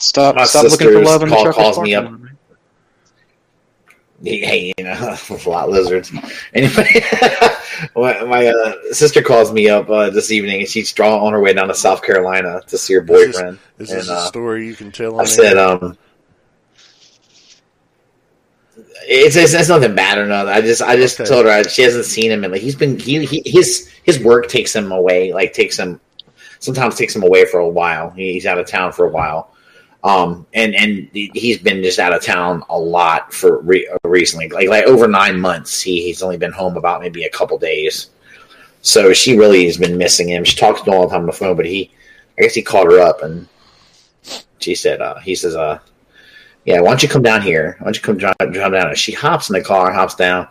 [0.00, 2.10] Stop, My stop looking for love in the call- Chuck calls me up.
[4.22, 4.92] lot, hey, you know,
[5.30, 6.10] a lot lizards.
[6.54, 6.88] Anyway,
[7.96, 11.40] my, my uh, sister calls me up uh, this evening, and she's draw on her
[11.40, 13.58] way down to South Carolina to see her Is this- boyfriend.
[13.78, 15.20] Is this and a uh, story you can tell?
[15.20, 15.96] I said, um,
[19.02, 20.52] it's, it's it's nothing bad or nothing.
[20.52, 21.28] I just I just Okay.
[21.28, 24.18] told her I, she hasn't seen him, and like he's been he, he his his
[24.18, 26.00] work takes him away, like takes him
[26.58, 28.10] sometimes takes him away for a while.
[28.10, 29.52] He, he's out of town for a while.
[30.02, 34.48] Um and and he- he's been just out of town a lot for re- recently,
[34.48, 35.80] like like over nine months.
[35.82, 38.10] He he's only been home about maybe a couple days.
[38.82, 40.42] So she really has been missing him.
[40.44, 41.90] She talks to him all the time on the phone, but he,
[42.38, 43.46] I guess he called her up and
[44.58, 45.78] she said, uh, he says, uh,
[46.64, 47.76] yeah, why don't you come down here?
[47.78, 48.88] Why don't you come drive, drive down?
[48.88, 50.48] And she hops in the car, hops down,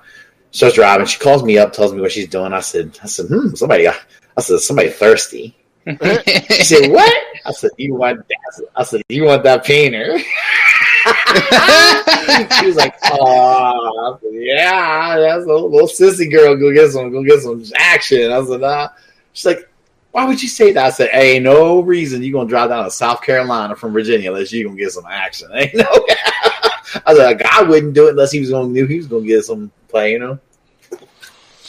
[0.52, 1.08] starts driving.
[1.08, 2.54] She calls me up, tells me what she's doing.
[2.54, 3.95] I said, I said, hmm, somebody, I
[4.42, 5.56] said, somebody thirsty.
[5.86, 7.14] She said, what?
[7.46, 8.68] I said, you want that?
[8.76, 10.18] I said, you want that painter?
[12.60, 16.56] she was like, oh, yeah, that's a little sissy girl.
[16.56, 18.31] Go get some, go get some action.
[18.31, 18.90] I said, nah.
[19.34, 19.70] She's like,
[20.12, 20.86] why would you say that?
[20.86, 24.52] I said, hey, no reason You're gonna drive down to South Carolina from Virginia unless
[24.52, 25.50] you gonna get some action.
[25.53, 25.86] Ain't no.
[27.06, 29.26] I was like, I wouldn't do it unless he was gonna knew he was gonna
[29.26, 30.14] get some play.
[30.14, 30.40] You know.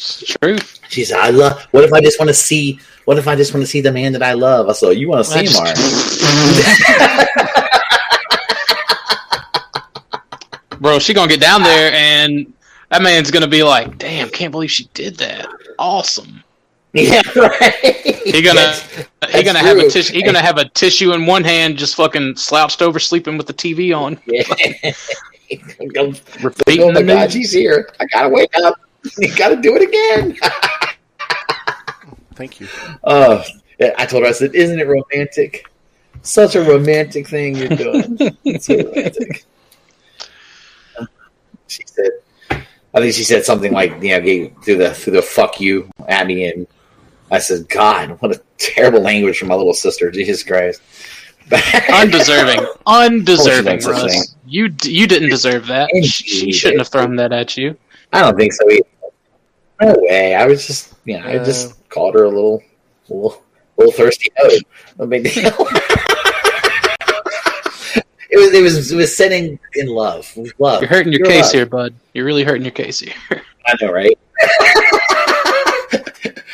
[0.00, 0.56] True.
[0.88, 1.62] She said, I love.
[1.72, 2.80] What if I just want to see?
[3.04, 4.68] What if I just want to see the man that I love?
[4.68, 5.76] I said, you want to see him, Mark?
[10.80, 12.50] Bro, she gonna get down there and
[12.90, 15.46] that man's gonna be like, "Damn, can't believe she did that.
[15.78, 16.42] Awesome."
[16.94, 17.74] Yeah, right.
[18.24, 19.90] He gonna Yes, he gonna have a true.
[19.90, 20.14] tissue.
[20.14, 23.52] He gonna have a tissue in one hand, just fucking slouched over, sleeping with the
[23.54, 24.42] TV on, Yeah.
[26.02, 27.32] oh my the God, news.
[27.32, 27.90] she's here.
[28.00, 28.74] I gotta wake up.
[29.18, 30.36] You gotta do it again.
[32.34, 32.68] Thank you.
[33.04, 33.42] Oh,
[33.98, 34.28] I told her.
[34.28, 35.66] I said, "Isn't it romantic?
[36.22, 38.16] Such a romantic thing you're doing.
[38.44, 39.44] It's so romantic."
[41.66, 42.10] She said,
[42.50, 45.88] "I think she said something like, you know, gave, through the through the fuck you
[46.08, 46.66] at me," and
[47.30, 50.10] I said, "God, what a terrible language from my little sister.
[50.10, 50.82] Jesus Christ."
[51.92, 54.36] Undeserving, undeserving, Of course she Russ.
[54.46, 55.90] You you didn't deserve that.
[55.92, 56.06] Indeed.
[56.06, 57.76] She shouldn't have thrown that at you.
[58.12, 58.68] I don't think so.
[58.68, 58.82] Either.
[59.80, 60.34] No way.
[60.34, 62.62] I was just, you know, I Uh, just called her a little,
[63.08, 63.42] little,
[63.76, 64.60] little thirsty nose.
[64.98, 65.32] No big deal.
[68.30, 70.30] it was, it was, it was setting in love.
[70.58, 70.82] Love.
[70.82, 71.52] You're hurting your case love.
[71.52, 71.94] here, bud.
[72.14, 73.14] You're really hurting your case here.
[73.66, 74.18] I know, right?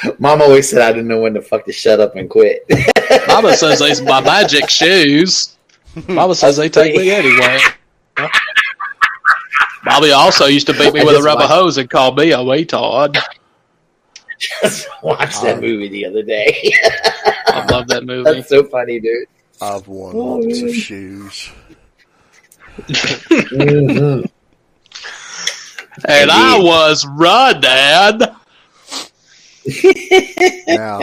[0.18, 2.64] Mom always said I didn't know when to fuck to shut up and quit.
[3.26, 5.56] Mama says they's my magic shoes.
[6.08, 7.58] Mama says they take me anyway.
[9.86, 12.32] Bobby also used to beat me I with a rubber watched- hose and call me
[12.32, 13.16] a retard.
[14.38, 16.70] just watched that Um, movie the other day.
[17.46, 18.30] I love that movie.
[18.30, 19.26] That's so funny, dude.
[19.62, 20.72] I've worn Oh, lots of really?
[20.74, 21.50] shoes.
[26.06, 26.66] And I Indeed.
[26.66, 28.18] was running.
[30.68, 31.00] Now,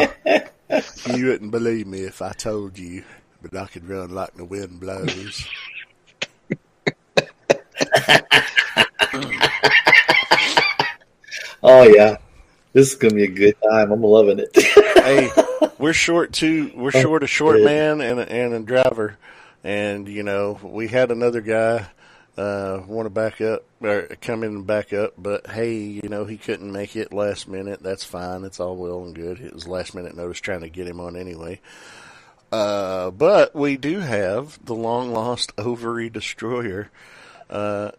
[1.15, 3.03] you wouldn't believe me if I told you,
[3.41, 5.47] but I could run like the wind blows.
[11.65, 12.17] Oh yeah,
[12.73, 13.91] this is gonna be a good time.
[13.91, 14.49] I'm loving it.
[15.03, 15.29] hey,
[15.77, 16.71] we're short two.
[16.75, 19.17] We're Oh, short a short man and a, and a driver,
[19.63, 21.87] and you know we had another guy
[22.37, 26.25] uh, want to back up or come in and back up, but hey, you know
[26.25, 27.81] he couldn't make it last minute.
[27.81, 28.43] That's fine.
[28.43, 29.39] It's all well and good.
[29.39, 31.61] It was last minute notice trying to get him on anyway.
[32.51, 36.91] Uh, but we do have the long lost ovary destroyer
[37.53, 37.91] uh,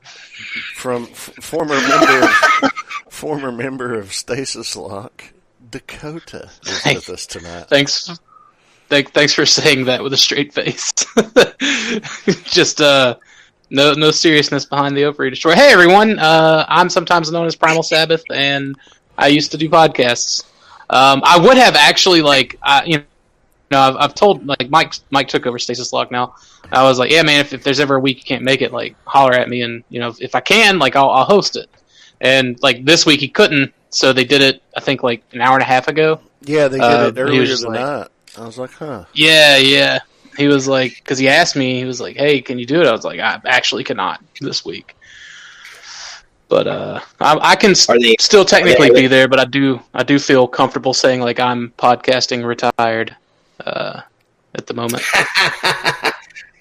[0.75, 2.73] from f- former member of,
[3.09, 5.33] former member of Stasis Lock,
[5.71, 7.69] Dakota, is with us tonight.
[7.69, 8.19] Thanks.
[8.89, 10.93] Thank, thanks for saying that with a straight face.
[12.45, 13.17] Just uh,
[13.71, 15.55] no no seriousness behind the ovary destroy.
[15.55, 18.77] Hey everyone, uh, I'm sometimes known as Primal Sabbath, and
[19.17, 20.45] I used to do podcasts.
[20.91, 23.05] Um, I would have actually like I, you
[23.71, 26.35] know I've, I've told like Mike Mike took over Stasis Lock now.
[26.73, 28.73] I was like, yeah man, if, if there's ever a week you can't make it,
[28.73, 31.57] like holler at me, and you know if, if I can, like I'll, I'll host
[31.57, 31.69] it.
[32.21, 34.63] And like this week he couldn't, so they did it.
[34.77, 36.21] I think like an hour and a half ago.
[36.43, 38.09] Yeah, they did Uh, it earlier just like- tonight.
[38.37, 39.05] I was like, huh.
[39.13, 40.01] Yeah, yeah.
[40.37, 42.89] He was like, because he asked me, he was like, "Hey, can you do it?"
[42.89, 44.97] I was like, "I actually cannot this week."
[46.49, 49.45] But uh, I, I can s- they- still technically are they- be there, but I
[49.45, 53.15] do I do feel comfortable saying like I'm podcasting retired
[53.61, 54.01] uh,
[54.55, 55.03] at the moment.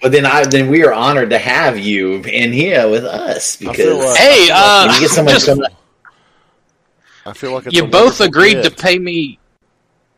[0.02, 4.04] but then I then we are honored to have you in here with us because
[4.04, 5.64] like- hey, uh, when you get someone just- come
[7.26, 9.38] I feel like it's you a both wonderful agreed to pay me.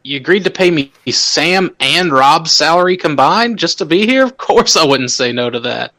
[0.02, 4.24] you agreed to pay me Sam and Rob's salary combined just to be here.
[4.24, 5.92] Of course, I wouldn't say no to that.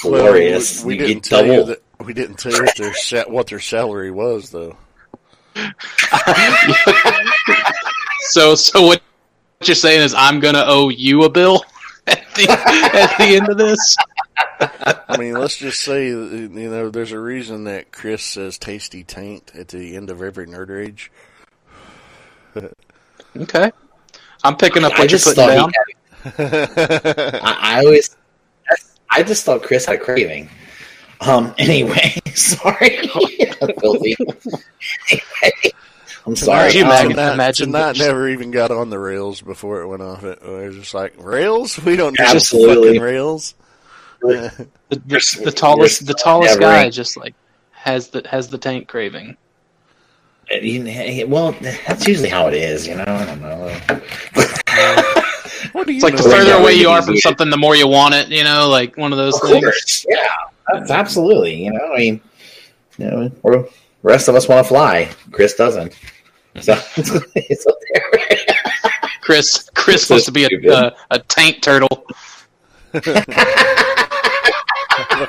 [0.00, 0.80] Glorious.
[0.80, 1.82] Well, we, we didn't get tell you that.
[2.04, 4.76] We didn't tell you their what their salary was, though.
[8.24, 9.02] So, so what
[9.68, 11.64] you're saying is I'm gonna owe you a bill
[12.06, 13.96] at the at the end of this.
[15.08, 19.52] I mean, let's just say you know there's a reason that Chris says "tasty taint"
[19.54, 21.10] at the end of every nerd rage.
[23.36, 23.72] Okay,
[24.44, 26.32] I'm picking up I what you're just putting thought down.
[26.38, 28.16] had, I, I always,
[29.10, 30.48] I just thought Chris had a craving.
[31.20, 31.54] Um.
[31.58, 33.08] Anyway, sorry,
[33.80, 34.16] filthy.
[35.10, 35.72] Anyway,
[36.26, 36.66] I'm sorry.
[36.70, 39.88] Could you imagine- tonight, imagine tonight that- never even got on the rails before it
[39.88, 40.22] went off.
[40.24, 41.78] It, it was just like rails.
[41.84, 42.88] We don't need Absolutely.
[42.88, 43.54] fucking rails.
[44.24, 47.34] The, the, the tallest, the tallest never- guy just like
[47.72, 49.36] has the has the tank craving.
[51.26, 52.86] well, that's usually how it is.
[52.86, 53.04] You know.
[53.04, 53.80] I don't know.
[55.72, 57.88] What do you It's like the further away you are from something, the more you
[57.88, 58.28] want it.
[58.28, 59.64] You know, like one of those Of things.
[59.64, 60.26] course, yeah,
[60.72, 61.64] that's absolutely.
[61.64, 62.20] You know, I mean,
[62.98, 63.64] you know, we're,
[64.02, 65.10] the rest of us want to fly.
[65.30, 65.92] Chris doesn't.
[66.60, 68.10] So it's up there.
[69.22, 70.70] Chris, Chris So wants to be a, stupid.
[70.70, 72.06] a a tank turtle.
[72.94, 73.00] I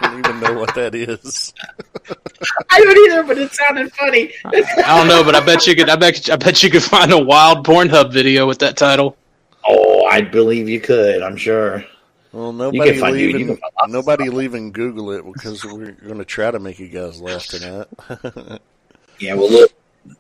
[0.02, 1.54] don't even know what that is.
[2.70, 4.34] I don't either, but it sounded funny.
[4.46, 5.90] I don't know, but I bet you could.
[5.90, 6.30] I bet.
[6.30, 9.16] I bet you could find a wild Pornhub video with that title.
[9.66, 11.22] Oh, I believe you could.
[11.22, 11.86] I'm sure.
[12.34, 13.60] Well, nobody can find- dude, you leaving.
[13.88, 17.88] nobody leaving Google it because we're going to try to make you guys laugh tonight.
[19.20, 19.72] Yeah, well, look,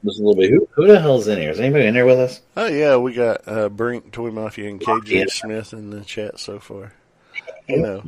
[0.05, 0.51] just a little bit.
[0.51, 1.49] Who, who the hell's in here?
[1.49, 2.39] Is anybody in there with us?
[2.55, 5.25] oh yeah, we got uh, Brink, Toy Mafia, and KJ Yeah.
[5.27, 6.93] Smith in the chat so far.
[7.67, 8.03] You know,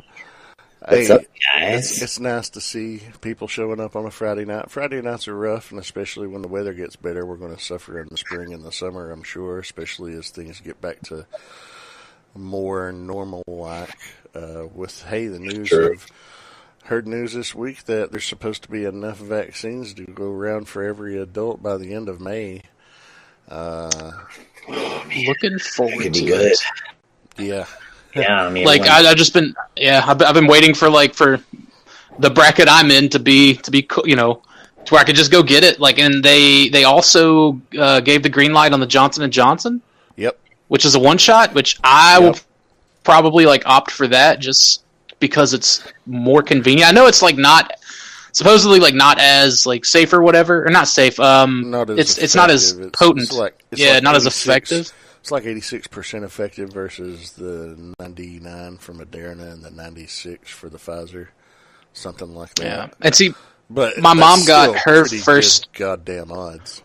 [0.88, 1.22] What's hey, up,
[1.56, 4.70] it's, it's nice to see people showing up on a Friday night.
[4.70, 8.00] Friday nights are rough, and especially when the weather gets better, we're going to suffer
[8.00, 9.10] in the spring and the summer.
[9.10, 11.26] I'm sure, especially as things get back to
[12.36, 13.90] more normal like.
[14.34, 15.92] Uh, with hey, the news True.
[15.94, 16.06] of
[16.84, 20.82] heard news this week that there's supposed to be enough vaccines to go around for
[20.82, 22.62] every adult by the end of May.
[23.48, 24.12] Uh,
[24.68, 26.52] Looking forward to good.
[26.52, 26.58] it.
[27.38, 27.66] yeah,
[28.14, 30.90] Yeah, I mean, Like I, I've just been, yeah, I've, been- I've been waiting for
[30.90, 31.40] like for
[32.18, 34.42] the bracket I'm in to be to be you know
[34.86, 35.78] to where I could just go get it.
[35.80, 39.82] Like, and they they also uh, gave the green light on the Johnson and Johnson,
[40.16, 40.38] yep.
[40.68, 42.22] Which is a one shot, which I Yep.
[42.22, 42.40] will
[43.04, 44.82] probably like opt for that just
[45.20, 46.88] because it's more convenient.
[46.88, 47.72] I know it's like not
[48.32, 51.18] supposedly like not as like safe or whatever, or not safe.
[51.20, 52.72] Um, Not as it's it's not as.
[52.72, 53.24] It's- potent.
[53.28, 54.92] it's like- it's yeah, like not as effective.
[55.20, 61.28] It's like 86% effective versus the 99 for Moderna and the 96 for the Pfizer,
[61.94, 62.64] something like that.
[62.64, 63.34] Yeah, and see,
[63.68, 66.82] But My mom got her first- goddamn odds.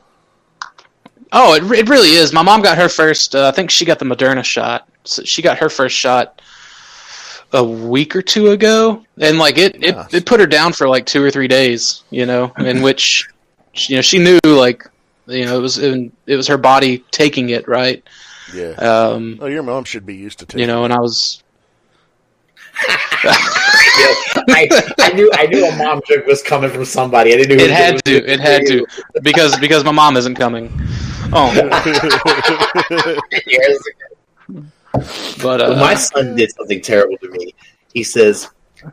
[1.32, 2.34] Oh, it, it really is.
[2.34, 3.36] My mom got her first.
[3.36, 4.88] Uh, I think she got the Moderna shot.
[5.04, 6.42] So she got her first shot
[7.54, 11.06] a week or two ago, and like it, it, it put her down for like
[11.06, 12.04] two or three days.
[12.10, 13.28] You know, in which
[13.76, 14.86] you know she knew like
[15.28, 18.04] you know it was it, was her body taking it right.
[18.54, 18.72] Yeah.
[18.72, 21.42] Um, oh, your mom should be used to taking you know, and I was
[24.50, 24.68] I,
[25.00, 27.34] I knew I knew a mom joke was coming from somebody.
[27.34, 28.86] I didn't know who it had was to it had to
[29.22, 30.72] because because my mom isn't coming.
[31.34, 31.52] Oh,
[33.48, 33.78] Yes.
[35.42, 37.54] but uh, Well, my son did something terrible to me.
[37.94, 38.50] He says,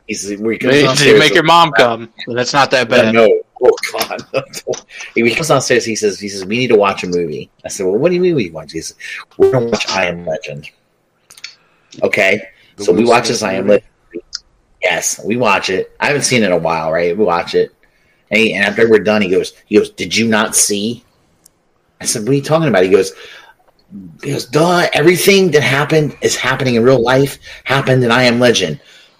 [0.07, 2.11] "He says, where he comes did you make your mom come?
[2.27, 3.13] That's not that bad.
[3.13, 4.23] No, oh god.
[5.15, 5.83] he comes downstairs.
[5.85, 8.15] He says, "He says we need to watch a movie." I said, "Well, what do
[8.15, 8.97] you mean we watch?" He says,
[9.37, 10.69] "We're gonna watch I Am Legend."
[12.03, 12.41] Okay,
[12.77, 13.67] The so we watch this I Am?
[13.67, 13.88] Legend.
[14.81, 15.91] Yes, we watch it.
[15.99, 17.17] I haven't seen it in a while, right?
[17.17, 17.73] We watch it,
[18.31, 21.03] and, he, and after we're done, he goes, "He goes, did you not see?"
[21.99, 23.13] I said, "What are you talking about?" He goes,
[24.23, 24.87] "He goes, duh.
[24.93, 27.39] Everything that happened is happening in real life.
[27.65, 28.79] Happened in I Am Legend.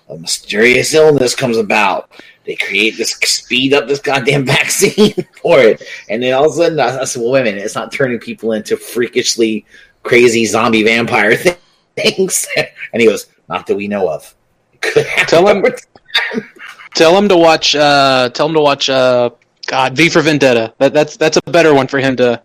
[0.10, 2.10] A mysterious illness comes about.
[2.46, 6.56] They create this speed up this goddamn vaccine for it, and then all of a
[6.56, 7.64] sudden, I, I said, "Well, wait a minute.
[7.64, 9.66] It's not turning people into freakishly
[10.04, 11.36] crazy zombie vampire
[11.96, 14.34] things." and he goes, "Not that we know of."
[15.28, 15.66] Tell him-
[16.96, 17.76] Tell him to watch.
[17.76, 18.90] Uh, tell him to watch.
[18.90, 19.30] Uh,
[19.68, 20.74] God, V for Vendetta.
[20.80, 22.42] That, that's that's a better one for him to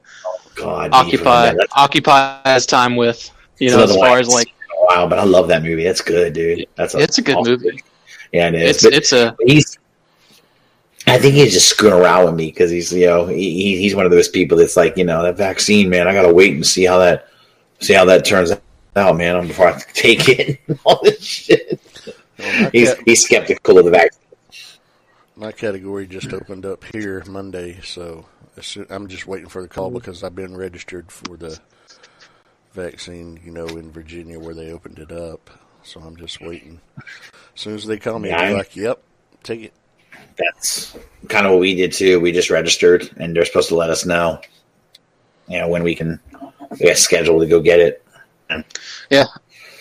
[0.54, 3.30] God, occupy occupy his time with.
[3.58, 5.82] You know, as far as like, a while, but I love that movie.
[5.84, 6.66] That's good, dude.
[6.76, 7.82] That's it's a good awesome movie.
[8.32, 8.70] Yeah, it is.
[8.76, 9.78] It's But it's a he's.
[11.06, 13.94] I think he's just screwing around with me because he's you know he, he- he's
[13.94, 16.06] one of those people that's like you know that vaccine man.
[16.06, 17.28] I gotta wait and see how that
[17.80, 18.52] see how that turns
[18.96, 20.60] out, man, before I take it.
[20.84, 21.80] all this shit.
[22.38, 24.20] Well, He's cat- he's skeptical of the vaccine.
[25.36, 28.26] my category just opened up here Monday, so
[28.90, 29.98] I'm just waiting for the call mm-hmm.
[29.98, 31.58] because I've been registered for the
[32.72, 35.50] vaccine, you know, in Virginia where they opened it up.
[35.82, 36.80] So I'm just waiting.
[36.98, 37.04] As
[37.60, 39.02] soon as they call me, I'll be I'm- like, "Yep,
[39.42, 39.72] take it."
[40.36, 40.96] That's
[41.28, 42.18] kind of what we did too.
[42.20, 44.40] We just registered, and they're supposed to let us know,
[45.48, 46.18] you know, when we can
[46.80, 48.04] we got scheduled to go get it.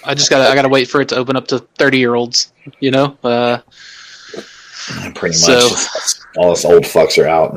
[0.06, 2.52] I just gotta I gotta wait for it to open up to thirty year olds.
[2.80, 3.60] You know, uh,
[5.16, 7.54] pretty much, So- it's- all us old fucks are out.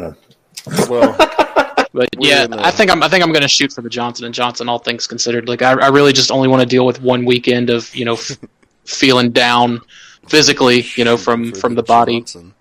[0.88, 1.16] Well,
[1.92, 4.26] but yeah, in a- I think I'm I think I'm gonna shoot for the Johnson
[4.26, 4.68] and Johnson.
[4.68, 7.70] All things considered, like I, I really just only want to deal with one weekend
[7.70, 8.38] of you know f-
[8.84, 9.80] feeling down
[10.28, 12.20] physically, you know, from from the body.
[12.20, 12.52] Johnson.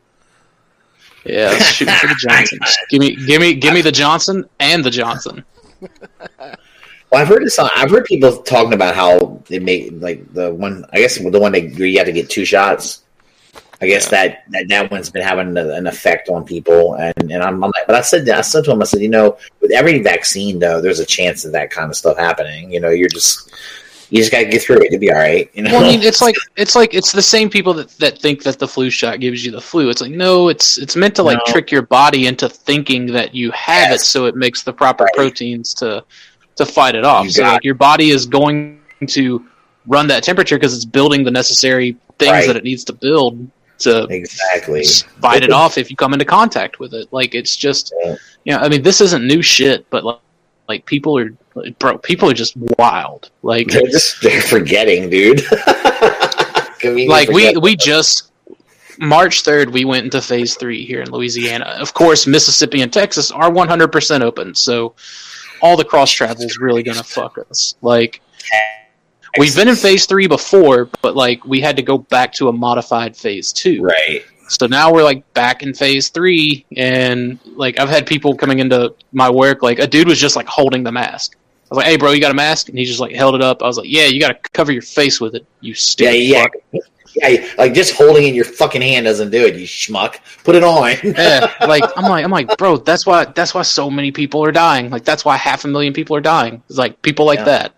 [1.25, 2.59] Yeah, let's shoot for the Johnson.
[2.89, 5.43] Give me give me give me the Johnson and the Johnson.
[7.11, 7.57] Well, I've heard this.
[7.59, 10.85] I've heard people talking about how they make like the one.
[10.91, 13.01] I guess the one that you have to get two shots.
[13.81, 17.43] I guess that, that that one's been having a- an effect on people, and and
[17.43, 19.71] I'm, I'm like, but I said I said to him, I said, you know, with
[19.71, 22.71] every vaccine though, there's a chance of that kind of stuff happening.
[22.71, 23.51] You know, you're just
[24.09, 24.91] you just got to get through it.
[24.91, 25.49] You'll be all right.
[25.53, 28.19] You know, Well, I mean, it's like it's like it's the same people that, that
[28.19, 29.89] think that the flu shot gives you the flu.
[29.89, 31.51] It's like no, it's it's meant to like No.
[31.53, 35.13] trick your body into thinking that you have it, so it makes the proper Right.
[35.13, 36.03] proteins to
[36.55, 37.29] to fight it off.
[37.29, 39.45] So like, your body is going to
[39.87, 42.47] run that temperature because it's building the necessary things Right.
[42.47, 43.47] that it needs to build
[43.79, 44.83] to exactly.
[45.21, 47.07] fight it off if you come into contact with it.
[47.11, 48.15] Like it's just, Yeah.
[48.45, 50.19] you know, I mean, this isn't new shit, but like,
[50.67, 53.29] like people are, like, bro, people are just wild.
[53.43, 55.41] Like, They're just they're forgetting, dude.
[56.83, 58.31] Like we we just
[58.99, 61.65] March third we went into phase three here in Louisiana.
[61.79, 64.93] Of course, Mississippi and Texas are one hundred percent open, so
[65.65, 67.75] all the cross travel is really gonna fuck us.
[67.81, 68.21] Like
[69.39, 72.53] we've been in phase three before, but like we had to go back to a
[72.53, 73.81] modified phase two.
[73.81, 74.23] right.
[74.47, 78.93] So now we're like back in phase three, and like I've had people coming into
[79.11, 81.35] my work, like a dude was just like holding the mask.
[81.35, 83.41] I was like, "Hey, bro, you got a mask?" And he just like held it
[83.41, 83.63] up.
[83.63, 86.15] I was like, "Yeah, you got to cover your face with it, you Yeah, stupid
[86.15, 86.83] yeah, fuck."
[87.15, 87.47] Yeah.
[87.57, 89.55] Like just holding it in your fucking hand doesn't do it.
[89.55, 90.17] You schmuck.
[90.43, 90.93] Put it on.
[91.03, 94.51] yeah, like I'm like I'm like, bro, that's why that's why so many people are
[94.51, 94.89] dying.
[94.89, 96.61] Like that's why half a million people are dying.
[96.69, 97.45] It's like people like Yeah.
[97.45, 97.73] that.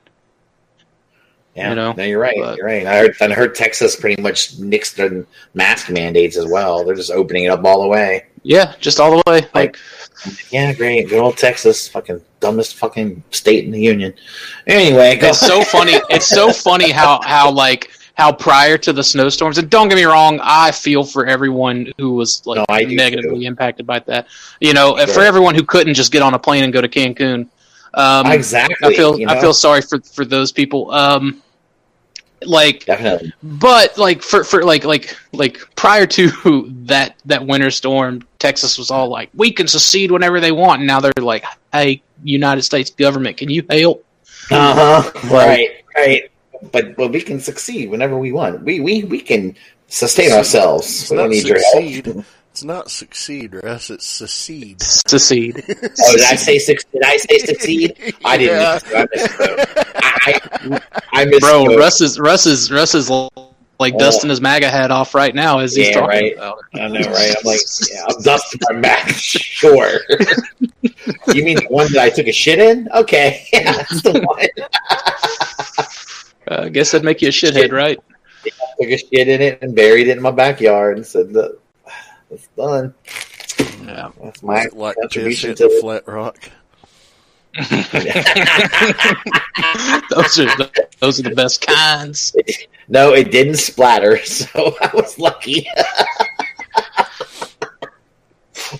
[1.56, 2.36] Yeah, You know, no, you're right.
[2.40, 2.86] but- you're right.
[2.86, 5.26] I heard, I heard Texas pretty much nixed their
[5.56, 6.84] mask mandates as well.
[6.86, 8.26] They're just opening it up all the way.
[8.44, 9.48] Yeah, just all the way.
[9.56, 9.76] Like
[10.52, 11.10] Yeah, great.
[11.10, 14.14] Good old Texas, fucking dumbest fucking state in the union.
[14.68, 16.00] Anyway, it's so funny.
[16.12, 20.04] It's so funny how how like how prior to the snowstorms, and don't get me
[20.06, 24.28] wrong, I feel for everyone who was like No, negatively impacted by that.
[24.60, 25.08] You know, Sure.
[25.08, 27.48] for everyone who couldn't just get on a plane and go to Cancun.
[27.94, 28.76] Um, exactly.
[28.82, 29.34] I feel you know?
[29.34, 30.92] I feel sorry for for those people.
[30.92, 31.42] Um,
[32.44, 33.34] like definitely.
[33.42, 36.30] but like for for like like like prior to
[36.86, 40.86] that that winter storm texas was all like we can secede whenever they want and
[40.88, 41.44] now they're like
[41.74, 44.06] hey united states government can you help
[44.52, 45.12] Uh huh.
[45.34, 46.30] Right, right.
[46.72, 48.64] But but we can succeed whenever we want.
[48.64, 49.56] We we we can
[49.88, 50.88] sustain ourselves.
[51.04, 52.06] It's We don't not need your succeed.
[52.06, 52.26] help.
[52.52, 53.90] It's not succeed, Russ.
[53.92, 54.82] It's secede.
[54.82, 56.84] secede Oh, did I say six?
[56.86, 58.16] Did I say succeed?
[58.26, 58.58] I didn't.
[58.58, 58.80] Yeah.
[58.96, 59.66] I misspoke.
[59.96, 60.40] I
[61.14, 61.40] I, I misspoke.
[61.42, 63.10] bro russ is russ is russ is
[63.80, 64.00] like Oh.
[64.00, 66.34] dusting his maga hat off right now as he's Yeah, talking right.
[66.36, 67.36] about it I know, right?
[67.38, 67.60] I'm like,
[67.92, 69.14] yeah, I'm dusting my MAGA.
[69.14, 70.00] Sure.
[71.32, 72.90] you mean the one that I took a shit in?
[72.96, 74.48] Okay, yeah, that's the one.
[76.50, 78.00] Uh, i guess that'd make you a shithead right
[78.46, 78.50] i
[78.82, 81.62] took a shit in it and buried it in my backyard and said, "Look,
[82.32, 82.94] it's done."
[83.86, 85.82] yeah That's my Is it like piss contribution hitting to a it.
[85.82, 86.38] flat rock?
[90.12, 92.36] those are the, those are the best kinds
[92.88, 95.68] No, it didn't splatter, so I was lucky.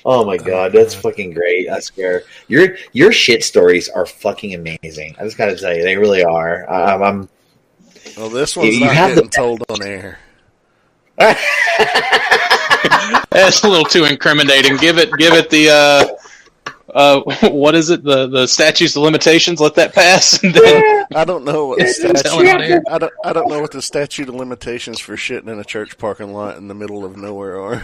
[0.06, 1.70] oh my god, that's fucking great!
[1.70, 5.16] I swear, your your shit stories are fucking amazing.
[5.20, 6.70] I just gotta tell you, they really are.
[6.70, 7.30] I'm, I'm
[8.16, 10.20] Well, this one's You not have the- getting told on air.
[13.32, 14.78] That's a little too incriminating.
[14.78, 16.06] Give it, give it the, uh,
[16.94, 18.04] uh, what is it?
[18.04, 19.60] The the statutes of limitations.
[19.60, 21.86] Let that pass, and then I don't know what the
[22.24, 22.84] Tell statute.
[22.90, 23.14] I don't.
[23.26, 26.58] I don't know what the statute of limitations for shitting in a church parking lot
[26.58, 27.84] in the middle of nowhere are.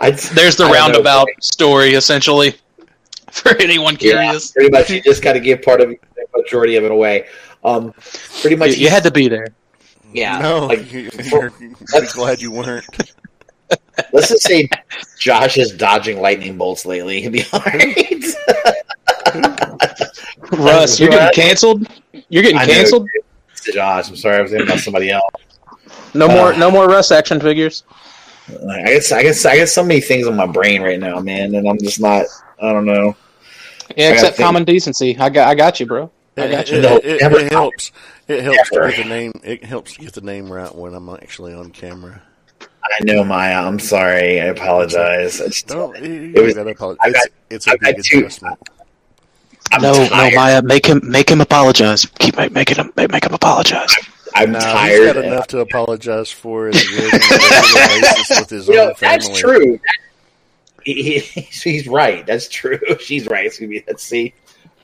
[0.00, 0.72] I'd, there's the I don't know.
[0.72, 2.54] roundabout story, essentially,
[3.40, 4.52] for anyone Yeah, curious.
[4.52, 5.98] pretty much, you just got to give part of the
[6.36, 7.26] majority of it away.
[7.64, 7.92] Um,
[8.40, 9.48] pretty much, you had to be there.
[10.12, 10.38] yeah.
[10.38, 12.84] no, like, you're, you're, be glad you weren't.
[14.12, 14.68] let's just say
[15.18, 17.22] Josh is dodging lightning bolts lately.
[17.22, 18.24] He'll be all right.
[20.52, 21.86] Russ, you're getting canceled.
[22.28, 22.72] You're getting I know.
[22.72, 23.08] canceled.
[23.72, 25.24] Josh, I'm sorry, I was thinking about somebody else.
[26.14, 27.84] No more, Uh, no more Russ action figures.
[28.68, 31.54] I guess I guess I got so many things on my brain right now, man,
[31.54, 32.26] and I'm just not.
[32.62, 33.16] I don't know.
[33.96, 35.16] Yeah, except common decency.
[35.18, 36.10] I got I got you, bro.
[36.36, 36.78] I It, got you.
[36.78, 37.38] it- No, it- never.
[37.40, 37.92] it helps.
[38.28, 39.32] It helps to get the name.
[39.44, 42.22] It helps to get the name right when I'm actually on camera.
[42.60, 43.66] I know, Maya.
[43.66, 44.40] I'm sorry.
[44.40, 45.40] I apologize.
[45.40, 47.00] I just, Don't you It was- gotta apologize.
[47.04, 48.58] I It's, got- it's a I got big adjustment.
[49.72, 50.32] I'm no, tired.
[50.32, 52.06] no, Maya, make him make him apologize.
[52.18, 53.94] Keep make, making him make, make him apologize.
[54.34, 55.14] I'm Nah, he's tired.
[55.14, 57.10] got enough to apologize for as he on a
[58.00, 59.26] basis with his You know, own family.
[59.26, 59.72] that's true.
[59.72, 59.78] He,
[60.84, 62.26] he- he's right.
[62.26, 62.78] That's true.
[63.00, 63.46] She's right.
[63.46, 63.84] It's gonna be.
[63.86, 64.34] Let's see.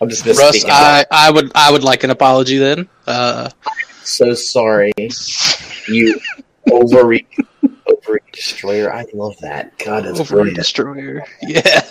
[0.00, 0.64] I'm just Russ.
[0.66, 2.88] I, I would I would like an apology then.
[3.06, 3.50] Uh,
[4.04, 4.92] so sorry.
[5.88, 6.20] You
[6.70, 7.26] overreach,
[7.86, 8.92] overreach destroyer.
[8.92, 9.76] I love that.
[9.78, 10.56] God, that's over brilliant.
[10.56, 11.24] destroyer.
[11.42, 11.84] Yeah.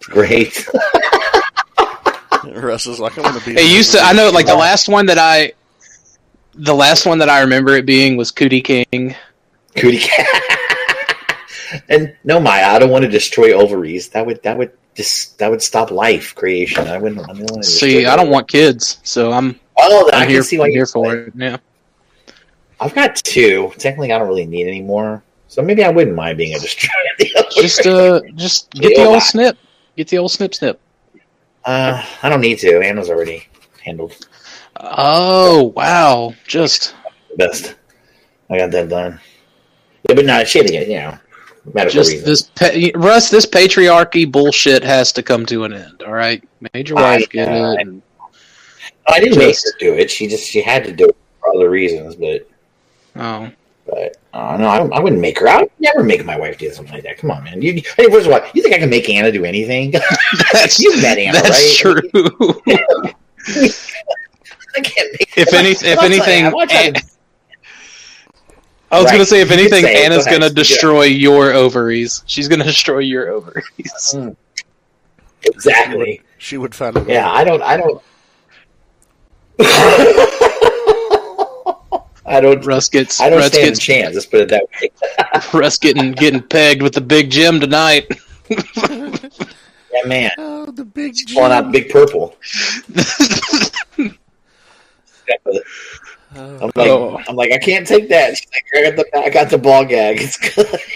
[0.00, 0.66] Great.
[2.44, 3.60] Russ is like, I'm going to be.
[3.60, 4.00] It used to.
[4.00, 5.52] I know, like the last one that I,
[6.54, 9.14] the last one that I remember it being was Cootie King.
[9.76, 10.26] Cootie cat.
[11.88, 14.08] And no, Maya, I don't want to destroy ovaries.
[14.10, 16.86] That would that would just that would stop life creation.
[16.86, 17.28] I wouldn't.
[17.28, 20.58] I to See, I don't want kids, so I'm, Oh, I I'm can here, see
[20.58, 21.32] why you're here for it.
[21.36, 21.58] Yeah.
[22.80, 23.72] I've got two.
[23.78, 25.22] Technically, I don't really need any more.
[25.48, 26.92] So maybe I wouldn't mind being a destroyer.
[27.50, 29.56] Just uh, just get the old snip.
[29.96, 30.78] Get the old snip snip.
[31.64, 32.80] uh, I don't need to.
[32.80, 33.46] Anna's already
[33.82, 34.26] handled
[34.78, 36.34] Oh wow!
[36.46, 36.94] Just
[37.38, 37.76] best.
[38.50, 39.20] I got that done.
[40.08, 41.18] Yeah, but no, she had to get you know
[41.74, 42.50] medical just reasons.
[42.56, 43.30] this pa- Russ.
[43.30, 46.02] This patriarchy bullshit has to come to an end.
[46.06, 46.42] All right,
[46.74, 47.80] made your wife I- get I- it.
[47.80, 48.02] and-
[49.08, 50.10] I didn't make her do it.
[50.10, 52.16] She just she had to do it for other reasons.
[52.16, 52.48] But
[53.14, 53.48] oh,
[53.86, 55.48] but uh, no, I, I wouldn't make her.
[55.48, 57.18] I would never make my wife do something like that.
[57.18, 57.62] Come on, man.
[57.62, 59.92] You, hey, first of all, you think I can make Anna do anything?
[60.52, 62.00] that's you met Anna, that's right?
[62.02, 62.60] true.
[64.76, 65.12] I can't.
[65.12, 67.02] Make if any, if anything, trying to-
[68.90, 69.12] I was Right.
[69.12, 70.04] gonna say if You anything, say.
[70.04, 70.52] Anna's Go gonna Yeah.
[70.52, 72.22] destroy your ovaries.
[72.26, 73.64] She's gonna destroy your ovaries.
[74.14, 74.36] Mm.
[75.42, 76.22] exactly.
[76.38, 77.14] She would find a way.
[77.14, 77.62] Yeah, I don't.
[77.62, 78.02] I don't.
[82.28, 82.64] I don't.
[82.66, 84.14] Russ gets I don't Russ stand a chance.
[84.14, 84.90] Let's put it that way.
[85.58, 88.06] Russ getting getting pegged with the big Jim tonight.
[88.48, 90.30] Yeah, man.
[90.38, 92.36] Oh, the big She's pulling out Big Purple.
[96.36, 96.58] Oh.
[96.60, 97.20] I'm like, Oh.
[97.28, 98.36] I'm like, I can't take that.
[98.36, 100.18] She's like, I got the, I got the ball gag.
[100.20, 100.80] It's good.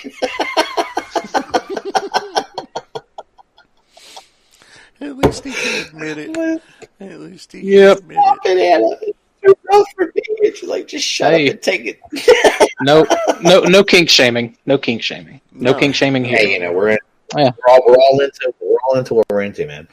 [5.01, 6.63] At least he can admit it.
[7.01, 7.99] At least he can Yep.
[7.99, 8.23] admit it.
[8.23, 8.87] Stop it, Anna.
[9.01, 10.23] It's too rough for me.
[10.45, 11.49] And she's like, just shut Hey.
[11.49, 12.01] up and take it.
[12.83, 13.05] No,
[13.43, 14.57] no, no kink shaming.
[14.65, 15.39] No kink shaming.
[15.53, 15.79] No, No.
[15.79, 16.39] kink shaming here.
[16.39, 16.99] hey, you know, we're in,
[17.37, 17.51] Yeah.
[17.67, 19.87] we're all we're all into we're all into what we're into, man.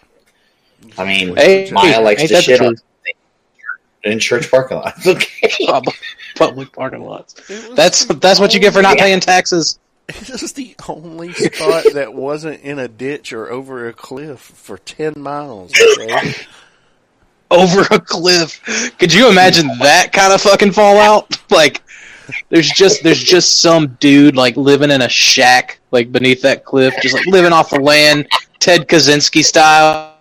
[0.97, 2.83] I mean, Hey, Maya likes ain't to shit on truth?
[4.03, 5.05] In church parking lots.
[5.07, 5.51] Okay.
[6.35, 7.35] Public parking lots.
[7.49, 9.03] It That's the that's what you get for not Yeah.
[9.03, 9.79] paying taxes.
[10.07, 14.77] It was the only spot that wasn't in a ditch or over a cliff for
[14.77, 15.73] 10 miles.
[15.99, 16.33] Okay?
[17.51, 18.61] over a cliff.
[18.99, 21.37] Could you imagine that kind of fucking fallout?
[21.49, 21.81] Like,
[22.49, 26.93] there's just there's just some dude like living in a shack like beneath that cliff,
[27.01, 28.27] just like living off the land,
[28.59, 30.16] Ted Kaczynski style.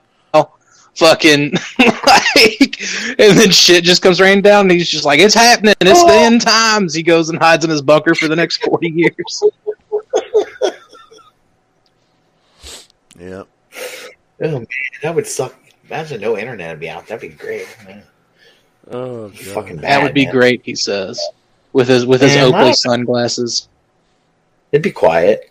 [0.97, 2.81] Fucking like,
[3.19, 5.75] and then shit just comes raining down, and he's just like, "It's happening!
[5.81, 8.89] It's the end times." He goes and hides in his bunker for the next forty
[8.89, 9.43] years.
[13.19, 13.49] Yep.
[14.43, 14.67] Oh man,
[15.03, 15.55] that would suck.
[15.89, 17.07] Imagine no internet would be out.
[17.07, 17.67] That'd be great.
[17.87, 18.03] Man.
[18.91, 19.39] Oh, God.
[19.39, 19.85] Fucking bad.
[19.85, 20.35] That would be man.
[20.35, 21.21] great, he says,
[21.73, 23.69] with his with his Man, Oakley my- sunglasses.
[24.73, 25.51] It'd be quiet.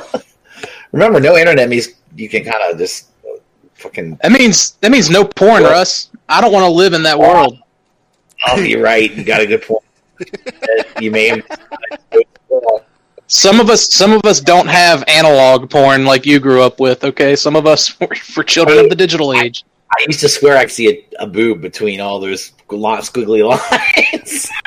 [0.92, 3.07] Remember, no internet means you can kind of just
[3.78, 4.18] fucking.
[4.22, 6.10] That means that means no porn, Well- Russ.
[6.28, 7.58] I don't want to live in that world.
[8.46, 9.10] Oh, you're right.
[9.10, 9.82] You got a good point.
[11.00, 11.42] you may have.
[13.26, 17.04] Some of us, some of us don't have analog porn like you grew up with.
[17.04, 19.64] Okay, some of us were for children of the digital age.
[19.90, 23.42] I used to swear I could see a, a boob between all those lot squiggly
[23.42, 24.48] lines.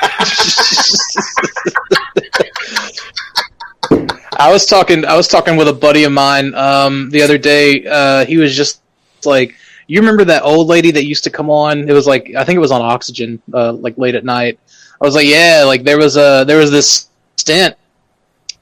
[4.38, 7.86] I was talking, I was talking with a buddy of mine um, the other day.
[7.86, 8.82] Uh, he was just
[9.26, 9.54] like,
[9.86, 11.88] "You remember that old lady that used to come on?
[11.88, 14.58] It was like, I think it was on Oxygen, uh, like late at night."
[15.00, 17.76] I was like, "Yeah, like there was a there was this stint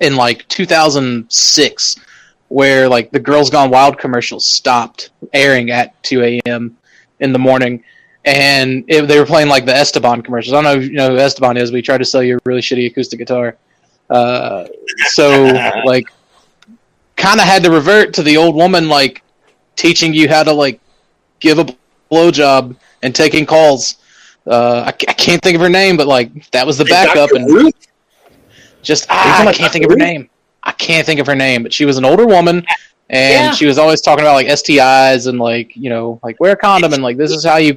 [0.01, 1.97] in like 2006
[2.49, 6.77] where like the Girls Gone Wild commercials stopped airing at 2 a.m.
[7.21, 7.85] in the morning."
[8.25, 10.53] And it, they were playing like the Esteban commercials.
[10.53, 12.37] I don't know if you know who Esteban is, but he tried to sell you
[12.37, 13.57] a really shitty acoustic guitar.
[14.11, 14.67] Uh,
[15.09, 15.45] so
[15.85, 16.07] like,
[17.17, 19.23] kind of had to revert to the old woman like
[19.81, 20.79] teaching you how to like
[21.41, 21.67] give a
[22.11, 23.97] blowjob and taking calls.
[24.47, 27.51] Uh, I, I can't think of her name, but like that was the backup, and
[27.51, 27.75] Ruth?
[28.83, 30.29] just ah, I can't think of her name.
[30.63, 32.65] I can't think of her name, but she was an older woman,
[33.09, 33.51] and Yeah.
[33.53, 36.93] she was always talking about like STIs and like you know like wear a condom
[36.93, 37.75] and like this is how you.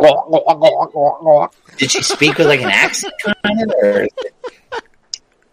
[1.78, 3.72] Did she speak with like an accent kind of?
[3.82, 4.08] Or...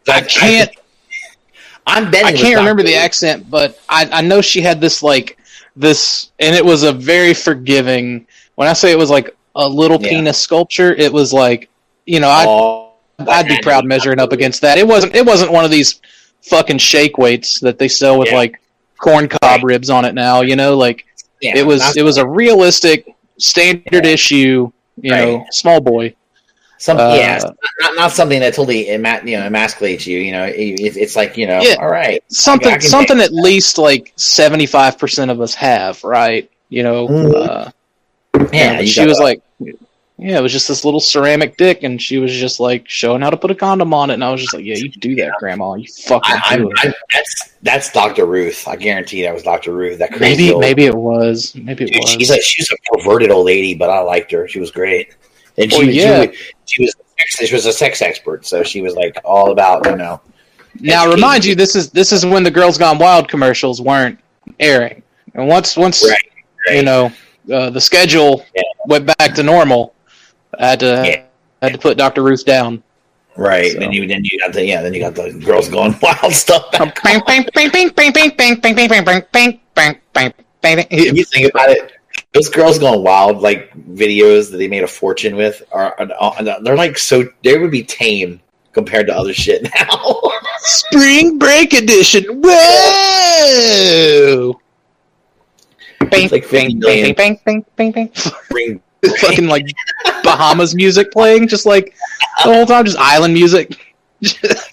[0.08, 0.70] I can't.
[1.86, 2.26] I'm betting.
[2.26, 2.92] I can't remember Dr.
[2.92, 5.39] the accent, but I, I know she had this like
[5.76, 8.26] this, and it was a very forgiving.
[8.56, 10.10] When I say it was like a little Yeah.
[10.10, 11.68] penis sculpture, it was like
[12.06, 12.92] you know I Oh,
[13.28, 14.78] I'd be proud measuring up against that.
[14.78, 16.00] It wasn't it wasn't one of these
[16.42, 18.36] fucking shake weights that they sell with Yeah.
[18.36, 18.60] like
[18.98, 19.62] corn cob Right.
[19.62, 20.40] ribs on it now.
[20.42, 21.04] You know, like
[21.40, 23.06] Yeah, it was it was a realistic
[23.38, 24.12] standard Yeah.
[24.12, 24.70] issue.
[25.02, 26.14] You know, small boy.
[26.80, 27.38] Some uh, yeah,
[27.80, 29.10] not, not something that totally you know
[29.48, 30.18] emasculates you.
[30.18, 31.76] You know, it, it's like you know, Yeah.
[31.78, 36.50] all right, Something I something at least like seventy five percent of us have, right?
[36.70, 37.34] You know, Mhm.
[37.34, 37.70] uh,
[38.52, 38.80] yeah.
[38.80, 39.42] you she was a- like,
[40.18, 43.28] yeah, it was just this little ceramic dick, and she was just like showing how
[43.30, 45.32] to put a condom on it, and I was just like, yeah, you do that,
[45.38, 46.78] Grandma, you fucking I, do I'm, it.
[46.84, 48.66] I'm, that's that's Doctor Ruth.
[48.66, 49.98] I guarantee that was Doctor Ruth.
[49.98, 52.10] That crazy Maybe old- maybe it was, maybe it Dude, was.
[52.10, 54.48] she's like she's a perverted old lady, but I liked her.
[54.48, 55.14] She was great,
[55.60, 56.22] and she, well, yeah.
[56.22, 56.94] she, she was
[57.28, 60.20] she was a sex expert, so she was like all about you know.
[60.80, 61.10] Now, education.
[61.10, 64.18] remind you, this is this is when the Girls Gone Wild commercials weren't
[64.58, 65.02] airing,
[65.34, 66.18] and once once right,
[66.66, 66.76] right.
[66.76, 67.12] you know
[67.52, 68.62] uh, the schedule yeah.
[68.86, 69.94] went back to normal,
[70.58, 71.24] I had to yeah.
[71.62, 72.82] Had to put Doctor Ruth down.
[73.36, 73.72] Right.
[73.72, 73.80] So.
[73.80, 76.72] Then you then you got the yeah, then you got the girls gone wild stuff.
[76.72, 76.98] Back
[81.14, 81.99] you think about it
[82.32, 86.76] those girls going wild like videos that they made a fortune with are, are they're
[86.76, 88.40] like so they would be tame
[88.72, 90.20] compared to other shit now.
[90.58, 92.24] Spring Break Edition.
[93.40, 94.60] Whoa!
[96.10, 97.14] Bang, It's like 50 bang, million.
[97.14, 98.10] bang, bang, bang, bang, bang.
[98.14, 98.80] Spring
[99.20, 99.66] Fucking like
[100.22, 101.94] Bahamas music playing, just like
[102.44, 103.94] the whole time, just island music.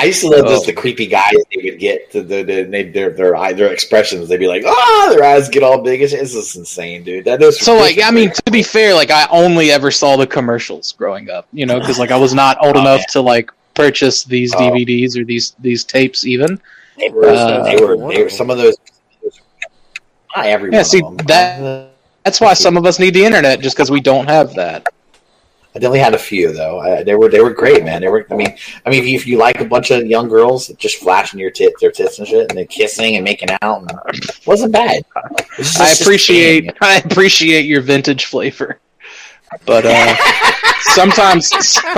[0.00, 0.48] I used to love Oh.
[0.48, 3.70] those the creepy guys they would get to the, the they, their their eye their
[3.72, 4.28] expressions.
[4.28, 6.00] They'd be like, ah, their eyes get all big.
[6.00, 7.24] It's, it's just insane, dude.
[7.26, 10.26] That is So like, I mean, to be fair, like I only ever saw the
[10.26, 13.06] commercials growing up, you know, because like I was not old Oh, enough man.
[13.10, 14.58] to like purchase these Oh.
[14.58, 16.58] DVDs or these these tapes even.
[16.98, 18.76] they were, uh, they were they were some of those.
[20.34, 21.26] Not every Yeah, one see, of them.
[21.26, 21.90] that-
[22.24, 24.86] That's why some of us need the internet, just because we don't have that.
[25.72, 26.80] I definitely had a few though.
[26.80, 28.00] I, they were they were great, man.
[28.00, 28.26] They were.
[28.30, 30.96] I mean, I mean, if you, if you like a bunch of young girls just
[30.96, 34.40] flashing your tit, their tits and shit, and then kissing and making out, and it
[34.46, 34.96] wasn't bad.
[34.98, 36.72] It was just- I appreciate.
[36.80, 38.80] I appreciate your vintage flavor,
[39.64, 40.16] but uh,
[40.80, 41.48] sometimes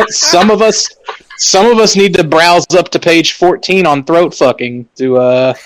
[0.09, 0.89] some of us
[1.39, 5.55] some of us need to browse up to page fourteen on throat fucking to uh
[5.55, 5.59] to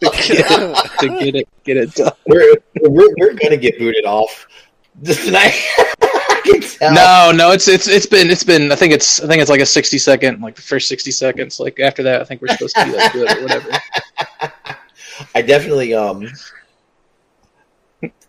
[0.00, 2.12] get it, to get it get it done.
[2.26, 4.46] we're, we're we're gonna get booted off
[5.04, 5.54] tonight.
[6.44, 6.94] Can tell.
[6.94, 9.60] No, no, it's it's it's been it's been I think it's I think it's like
[9.60, 12.76] a sixty second like the first sixty seconds like after that I think we're supposed
[12.76, 13.70] to be like good or whatever.
[15.34, 16.28] I definitely um.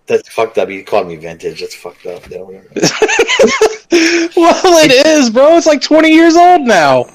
[0.08, 0.70] That's fucked up.
[0.70, 1.60] You called me vintage.
[1.62, 2.24] That's fucked up.
[3.92, 5.56] Well, it is, bro.
[5.58, 7.06] It's like twenty years old now.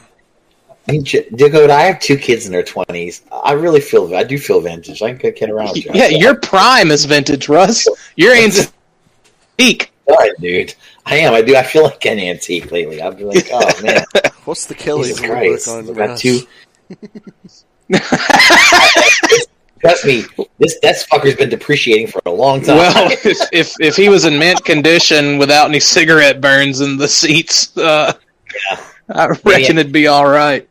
[0.86, 3.22] Dakota, I have two kids in their twenties.
[3.30, 4.14] I really feel.
[4.14, 5.02] I do feel vintage.
[5.02, 5.90] I can kid around with you.
[5.94, 7.86] Yeah, your prime is vintage, Russ.
[8.16, 9.89] Your antique.
[10.14, 10.74] Sorry, dude.
[11.06, 11.34] I am.
[11.34, 11.56] I do.
[11.56, 13.02] I feel like an antique lately.
[13.02, 14.04] I'm like, oh man,
[14.44, 15.68] What's the Kelly Jesus look Christ!
[15.68, 16.40] on got two.
[19.80, 20.24] Trust me,
[20.58, 22.76] this that fucker's been depreciating for a long time.
[22.76, 27.08] Well, if, if if he was in mint condition without any cigarette burns in the
[27.08, 28.12] seats, uh,
[28.70, 28.84] Yeah.
[29.08, 30.68] I reckon it'd be all right.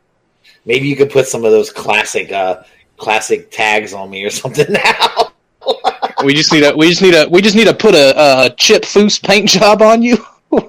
[0.64, 2.62] Maybe you could put some of those classic, uh,
[2.96, 5.29] classic tags on me or something now.
[6.24, 8.50] We just need a we just need a we just need to put a, a
[8.50, 10.18] chip foose paint job on you.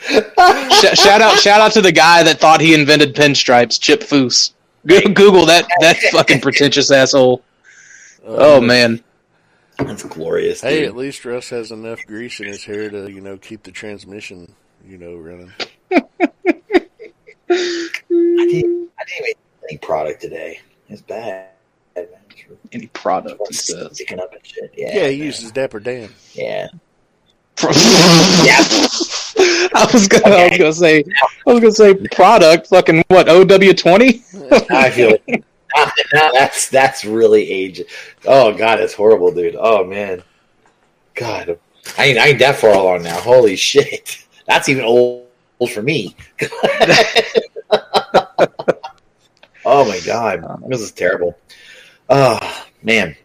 [0.00, 4.52] Sh- shout out shout out to the guy that thought he invented pinstripes, Chip Foose.
[4.86, 7.42] Go- Google that that fucking pretentious asshole.
[8.24, 9.02] Oh Um, man.
[9.78, 10.60] That's glorious.
[10.62, 10.88] Hey, dude.
[10.88, 14.54] at least Russ has enough grease in his hair to, you know, keep the transmission,
[14.86, 15.52] you know, running.
[15.90, 15.98] I
[17.50, 19.34] didn't, I didn't even
[19.68, 20.60] any product today.
[20.88, 21.48] It's bad.
[21.96, 22.06] man.
[22.72, 23.94] Any product he says.
[23.94, 24.72] sticking up and shit.
[24.76, 25.26] Yeah, Yeah, he man.
[25.26, 26.10] uses Dapper Dan.
[26.34, 26.68] Yeah.
[27.62, 27.66] I
[29.92, 31.04] was gonna, I was gonna say,
[31.46, 32.66] I was gonna say product.
[32.68, 33.28] Fucking what?
[33.30, 34.22] OW twenty.
[34.70, 35.42] I feel it.
[35.74, 37.82] Now, now that's that's really age.
[38.26, 39.56] Oh god, that's horrible, dude.
[39.58, 40.22] Oh man,
[41.14, 41.58] God,
[41.96, 43.18] I ain't I ain't that far along now.
[43.20, 45.26] Holy shit, that's even old,
[45.58, 46.14] old for me.
[49.66, 51.36] oh my god, um, this is terrible.
[52.08, 52.38] Oh
[52.82, 53.16] man,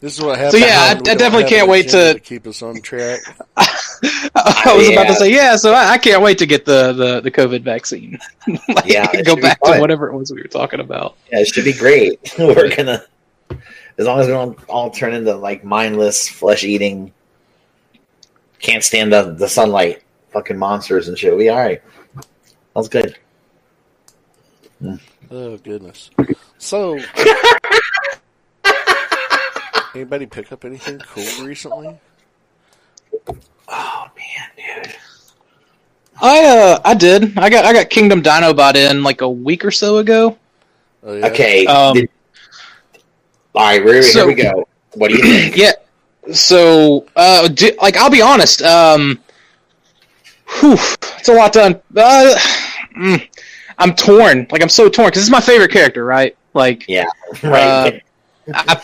[0.00, 0.60] This is what happens.
[0.62, 3.20] So, yeah, I- I definitely can't wait agenda to- keep us on track.
[3.56, 7.20] I was about to say yeah, so I, I can't wait to get the the,
[7.20, 8.18] the COVID vaccine.
[8.68, 11.16] like, Yeah, go back to whatever it was we were talking about.
[11.30, 12.18] Yeah, it should be great.
[12.38, 13.04] We're gonna,
[13.98, 17.12] as long as we don't all turn into like mindless, flesh eating,
[18.58, 21.30] can't stand the, the sunlight, fucking monsters and shit.
[21.30, 21.82] We'll be all right.
[22.74, 23.18] That's good.
[24.80, 24.96] Hmm.
[25.34, 26.10] Oh goodness.
[26.58, 26.98] So,
[29.94, 31.98] anybody pick up anything cool recently?
[33.66, 34.94] Oh man, dude.
[36.20, 37.38] I uh I did.
[37.38, 40.36] I got I got Kingdom Dinobot in like a week or so ago.
[41.02, 41.26] Oh, yeah?
[41.28, 41.64] Okay.
[41.64, 42.10] Um, did-
[43.54, 44.68] all right, here, so- here we go.
[44.94, 45.56] What do you think?
[45.56, 45.72] Yeah.
[46.34, 49.18] So uh di- like I'll be honest, um
[50.60, 51.80] whew, it's a lot done.
[51.96, 52.34] Uh,
[52.98, 53.28] mm,
[53.78, 54.46] I'm torn.
[54.50, 56.36] Like I'm so torn cuz this is my favorite character, right?
[56.54, 57.04] Like Yeah,
[57.42, 58.02] Uh, right.
[58.54, 58.80] I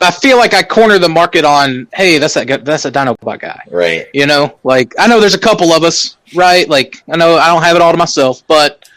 [0.00, 3.60] I feel like I corner the market on, hey, that's that that's a Dinobot guy.
[3.70, 4.06] right.
[4.14, 6.68] You know, like I know there's a couple of us, right?
[6.68, 8.88] Like I know I don't have it all to myself, but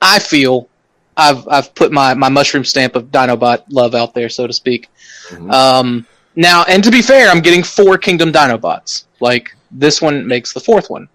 [0.00, 0.68] I feel
[1.16, 4.88] I've I've put my, my mushroom stamp of Dinobot love out there, so to speak.
[5.30, 5.52] Mhm.
[5.52, 9.04] Um, now, and to be fair, I'm getting four Kingdom Dinobots.
[9.18, 11.08] Like this one makes the fourth one.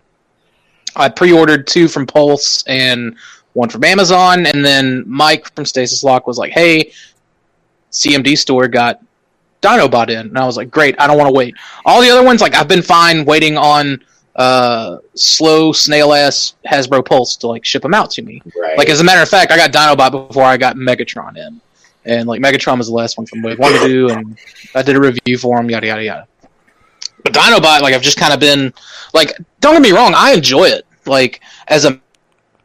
[0.98, 3.16] I pre-ordered two from Pulse and
[3.54, 6.92] one from Amazon, and then Mike from Stasis Lock was like, "Hey,
[7.92, 9.02] CMD store got
[9.62, 12.24] Dinobot in," and I was like, "Great, I don't want to wait." All the other
[12.24, 14.04] ones, like I've been fine waiting on
[14.36, 18.42] uh, slow snail ass Hasbro Pulse to like ship them out to me.
[18.60, 18.78] Right.
[18.78, 21.62] Like as a matter of fact, I got Dinobot before I got Megatron in,
[22.06, 24.38] and like Megatron was the last one from Wave One to do, and
[24.76, 26.28] I did a review for him, yada yada yada.
[27.24, 28.74] But Dinobot, like I've just kind of been
[29.14, 30.86] like, don't get me wrong, I enjoy it.
[31.06, 32.00] Like as a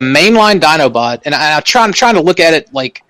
[0.00, 3.02] mainline Dinobot, and I, I'm trying to look at it like,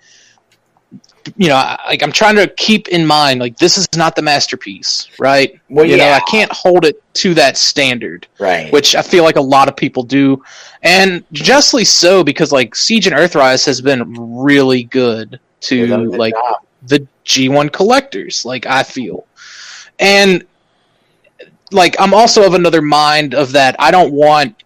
[1.37, 4.21] you know, I- like I'm trying to keep in mind like this is not the
[4.21, 5.59] masterpiece, right?
[5.69, 6.19] Well, you know, yeah.
[6.21, 8.71] I can't hold it to that standard right.
[8.71, 10.41] which I feel like a lot of people do,
[10.81, 16.01] and justly so because like Siege and Earthrise has been really good to They've done
[16.05, 16.63] a good like job.
[16.87, 18.45] the G1 collectors.
[18.45, 19.27] Like I feel,
[19.99, 20.45] and
[21.71, 23.75] like I'm also of another mind of that.
[23.77, 24.63] I don't want,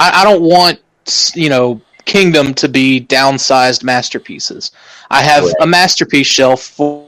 [0.00, 0.80] I, I don't want
[1.34, 4.72] you know Kingdom to be downsized masterpieces.
[5.10, 5.54] I have Right.
[5.60, 7.06] a masterpiece shelf for,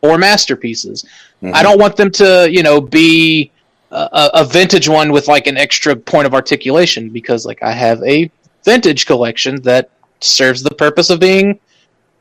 [0.00, 1.04] for masterpieces.
[1.42, 1.52] Mhm.
[1.54, 3.50] I don't want them to, you know, be
[3.90, 8.02] a, a vintage one with like an extra point of articulation because, like, I have
[8.04, 8.30] a
[8.64, 11.58] vintage collection that serves the purpose of being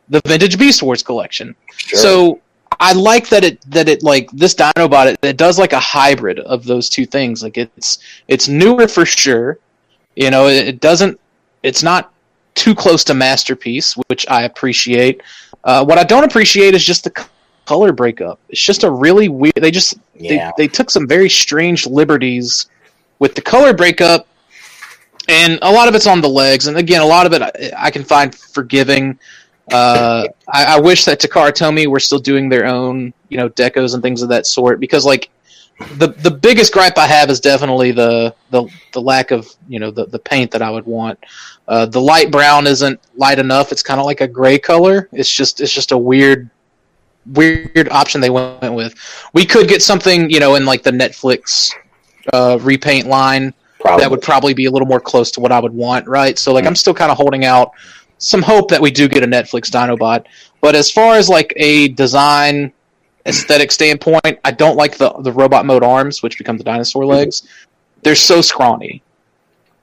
[0.10, 1.56] the vintage Beast Wars collection.
[1.76, 2.00] Sure.
[2.00, 2.42] So
[2.80, 6.40] I like that it that it like this Dinobot it, it does like a hybrid
[6.40, 7.44] of those two things.
[7.44, 9.60] Like it's it's newer for sure.
[10.18, 11.20] You know, it, it doesn't
[11.64, 12.12] it's not
[12.56, 15.22] too close to masterpiece, which I appreciate.
[15.64, 17.28] Uh, what I don't appreciate is just the
[17.66, 18.40] color breakup.
[18.50, 19.54] It's just a really weird.
[19.56, 20.52] They just yeah.
[20.58, 22.68] they, they took some very strange liberties
[23.20, 24.28] with the color breakup
[25.28, 27.88] and a lot of it's on the legs and again a lot of it i,
[27.88, 29.20] I can find forgiving
[29.72, 33.94] uh, I, I wish that takara tomy were still doing their own you know decos
[33.94, 35.30] and things of that sort because like
[35.98, 39.92] the the biggest gripe i have is definitely the the, the lack of you know
[39.92, 41.20] the, the paint that i would want
[41.68, 45.32] uh, the light brown isn't light enough it's kind of like a gray color it's
[45.32, 46.50] just it's just a weird
[47.28, 48.96] weird option they went with
[49.34, 51.72] we could get something you know in like the netflix
[52.34, 54.04] uh, repaint line Probably.
[54.04, 56.38] that would probably be a little more close to what I would want, right?
[56.38, 57.72] So like I'm still kind of holding out
[58.18, 60.26] some hope that we do get a Netflix Dinobot.
[60.62, 62.74] But as far as like a design
[63.28, 67.44] aesthetic standpoint, I don't like the the robot mode arms, which become the dinosaur legs.
[68.04, 69.02] They're so scrawny.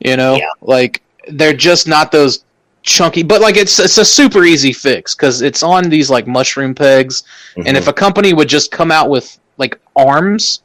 [0.00, 0.36] You know?
[0.36, 0.48] Yeah.
[0.60, 2.44] Like they're just not those
[2.82, 6.74] chunky but like it's it's a super easy fix cuz it's on these like mushroom
[6.74, 7.22] pegs
[7.56, 7.76] and Mhm.
[7.76, 10.60] if a company would just come out with like arms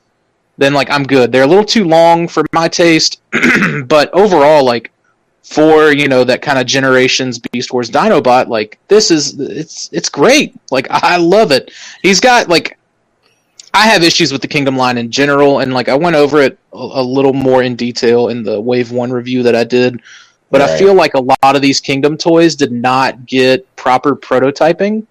[0.57, 1.31] then like I'm good.
[1.31, 3.21] They're a little too long for my taste,
[3.85, 4.91] but overall, like
[5.43, 10.09] for you know that kind of generations Beast Wars Dinobot, like this is it's it's
[10.09, 10.55] great.
[10.71, 11.71] Like I love it.
[12.01, 12.77] He's got like
[13.73, 16.57] I have issues with the Kingdom line in general, and like I went over it
[16.73, 20.01] a, a little more in detail in the Wave One review that I did.
[20.51, 25.05] But I feel like a lot of these Kingdom toys did not get proper prototyping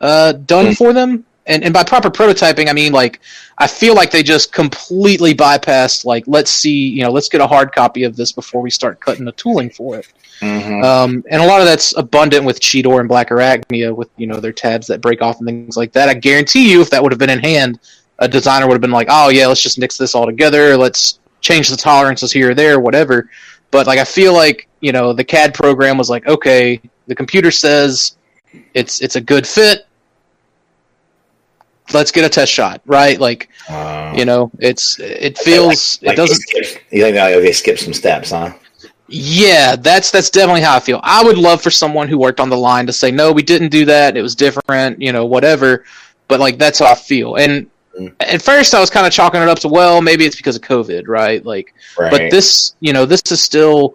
[0.00, 0.76] uh, done Mm.
[0.78, 1.26] for them.
[1.48, 3.20] And, and by proper prototyping, I mean like
[3.56, 7.46] I feel like they just completely bypassed like let's see you know let's get a
[7.46, 10.06] hard copy of this before we start cutting the tooling for it.
[10.40, 10.84] Mhm.
[10.84, 14.38] Um, and a lot of that's abundant with Cheetor and Black Arachnia with you know
[14.38, 16.08] their tabs that break off and things like that.
[16.08, 17.80] I guarantee you, if that would have been in hand,
[18.20, 20.76] a designer would have been like, oh yeah, let's just mix this all together.
[20.76, 23.30] Let's change the tolerances here or there, whatever.
[23.70, 27.50] But like I feel like you know the CAD program was like, okay, the computer
[27.50, 28.16] says
[28.74, 29.86] it's it's a good fit.
[31.92, 33.18] Let's get a test shot, right?
[33.20, 36.42] Like, Uh, you know, it's it feels like it doesn't.
[36.90, 38.52] You think like they skip some steps, huh?
[39.08, 41.00] Yeah, that's that's definitely how I feel.
[41.02, 43.68] I would love for someone who worked on the line to say, "No, we didn't
[43.70, 44.16] do that.
[44.16, 45.84] It was different." You know, whatever.
[46.28, 47.36] But like that's how I feel.
[47.36, 48.12] And Mm.
[48.20, 50.62] at first, I was kind of chalking it up to, well, maybe it's because of
[50.62, 51.44] COVID, right?
[51.44, 52.10] Like, Right.
[52.12, 53.94] but this, you know, this is still,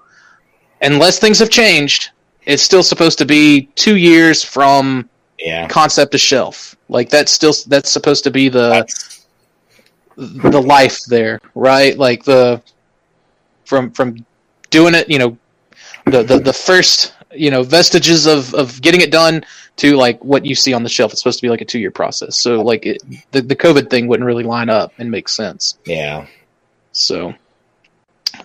[0.82, 2.10] unless things have changed,
[2.46, 5.68] it's still supposed to be two years from yeah.
[5.68, 6.76] concept to shelf.
[6.94, 8.86] Like that's still that's supposed to be the
[10.16, 11.98] the life there, right?
[11.98, 12.62] Like the
[13.66, 14.24] from from
[14.70, 15.38] doing it, you know,
[16.06, 19.44] the the, the first you know vestiges of of getting it done
[19.78, 21.12] to like what you see on the shelf.
[21.12, 22.40] It's supposed to be like a two year process.
[22.40, 23.02] So like it,
[23.32, 25.80] the the COVID thing wouldn't really line up and make sense.
[25.86, 26.28] yeah.
[26.92, 27.34] So,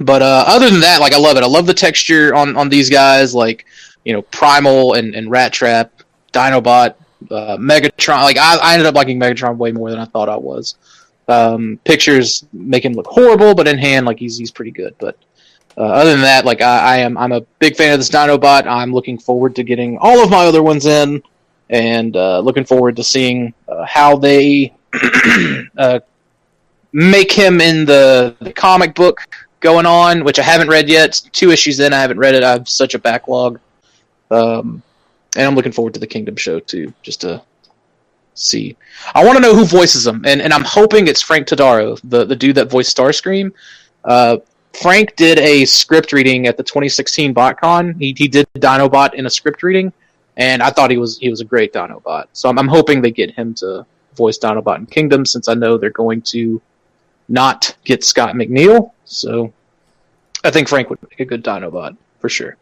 [0.01, 1.43] but uh, other than that, like I love it.
[1.43, 3.35] I love the texture on on these guys.
[3.35, 3.67] Like
[4.05, 5.93] you know, Primal and and Rat Trap,
[6.33, 6.95] Dinobot,
[7.31, 8.23] uh, Megatron.
[8.23, 10.77] Like I, I ended up liking Megatron way more than I thought I was.
[11.29, 14.95] Um, pictures make him look horrible, but in hand, like he's he's pretty good.
[14.99, 15.17] But
[15.77, 18.67] uh, other than that, like I, I am I'm a big fan of this Dinobot.
[18.67, 21.23] I'm looking forward to getting all of my other ones in,
[21.71, 24.73] and uh, looking forward to seeing uh, how they
[25.77, 26.01] uh,
[26.93, 29.21] make him in the, the comic book
[29.61, 31.21] going on, which I haven't read yet.
[31.33, 32.43] Two issues in, I haven't read it.
[32.43, 33.61] I have such a backlog.
[34.31, 34.83] Um,
[35.39, 37.41] and I'm looking forward to the Kingdom show too, just to
[38.35, 38.77] see.
[39.15, 42.25] I want to know who voices him, and, and I'm hoping it's Frank Todaro, the,
[42.25, 43.53] the dude that voiced Starscream.
[44.05, 44.39] Uh,
[44.75, 47.97] Frank did a script reading at the 2016 BotCon.
[47.99, 49.93] He, he did Dinobot in a script reading,
[50.37, 52.27] and I thought he was he was a great Dinobot.
[52.33, 55.79] So I'm, I'm hoping they get him to voice Dinobot in Kingdom, since I know
[55.79, 56.61] they're going to
[57.29, 58.91] not get Scott McNeil.
[59.05, 59.53] So
[60.43, 62.57] I think Frank would make a good Dinobot for sure.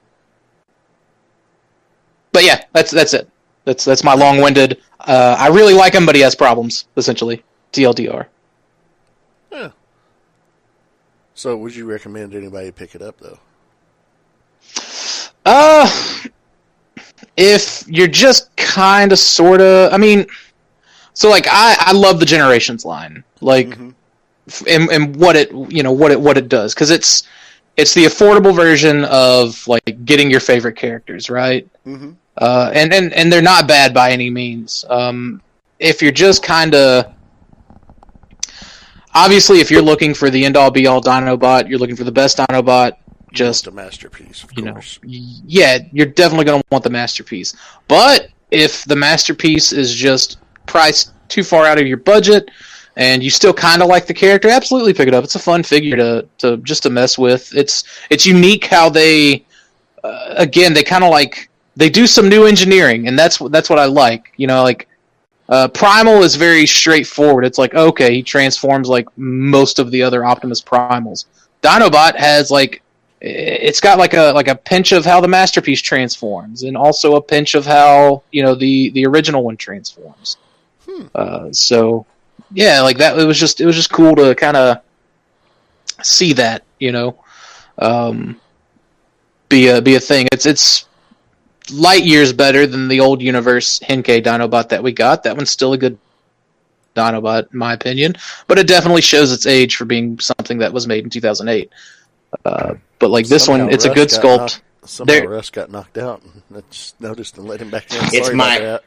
[2.36, 3.30] But yeah, that's that's it.
[3.64, 4.78] That's that's my long-winded.
[5.00, 6.86] Uh, I really like him, but he has problems.
[6.98, 8.26] Essentially, TLDR.
[11.34, 13.38] So, would you recommend anybody pick it up though?
[15.46, 15.90] Uh,
[17.38, 20.26] if you're just kind of, sort of, I mean,
[21.14, 23.94] so like I I love the Generations line, like, Mhm.
[24.68, 27.22] and and what it you know what it what it does because it's
[27.78, 31.66] it's the affordable version of like getting your favorite characters, right?
[31.86, 32.12] Mm-hmm.
[32.38, 34.84] Uh, and and and they're not bad by any means.
[34.88, 35.42] Um,
[35.78, 37.12] if you're just kind of
[39.14, 42.12] obviously, if you're looking for the end all be all Dinobot, you're looking for the
[42.12, 42.92] best Dinobot.
[43.32, 47.54] Just a masterpiece, of you know, yeah, you're definitely going to want the masterpiece.
[47.86, 52.50] But if the masterpiece is just priced too far out of your budget
[52.96, 55.22] and you still kind of like the character, absolutely pick it up.
[55.24, 57.54] It's a fun figure to, to just to mess with.
[57.54, 59.44] It's it's unique how they
[60.02, 63.70] uh, again they kind of like they do some new engineering and that's what that's
[63.70, 64.32] what I like.
[64.36, 64.88] You know, like
[65.48, 67.44] uh, Primal is very straightforward.
[67.44, 71.26] It's like okay, he transforms like most of the other Optimus Primals.
[71.62, 72.82] Dinobot has like
[73.20, 77.22] it's got like a like a pinch of how the masterpiece transforms, and also a
[77.22, 80.36] pinch of how you know the the original one transforms.
[80.88, 81.06] Hmm.
[81.14, 82.06] Uh, so
[82.52, 83.18] yeah, like that.
[83.18, 84.78] It was just it was just cool to kind of
[86.02, 87.18] see that you know
[87.78, 88.40] um,
[89.48, 90.28] be a be a thing.
[90.32, 90.86] It's it's
[91.72, 95.22] light years better than the old universe Henkei Dinobot that we got.
[95.24, 95.98] That one's still a good
[96.94, 100.86] Dinobot, in my opinion, but it definitely shows its age for being something that was
[100.86, 101.70] made in 2008.
[102.44, 104.38] Uh, but like this Somehow one, it's a good sculpt.
[104.38, 106.22] knocked- somehow There- Russ got knocked out.
[106.22, 107.98] and I just noticed and let him back in.
[108.12, 108.84] It's my- about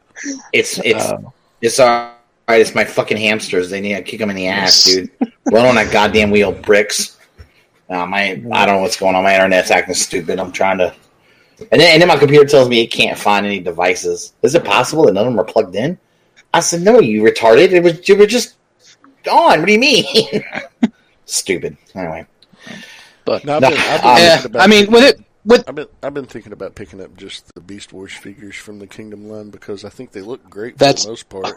[0.51, 1.17] It's it's Uh,
[1.61, 2.11] it's all
[2.47, 2.59] right.
[2.61, 3.69] It's my fucking hamsters.
[3.69, 5.09] They need to kick them in the ass, dude.
[5.51, 7.15] Run on that goddamn wheel, bricks.
[7.89, 9.23] Uh, my I don't know what's going on.
[9.23, 10.39] My internet's acting stupid.
[10.39, 10.93] I'm trying to,
[11.72, 14.34] and then and then my computer tells me it can't find any devices.
[14.41, 15.98] Is it possible that none of them are plugged in?
[16.54, 17.72] I said, no, you retarded.
[17.72, 18.56] It was you were just
[19.32, 19.60] on.
[19.60, 20.06] What do you mean?
[21.26, 21.78] stupid.
[21.95, 22.26] Anyway,
[23.26, 23.45] but.
[23.45, 25.88] No, I've No, been, I've been um, yeah, I mean, with it, with I've been
[26.02, 29.50] I've been thinking about picking up just the Beast Wars figures from the Kingdom line
[29.50, 31.56] because I think they look great for That's- the most part.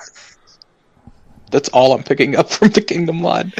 [1.53, 3.53] That's all I'm picking up from the Kingdom line.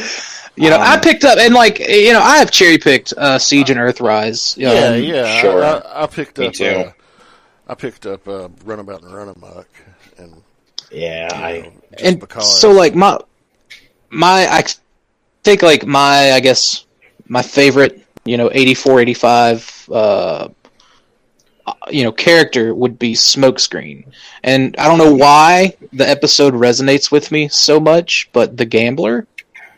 [0.57, 3.39] You know, Um, I picked up and like you know, I have cherry picked uh,
[3.39, 4.57] Siege and Earthrise.
[4.57, 5.41] Yeah, Um, yeah.
[5.41, 5.63] sure.
[5.65, 6.55] I, I, I picked Me up.
[6.55, 6.65] too.
[6.67, 6.93] Uh,
[7.69, 9.67] I picked up uh, Runabout and Runamuck,
[10.19, 10.43] and
[10.91, 12.61] yeah, you I know, just and because.
[12.61, 13.19] so like my
[14.11, 14.65] my I
[15.45, 16.85] think like my I guess
[17.29, 20.49] my favorite you know 84 85 uh
[21.91, 24.05] you know character would be smokescreen
[24.43, 29.27] and i don't know why the episode resonates with me so much but the gambler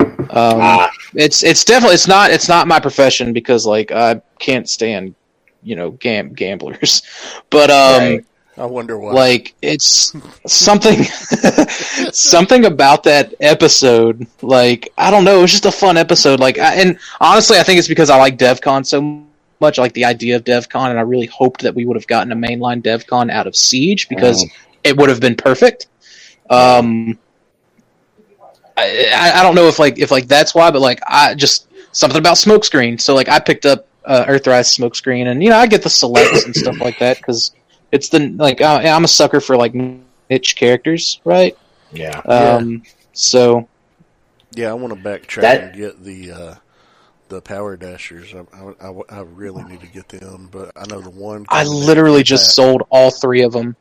[0.01, 4.68] um ah, it's it's definitely it's not it's not my profession because like i can't
[4.68, 5.14] stand
[5.62, 7.03] you know gam- gamblers
[7.51, 8.24] but um Right.
[8.57, 9.12] I wonder why.
[9.12, 10.14] Like it's
[10.47, 11.03] something
[12.12, 14.26] something about that episode.
[14.43, 16.39] Like I don't know, it was just a fun episode.
[16.39, 19.24] Like I, and honestly, I think it's because I like DevCon so
[19.65, 19.79] much.
[19.79, 22.37] Like the idea of DevCon, and I really hoped that we would have gotten a
[22.37, 24.51] mainline DevCon out of Siege because Mm.
[24.85, 25.87] it would have been perfect.
[26.51, 27.19] Um,
[28.77, 31.69] I, I I don't know if like if like that's why, but like I just
[31.93, 33.01] something about smokescreen.
[33.01, 36.45] So like I picked up uh, Earthrise smokescreen, and you know I get the selects
[36.45, 37.53] and stuff like that because
[37.93, 41.57] it's the like uh, I'm a sucker for like niche characters, right?
[41.93, 42.19] Yeah.
[42.21, 43.69] Um, so
[44.55, 46.55] yeah, I want to backtrack That- and get the uh,
[47.29, 48.35] the power dashers.
[48.35, 51.47] I, I, I- I really need to get them, but I know the one.
[51.49, 53.77] I coming literally back- just sold all three of them.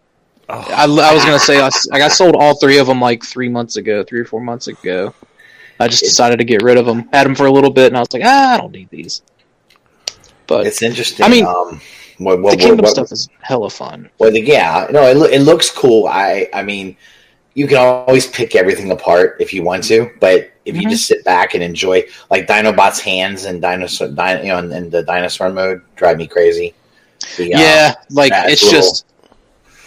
[0.50, 3.48] Oh, I, I was gonna say I, got sold all three of them like three
[3.48, 5.14] months ago, three or four months ago.
[5.80, 7.08] I just decided to get rid of them.
[7.14, 9.22] Had them for a little bit, and I was like, ah, I don't need these.
[10.48, 11.26] But It's interesting.
[11.26, 11.82] I mean, um,
[12.18, 14.10] what, what, the Kingdom what, stuff is hella fun.
[14.20, 16.08] Well, the, yeah, no, it, it looks cool.
[16.08, 16.98] I, I mean,
[17.56, 20.92] you can always pick everything apart if you want to, but if you Mhm.
[20.92, 24.90] just sit back and enjoy, like Dinobot's hands and dinosaur, din, you know, in, in
[24.90, 26.74] the dinosaur mode, drive me crazy.
[27.38, 29.06] The, uh, yeah, like it's little- just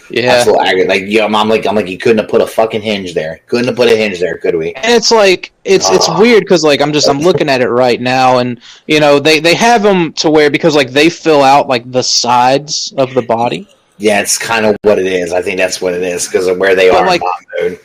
[0.09, 0.27] yeah.
[0.27, 0.89] that's a little aggravating.
[0.89, 3.41] Like, yeah, I'm like, I'm like, you couldn't have put a fucking hinge there.
[3.47, 4.73] Couldn't have put a hinge there, could we?
[4.73, 6.19] And it's like it's it's Ah.
[6.19, 9.39] weird because like I'm just I'm looking at it right now, and you know they
[9.39, 13.21] they have them to where because like they fill out like the sides of the
[13.21, 13.67] body.
[13.97, 15.33] Yeah, it's kind of what it is.
[15.33, 17.21] I think that's what it is because of where they But, are like-
[17.59, 17.79] mode.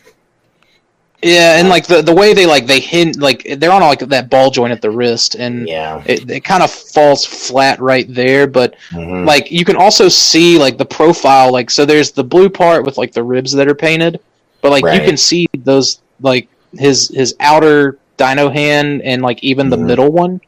[1.25, 4.29] Yeah, and like the the way they like they hint like they're on like that
[4.29, 6.03] ball joint at the wrist, and Yeah.
[6.05, 8.49] it, it kind of falls flat right there.
[8.49, 9.25] But Mhm.
[9.25, 12.99] like you can also see like the profile, like so there's the blue part with
[12.99, 14.19] like the ribs that are painted,
[14.63, 19.71] but like you can see those like his his outer dino hand and like even
[19.71, 19.87] the Mhm.
[19.87, 20.41] middle one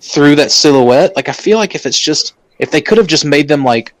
[0.00, 1.16] through that silhouette.
[1.16, 3.92] Like I feel like if it's just if they could have just made them like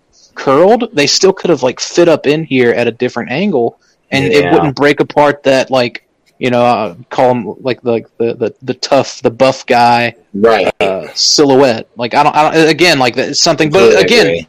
[0.44, 3.78] curled, they still could have like fit up in here at a different angle,
[4.10, 6.06] and it wouldn't break apart that like
[6.38, 10.72] you know uh, call him like the, the the the tough the buff guy Right.
[10.80, 11.88] uh, silhouette.
[11.96, 14.46] Like I don't, I don't again like that it's something, but again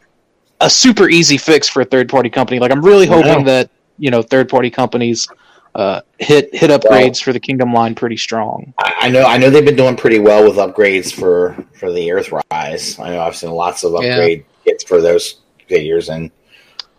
[0.60, 2.58] a super easy fix for a third party company.
[2.60, 3.68] Like I'm really hoping that
[3.98, 5.28] you know third party companies
[5.74, 8.72] uh, hit hit upgrades for the Kingdom line pretty strong.
[8.78, 9.24] I I know.
[9.24, 12.98] I know they've been doing pretty well with upgrades for for the Earthrise.
[13.04, 14.12] I know I've seen lots of Yeah.
[14.14, 16.30] upgrade kits for those figures, and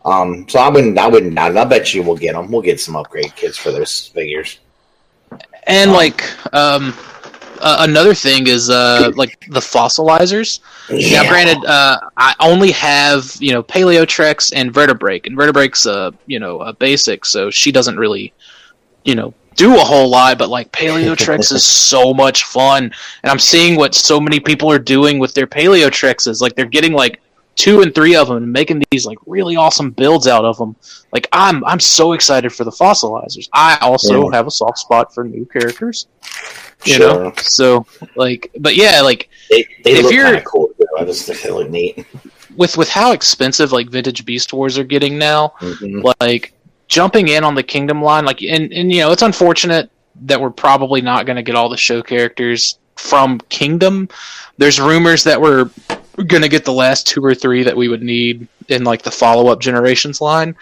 [0.06, 0.98] um, so I wouldn't.
[0.98, 1.38] I wouldn't.
[1.38, 2.52] I, bet you we'll get them.
[2.52, 4.60] We'll get some upgrade kits for those figures.
[5.66, 6.94] And Um, like um,
[7.64, 10.60] uh, another thing is uh, like the fossilizers.
[10.90, 16.40] Now, granted, uh, I only have you know Paleotrex and Vertebreak, and Vertebreak's uh you
[16.40, 18.34] know a basic, so she doesn't really
[19.06, 20.38] you know do a whole lot.
[20.38, 24.80] But like Paleotrex is so much fun, and I'm seeing what so many people are
[24.80, 26.42] doing with their Paleotrexes.
[26.42, 27.22] Like they're getting like
[27.56, 30.76] two and three of them and making these like really awesome builds out of them.
[31.12, 33.48] Like I'm I'm so excited for the fossilizers.
[33.54, 34.36] I also Yeah.
[34.38, 36.08] have a soft spot for new characters.
[36.86, 37.24] You Sure.
[37.26, 37.86] know, so
[38.16, 40.68] like, but yeah, like They, they If you're- cool.
[40.78, 40.86] Too.
[41.00, 42.06] I just think they look neat.
[42.56, 46.14] with with how expensive like vintage beast wars are getting now Mhm.
[46.22, 46.54] like
[46.88, 49.90] jumping in on the kingdom line like and and you know it's unfortunate
[50.26, 54.08] that we're probably not going to get all the show characters from kingdom
[54.60, 55.68] there's rumors that we're
[56.28, 59.12] going to get the last two or three that we would need in like the
[59.12, 60.56] follow-up generations line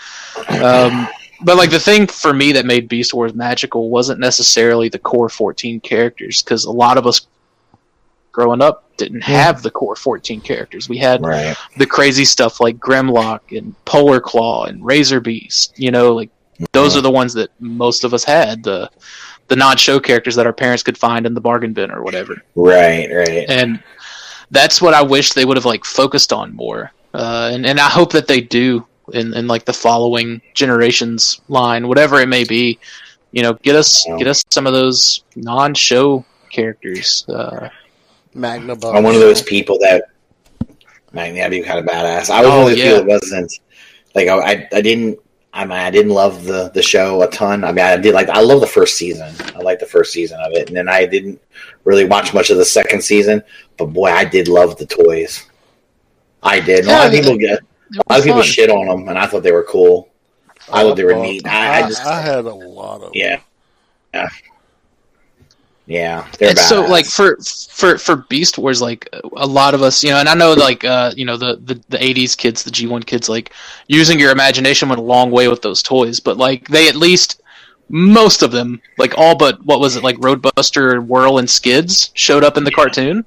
[0.49, 1.07] um,
[1.43, 5.29] but like the thing for me that made beast wars magical wasn't necessarily the core
[5.29, 7.27] 14 characters because a lot of us
[8.31, 11.55] growing up didn't have the core 14 characters we had Right.
[11.77, 15.73] the crazy stuff like Grimlock and Polar Claw and Razor Beast.
[15.77, 16.29] You know, like
[16.71, 18.89] those are the ones that most of us had the
[19.47, 22.41] the non-show characters that our parents could find in the bargain bin or whatever.
[22.55, 23.09] Right.
[23.11, 23.49] Right.
[23.49, 23.83] And
[24.51, 26.91] that's what I wish they would have like focused on more.
[27.13, 31.87] Uh, and and I hope that they do in in like the following generations line,
[31.87, 32.79] whatever it may be.
[33.31, 37.25] You know, get us get us some of those non-show characters.
[37.27, 37.69] Uh,
[38.33, 40.03] Magna I'm one of those people that,
[41.11, 42.29] man, that'd be kind of badass.
[42.29, 42.83] I was Oh, one of those yeah.
[42.91, 43.59] people that wasn't
[44.15, 45.19] like I, I, I didn't.
[45.53, 47.63] I mean, I didn't love the the show a ton.
[47.63, 49.33] I mean, I did like I love the first season.
[49.55, 51.41] I like the first season of it, and then I didn't
[51.83, 53.43] really watch much of the second season.
[53.77, 55.45] But boy, I did love the toys.
[56.41, 56.79] I did.
[56.79, 58.49] And a lot of people get it a lot of was people fun.
[58.49, 60.09] shit on them, and I thought they were cool.
[60.71, 61.45] I thought they were neat.
[61.45, 63.41] I, I I, just I had a lot of yeah,
[64.13, 64.29] yeah,
[65.91, 66.27] yeah.
[66.39, 67.37] They're and so like for
[67.69, 70.85] for for beast wars like a lot of us you know and i know like
[70.85, 73.51] uh you know the the, the 80s kids the g1 kids like
[73.87, 77.41] using your imagination went a long way with those toys but like they at least
[77.89, 82.11] most of them like all but what was it like roadbuster and whirl and skids
[82.13, 83.25] showed up in the cartoon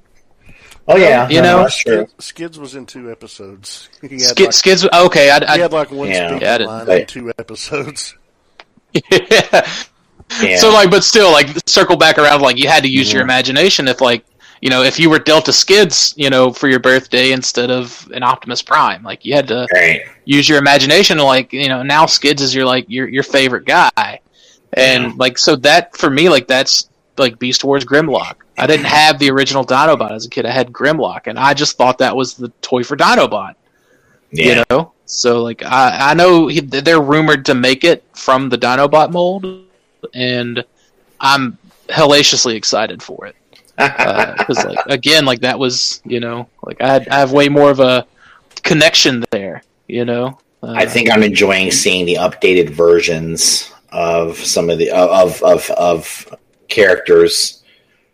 [0.87, 1.57] Oh yeah, You no, know?
[1.63, 2.05] that's true.
[2.05, 3.89] Skids, Skids was in two episodes.
[4.03, 4.85] He had, Skid, like, Skids.
[4.85, 6.27] Okay, I, he had like one Yeah.
[6.27, 8.15] speaking Yeah, I didn't- in two episodes.
[9.11, 9.67] yeah.
[10.41, 10.57] Yeah.
[10.57, 12.41] So like, but still, like, circle back around.
[12.41, 13.25] Like, you had to use your Mhm.
[13.25, 13.87] imagination.
[13.87, 14.25] If like,
[14.61, 18.07] you know, if you were dealt a Skids, you know, for your birthday instead of
[18.13, 20.01] an Optimus Prime, like, you had to right.
[20.25, 21.17] use your imagination.
[21.19, 24.19] Like, you know, now Skids is your like your your favorite guy,
[24.73, 25.11] and Yeah.
[25.17, 28.35] like, so that for me, like, that's like Beast Wars Grimlock.
[28.57, 30.45] I didn't have the original Dinobot as a kid.
[30.45, 33.53] I had Grimlock, and I just thought that was the toy for Dinobot.
[34.31, 34.45] Yeah.
[34.45, 38.57] You know, so like I I know he, they're rumored to make it from the
[38.57, 39.45] Dinobot mold,
[40.13, 40.63] and
[41.19, 41.57] I'm
[41.89, 43.35] hellaciously excited for it
[43.77, 47.69] because like again like that was you know like I had, I have way more
[47.71, 48.05] of a
[48.63, 49.63] connection there.
[49.87, 54.91] You know, uh, I think I'm enjoying seeing the updated versions of some of the
[54.91, 56.35] of of of
[56.67, 57.63] characters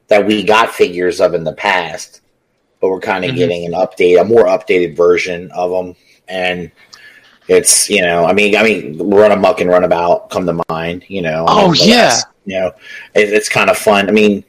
[0.08, 2.20] that we got figures of in the past,
[2.82, 3.38] but we're kind of Mhm.
[3.38, 5.96] getting an update, a more updated version of them,
[6.28, 6.70] and
[7.52, 11.22] it's you know, I mean, I mean, run amok and runabout come to mind, you
[11.22, 11.46] know.
[11.48, 12.18] Oh, yeah.
[12.46, 12.68] you know,
[13.14, 14.08] it, it's kind of fun.
[14.08, 14.44] I mean,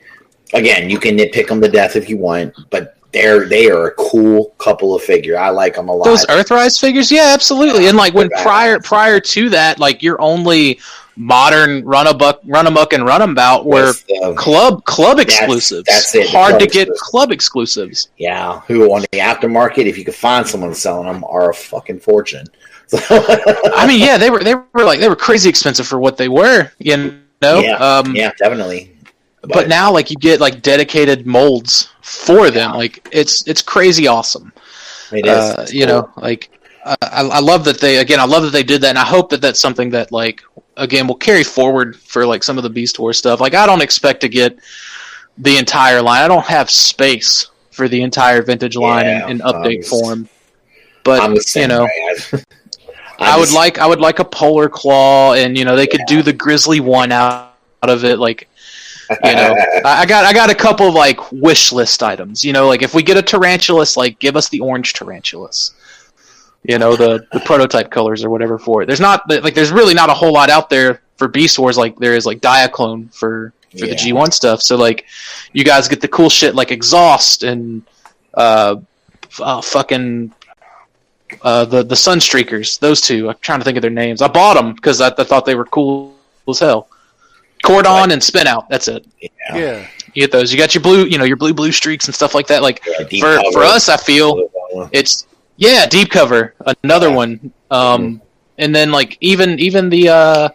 [0.55, 3.94] again, you can nitpick them to death if you want, but they're they are a
[3.94, 5.36] cool couple of figure.
[5.38, 6.05] I like them a lot.
[6.05, 7.88] those Earthrise figures, yeah, absolutely.
[7.88, 10.78] And like when prior prior to that, like your only
[11.16, 15.84] modern run abuck, run amuck, and run about were the- club club That's- exclusives.
[15.86, 18.09] that's it, Hard to get club exclusives.
[18.16, 21.98] Yeah, who on the aftermarket, if you could find someone selling them, are a fucking
[22.00, 22.46] fortune.
[23.11, 26.28] I mean, yeah, they were they were like they were crazy expensive for what they
[26.28, 27.61] were, you know.
[27.61, 28.93] Yeah, um, yeah, definitely.
[29.43, 32.74] But, now, like, you get like dedicated molds for them.
[32.74, 34.53] Like, it's it's crazy awesome.
[35.11, 35.32] it is.
[35.32, 35.95] Uh, you cool.
[35.95, 36.51] know, like
[36.84, 38.20] I, I love that they again.
[38.20, 40.43] I love that they did that, and I hope that that's something that like
[40.76, 43.40] again will carry forward for like some of the Beast Wars stuff.
[43.40, 44.59] Like, I don't expect to get
[45.38, 46.22] the entire line.
[46.22, 50.28] I don't have space for the entire vintage line Yeah, in, in update form.
[51.05, 52.43] But you know, way.
[53.23, 56.03] I, I would like I would like a polar claw, and you know they could
[56.07, 58.18] do the grizzly one out, out of it.
[58.18, 58.49] Like
[59.25, 62.45] you know, I got I got a couple of like wish list items.
[62.45, 65.75] You know, like if we get a tarantulas, like give us the orange tarantulas.
[66.62, 68.87] You know, the the prototype colors or whatever for it.
[68.87, 71.97] There's not like there's really not a whole lot out there for Beast Wars like
[71.99, 74.62] there is like Diaclone for for the G1 stuff.
[74.62, 75.07] So like
[75.53, 77.83] you guys get the cool shit like exhaust and
[78.35, 78.77] uh,
[79.41, 80.33] uh fucking
[81.43, 83.28] uh, the the Sunstreakers, those two.
[83.30, 84.20] I'm trying to think of their names.
[84.22, 86.14] I bought them because I, I thought they were cool
[86.49, 86.89] as hell.
[87.64, 88.12] Cordon Right.
[88.12, 88.68] and Spin Out.
[88.68, 89.07] That's it.
[89.20, 90.53] yeah, Yeah, You get those.
[90.53, 92.61] You got your blue, you know, your blue blue streaks and stuff like that.
[92.62, 93.53] Like yeah, for cover.
[93.53, 94.49] for us, I feel
[94.93, 95.26] it's
[95.57, 97.14] yeah, deep cover, another Yeah.
[97.16, 97.53] one.
[97.70, 98.20] Um,
[98.59, 100.49] and then like even even the uh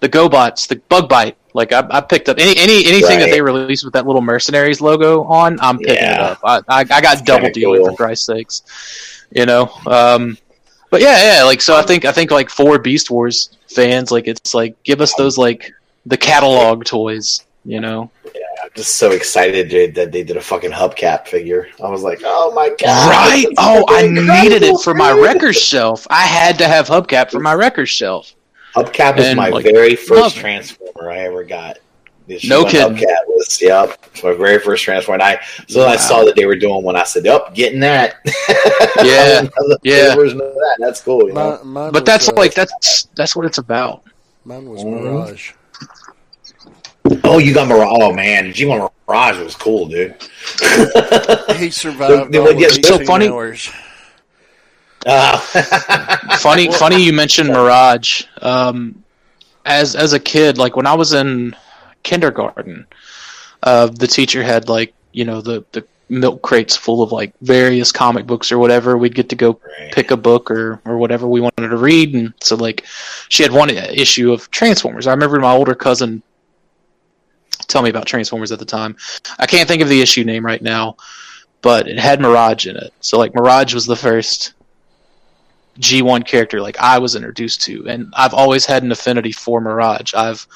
[0.00, 1.36] the GoBots, the Bug Bite.
[1.52, 4.80] Like I, I picked up any any anything that they released with that little mercenaries
[4.80, 5.58] logo on.
[5.60, 6.38] I'm picking it up.
[6.44, 7.90] I I, I got double kinda dealing cool.
[7.90, 8.62] for Christ's sakes.
[9.30, 9.70] You know.
[9.86, 10.38] Um,
[10.90, 11.44] but yeah, yeah.
[11.44, 15.00] Like so, I think I think like for Beast Wars fans, like it's like give
[15.00, 15.72] us those like
[16.06, 17.44] the catalog toys.
[17.64, 18.10] You know.
[18.70, 21.68] I'm just so excited dude, that they did a fucking hubcap figure.
[21.82, 23.46] I was like, oh my god, Right?
[23.58, 26.06] Oh, I needed it for my record shelf.
[26.08, 28.34] I had to have hubcap for my record shelf.
[28.74, 31.78] Hubcap And, my like, very first transformer I ever got.
[32.38, 32.96] The No G1 kidding.
[32.96, 35.22] Hubcap was yep, my very first transformer.
[35.24, 36.94] And I so I saw that they were doing one.
[36.96, 38.16] I said, "Yep, getting that."
[39.04, 39.48] Yeah,
[39.82, 40.14] yeah.
[40.14, 40.76] version of that.
[40.78, 41.26] That's cool.
[41.28, 41.58] You know?
[41.62, 44.02] mine, mine But was, that's uh, like that's that's what it's about.
[44.44, 45.02] mine was Mhm.
[45.02, 45.52] Mirage.
[47.24, 47.88] Oh, you got Mirage.
[47.90, 50.14] Oh man, G1 Mirage was cool, dude.
[51.56, 53.28] He survived They all get so funny.
[53.28, 53.70] hours.
[55.06, 55.38] Uh,
[56.38, 58.24] Funny, funny you mentioned Mirage.
[58.42, 59.02] Um,
[59.64, 61.54] as as a kid, like when I was in
[62.02, 62.86] kindergarten,
[63.62, 67.92] uh, the teacher had like you know the the milk crates full of like various
[67.92, 68.98] comic books or whatever.
[68.98, 69.60] We'd get to go
[69.92, 72.84] pick a book or or whatever we wanted to read, and so like
[73.28, 75.06] she had one issue of Transformers.
[75.06, 76.22] I remember my older cousin
[77.68, 78.96] tell me about Transformers at the time.
[79.38, 80.96] I can't think of the issue name right now,
[81.62, 82.92] but it had Mirage in it.
[83.00, 84.54] So like Mirage was the first
[85.78, 90.14] G1 character like I was introduced to, and I've always had an affinity for Mirage.
[90.14, 90.46] I've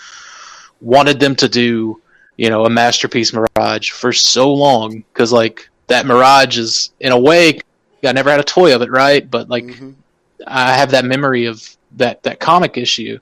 [0.85, 2.01] wanted them to do,
[2.37, 7.19] you know, a masterpiece Mirage for so long because like that Mirage is in a
[7.19, 7.61] way
[8.05, 9.29] I never had a toy of it, right?
[9.29, 9.95] But like Mhm.
[10.47, 11.67] I have that memory of
[11.97, 13.19] that that comic issue,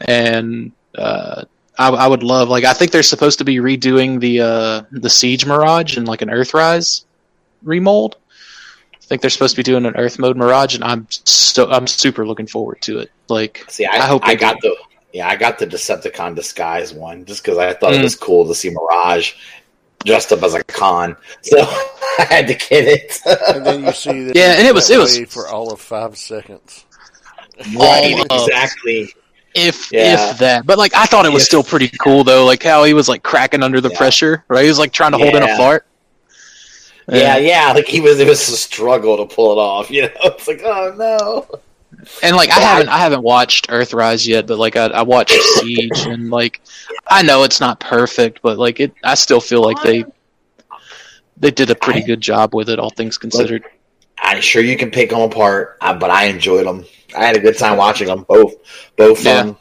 [0.00, 1.44] and uh,
[1.78, 5.10] I, I would love like I think they're supposed to be redoing the uh, the
[5.10, 7.04] Siege Mirage and like an Earthrise
[7.62, 8.16] remold.
[8.94, 11.86] I think they're supposed to be doing an Earth mode Mirage, and I'm so I'm
[11.86, 13.10] super looking forward to it.
[13.28, 14.74] Like see, I, I hope I got the
[15.14, 18.00] yeah, I got the Decepticon disguise one just because I thought Mm.
[18.00, 19.32] it was cool to see Mirage
[20.04, 21.16] dressed up as a con.
[21.40, 21.58] So
[22.18, 23.20] I had to get it.
[23.54, 26.18] and then you see that Yeah, and it was- it was- for all of five
[26.18, 26.84] seconds.
[27.76, 29.08] right, All of- exactly.
[29.54, 30.30] if Yeah.
[30.32, 30.66] if that.
[30.66, 33.08] But like I thought it was If- still pretty cool though, like how he was
[33.08, 33.96] like cracking under the Yeah.
[33.98, 34.62] pressure, right?
[34.64, 35.56] He was like trying to hold in a Yeah.
[35.56, 35.86] fart.
[37.08, 38.18] Yeah, yeah, like he was.
[38.18, 39.90] It was a struggle to pull it off.
[39.94, 41.60] You know, it's like, oh no.
[42.22, 46.06] And like I haven't I haven't watched Earthrise yet, but like I, I watched Siege
[46.06, 46.60] and like
[47.08, 50.04] I know it's not perfect, but like it I still feel like they
[51.36, 53.64] they did a pretty good job with it, all things considered.
[54.18, 56.84] I'm sure you can pick them apart, but I enjoyed them.
[57.16, 58.54] I had a good time watching them both,
[58.96, 59.40] both Yeah.
[59.40, 59.58] um,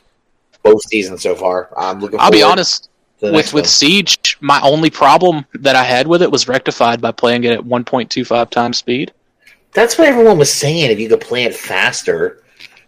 [0.63, 1.69] both seasons so far.
[1.75, 2.19] I'm looking.
[2.19, 2.89] I'll be honest,
[3.21, 3.63] with with one.
[3.65, 7.59] Siege, my only problem that I had with it was rectified by playing it at
[7.61, 9.11] 1.25 times speed.
[9.73, 10.91] That's what everyone was saying.
[10.91, 12.43] If you could play it faster,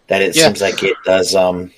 [0.06, 0.44] that it Yeah.
[0.46, 1.34] seems like it does.
[1.34, 1.72] Um,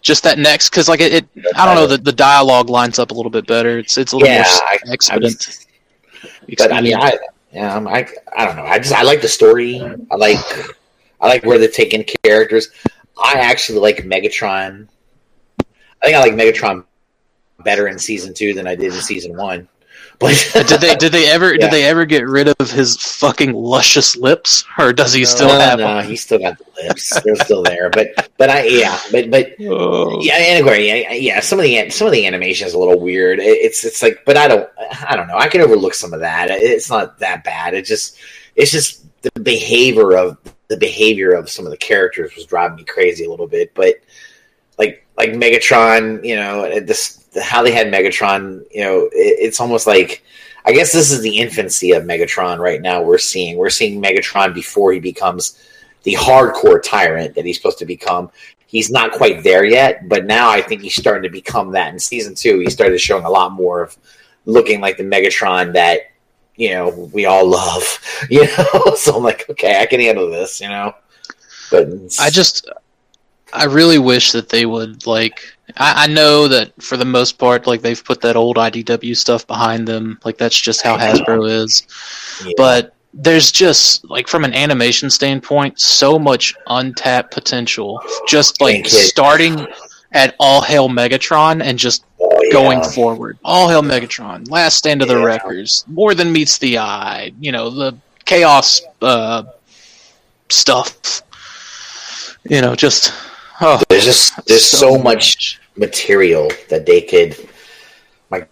[0.00, 3.12] Just that next, because like it, it I don't know, the, the dialogue lines up
[3.12, 3.78] a little bit better.
[3.78, 5.66] It's it's a little yeah, more I, I was,
[6.58, 7.16] but I mean, I,
[7.52, 8.64] yeah, I'm- I, I don't know.
[8.64, 9.80] I just I like the story.
[9.80, 10.38] I like,
[11.20, 12.68] I like where they're taking characters.
[13.22, 14.88] I actually like Megatron.
[15.60, 16.84] I think I like Megatron
[17.62, 19.68] better in season two than I did in season one.
[20.22, 21.58] But did they did they ever Yeah.
[21.62, 25.26] did they ever get rid of his fucking luscious lips, or does he No.
[25.26, 26.06] still have no, them?
[26.06, 27.20] he still got the lips.
[27.22, 27.90] They're still there.
[27.90, 30.20] But but I yeah, but but Oh.
[30.22, 31.40] yeah, anyway, yeah, yeah.
[31.40, 33.40] Some of the some of the animation is a little weird.
[33.40, 34.68] It's it's like, but I don't
[35.08, 35.36] I don't know.
[35.36, 36.48] I can overlook some of that.
[36.50, 37.74] It's not that bad.
[37.74, 38.16] It just
[38.54, 40.36] it's just the behavior of
[40.68, 43.74] the behavior of some of the characters was driving me crazy a little bit.
[43.74, 43.96] But
[44.78, 49.86] like like Megatron, you know, this how they had Megatron, you know, it, it's almost
[49.86, 50.24] like.
[50.64, 53.02] I guess this is the infancy of Megatron right now.
[53.02, 55.60] We're seeing we're seeing Megatron before he becomes
[56.04, 58.30] the hardcore tyrant that he's supposed to become
[58.72, 61.92] he's not quite there yet, but now I think he's starting to become that.
[61.92, 63.96] In season two, he started showing a lot more of
[64.46, 66.00] looking like the Megatron that
[66.56, 68.00] you know we all love.
[68.30, 70.60] You know, so I'm like, okay, I can handle this.
[70.60, 70.94] You know,
[71.70, 71.88] but
[72.20, 72.70] I just,
[73.52, 75.56] I really wish that they would like.
[75.76, 79.46] I, I know that for the most part, like they've put that old IDW stuff
[79.46, 80.18] behind them.
[80.24, 81.86] Like that's just how Hasbro is.
[82.44, 82.52] yeah.
[82.56, 88.00] But there's just like from an animation standpoint, so much untapped potential.
[88.26, 89.66] Just like starting
[90.12, 92.52] at all hail Megatron and just Oh, yeah.
[92.52, 93.36] going forward.
[93.44, 95.24] All hail Megatron, last stand of the Yeah.
[95.24, 97.32] wreckers, more than meets the eye.
[97.40, 99.42] You know the chaos uh,
[100.48, 101.22] stuff.
[102.48, 103.12] You know, just
[103.60, 107.36] oh, there's just there's so, much material that they could.
[108.30, 108.46] My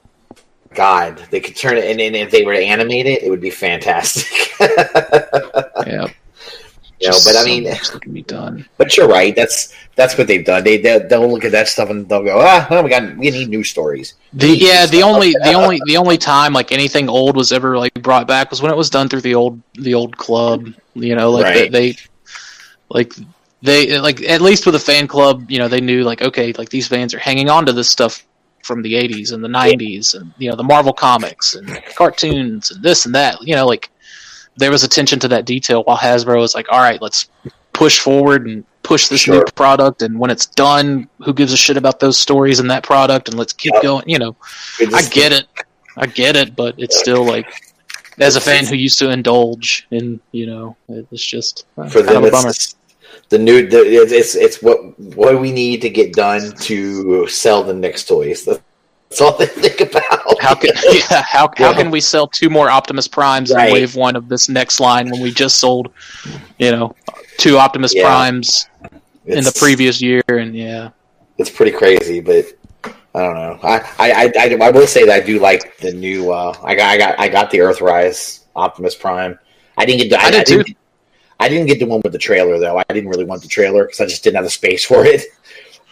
[0.75, 3.41] God, they could turn it, and, and if they were to animate it, it would
[3.41, 4.53] be fantastic.
[5.87, 6.07] Yeah,
[7.01, 7.65] You know, but I mean,
[8.01, 8.67] can be done.
[8.77, 9.35] But you're right.
[9.35, 10.65] That's that's what they've done.
[10.65, 13.31] They they'll, they'll look at that stuff and they'll go, ah, well, we got we
[13.31, 14.15] need new stories.
[14.35, 17.79] The yeah, the stuff." only the only the only time like anything old was ever
[17.79, 20.67] like brought back was when it was done through the old the old club.
[20.95, 21.73] You know, like Right.
[21.73, 21.99] they, they
[22.91, 23.15] like
[23.63, 26.69] they like at least with a fan club, you know, they knew like okay, like
[26.71, 28.27] these fans are hanging on to this stuff
[28.63, 32.83] from the 80s and the 90s and you know the Marvel comics and cartoons and
[32.83, 33.37] this and that.
[33.43, 33.91] You know, like
[34.57, 37.29] there was attention to that detail while Hasbro was like, all right, let's
[37.73, 41.77] push forward and push this new product and when it's done, who gives a shit
[41.77, 43.83] about those stories and that product and let's keep Yep.
[43.83, 44.37] going, you know.
[44.95, 45.47] I get it.
[45.97, 47.47] I get it, but it's still like
[48.19, 52.17] as a fan who used to indulge in, you know, it's just uh, for kind
[52.17, 52.25] them.
[52.25, 52.51] of a bummer.
[52.51, 52.75] It's
[53.31, 53.67] the new.
[53.69, 58.05] The, it's it's- it's what what we need to get done to sell the next
[58.07, 58.45] toys.
[58.45, 60.41] That's all they think about.
[60.41, 63.69] How can yeah, how how can we sell two more Optimus Primes Right.
[63.69, 65.91] in wave one of this next line when we just sold,
[66.59, 66.95] you know,
[67.39, 68.05] two Optimus Yeah.
[68.07, 68.69] Primes
[69.27, 70.91] in the previous year and yeah.
[71.39, 72.45] It's pretty crazy, but
[73.15, 73.59] I don't know.
[73.63, 76.31] I I, I, I, I will say that I do like the new.
[76.31, 79.39] Uh, I got I got I got the Earthrise Optimus Prime.
[79.77, 80.11] I didn't get.
[80.11, 80.75] The, I did didn't, too.
[81.41, 82.77] I didn't get the one with the trailer though.
[82.79, 85.23] I didn't really want the trailer because I just didn't have the space for it.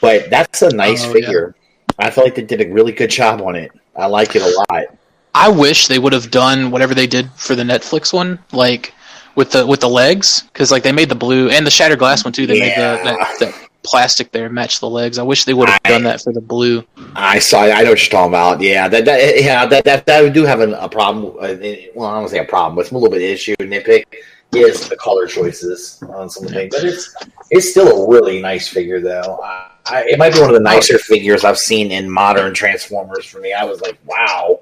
[0.01, 1.57] But that's a nice Oh, figure.
[1.99, 3.73] I feel like they did a really good job on it.
[3.97, 4.85] I like it a lot.
[5.35, 8.93] I wish they would have done whatever they did for the Netflix one, like
[9.35, 12.25] with the with the legs, because like they made the blue and the shattered glass
[12.25, 12.47] one too.
[12.47, 15.19] They made the that, that plastic there match the legs.
[15.19, 16.85] I wish they would have I- done that for the blue.
[17.17, 17.63] I saw.
[17.63, 18.61] I know what you're talking about.
[18.61, 21.37] Yeah, that, that yeah, that that, that we do have an, a problem.
[21.39, 21.57] Uh,
[21.95, 24.05] well, I don't say a problem, but it's a little bit of issue nitpick
[24.55, 26.75] is the color choices on some of the things.
[26.75, 27.15] But it's
[27.51, 29.41] it's still a really nice figure, though.
[29.43, 33.25] I, I, it might be one of the nicer figures I've seen in modern Transformers.
[33.27, 34.61] For me, I was like, wow.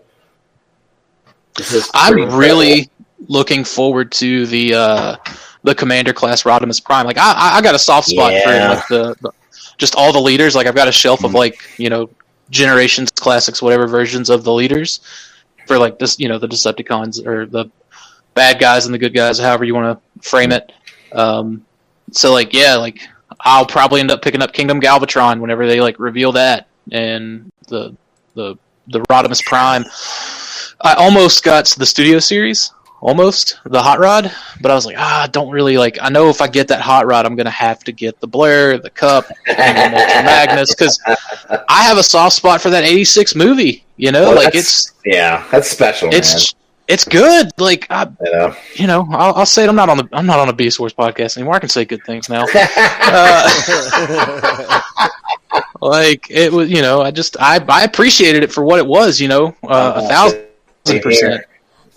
[1.56, 2.90] This is I'm pretty really
[3.28, 5.16] looking forward to the uh,
[5.62, 7.06] the Commander class Rodimus Prime.
[7.06, 8.68] Like I, I- got a soft spot for Yeah.
[8.74, 9.30] like the, the
[9.78, 10.54] just all the leaders.
[10.54, 11.34] Like I've got a shelf of Mhm.
[11.34, 12.10] like you know
[12.50, 15.00] generations classics, whatever versions of the leaders
[15.66, 17.66] for like this, you know, the Decepticons or the
[18.36, 20.70] bad guys and the good guys, however you want to frame it.
[21.10, 21.66] Um,
[22.12, 23.00] so like yeah, like
[23.40, 27.96] I'll probably end up picking up Kingdom Galvatron whenever they like reveal that and the
[28.34, 28.56] the
[28.88, 29.84] the Rodimus Prime.
[30.80, 34.30] I almost got the studio series, almost the Hot Rod,
[34.60, 35.98] but I was like, ah, I don't really like.
[36.00, 38.80] I know if I get that Hot Rod, I'm gonna have to get the Blurr,
[38.80, 41.00] the Kup, and the Ultra Magnus because
[41.68, 43.84] I have a soft spot for that '86 movie.
[43.96, 46.20] You know, Well, like it's yeah, that's special, man.
[46.88, 47.48] It's good.
[47.58, 48.56] Like I, You know?
[48.74, 49.68] you know, I'll, I'll say it.
[49.68, 51.54] I'm not on the I'm not on a Beast Wars podcast anymore.
[51.54, 52.46] I can say good things now.
[53.08, 54.80] Uh,
[55.80, 59.20] like it was, you know, I just I I appreciated it for what it was.
[59.20, 61.44] You know, uh, a thousand percent.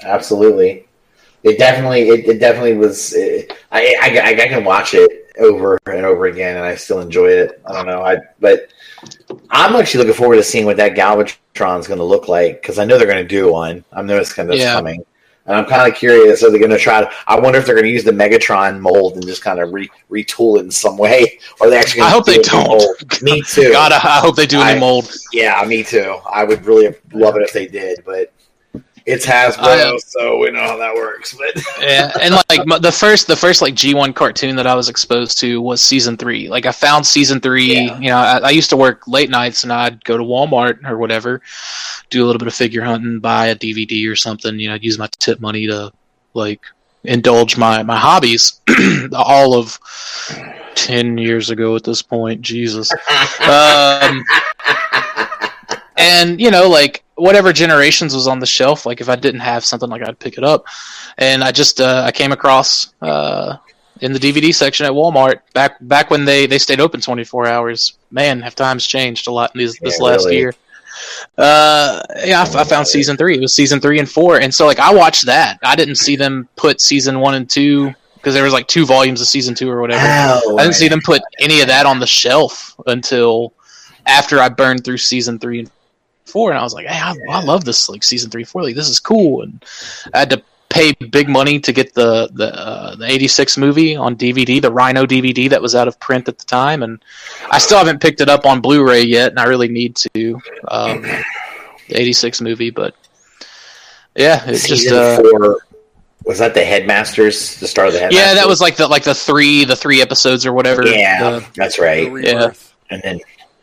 [0.03, 0.85] Absolutely.
[1.43, 3.13] It definitely, it, it definitely was.
[3.13, 7.27] It, I, I, I can watch it over and over again, and I still enjoy
[7.27, 7.61] it.
[7.65, 8.69] I don't know, I but
[9.49, 12.85] I'm actually looking forward to seeing what that Galvatron's going to look like because I
[12.85, 13.83] know they're going to do one.
[13.91, 14.73] I know it's kind of Yeah.
[14.73, 15.03] coming,
[15.45, 16.43] and I'm kind of curious.
[16.43, 17.09] Are they going to try to?
[17.27, 19.89] I wonder if they're going to use the Megatron mold and just kind of re,
[20.11, 21.99] retool it in some way, or are they actually?
[22.01, 23.21] Gonna I hope do they don't.
[23.23, 23.71] Me too.
[23.73, 25.11] God, I, hope they do a I- new mold.
[25.33, 26.19] Yeah, me too.
[26.29, 28.31] I would really love it if they did, but
[29.05, 31.33] it's Hasbro, I- so we know how that works.
[31.35, 35.37] But yeah, and like the first, the first like G1 cartoon that I was exposed
[35.39, 36.49] to was season three.
[36.49, 37.73] Like I found season three.
[37.73, 37.99] Yeah.
[37.99, 40.97] You know, I, I used to work late nights, and I'd go to Walmart or
[40.97, 41.41] whatever,
[42.09, 44.59] do a little bit of figure hunting, buy a DVD or something.
[44.59, 45.91] You know, I'd use my tip money to
[46.33, 46.61] like
[47.03, 48.61] indulge my my hobbies.
[49.13, 49.79] All of
[50.75, 52.91] ten years ago at this point, Jesus.
[53.41, 54.23] Um,
[55.99, 59.63] and you know like whatever generations was on the shelf like if i didn't have
[59.65, 60.65] something like i'd pick it up.
[61.17, 63.57] And i just uh, i came across uh,
[64.01, 67.97] in the dvd section at walmart back back when they they stayed open 24 hours.
[68.11, 70.37] Man have times changed a lot in these, this Yeah, last really.
[70.37, 70.53] year.
[71.37, 73.35] Uh yeah I f- I, found season three.
[73.37, 74.39] It was season three and four.
[74.39, 75.59] And so like i watched that.
[75.63, 79.21] I didn't see them put season one and two because there was like two volumes
[79.21, 80.05] of season two or whatever.
[80.05, 83.53] Ow, I didn't see them put any of that on the shelf until
[84.05, 85.71] after I burned through season three and
[86.29, 88.63] four, and I was like, "Hey, I, I love this like season three, four.
[88.63, 89.63] Like this is cool." And
[90.13, 94.15] I had to pay big money to get the the uh, the '86 movie on
[94.15, 97.03] DVD, the Rhino DVD that was out of print at the time, and
[97.51, 100.39] I still haven't picked it up on Blu-ray yet, and I really need to.
[100.67, 102.93] Um, the '86 movie, but
[104.15, 105.57] yeah, it's just uh, four
[106.25, 107.59] was that the Headmasters?
[107.59, 108.27] The start of the Headmasters.
[108.27, 110.85] yeah, that was like the like the three the three episodes or whatever.
[110.85, 112.05] yeah, The- that's right.
[112.05, 112.75] The rebirth.
[112.91, 113.19] And then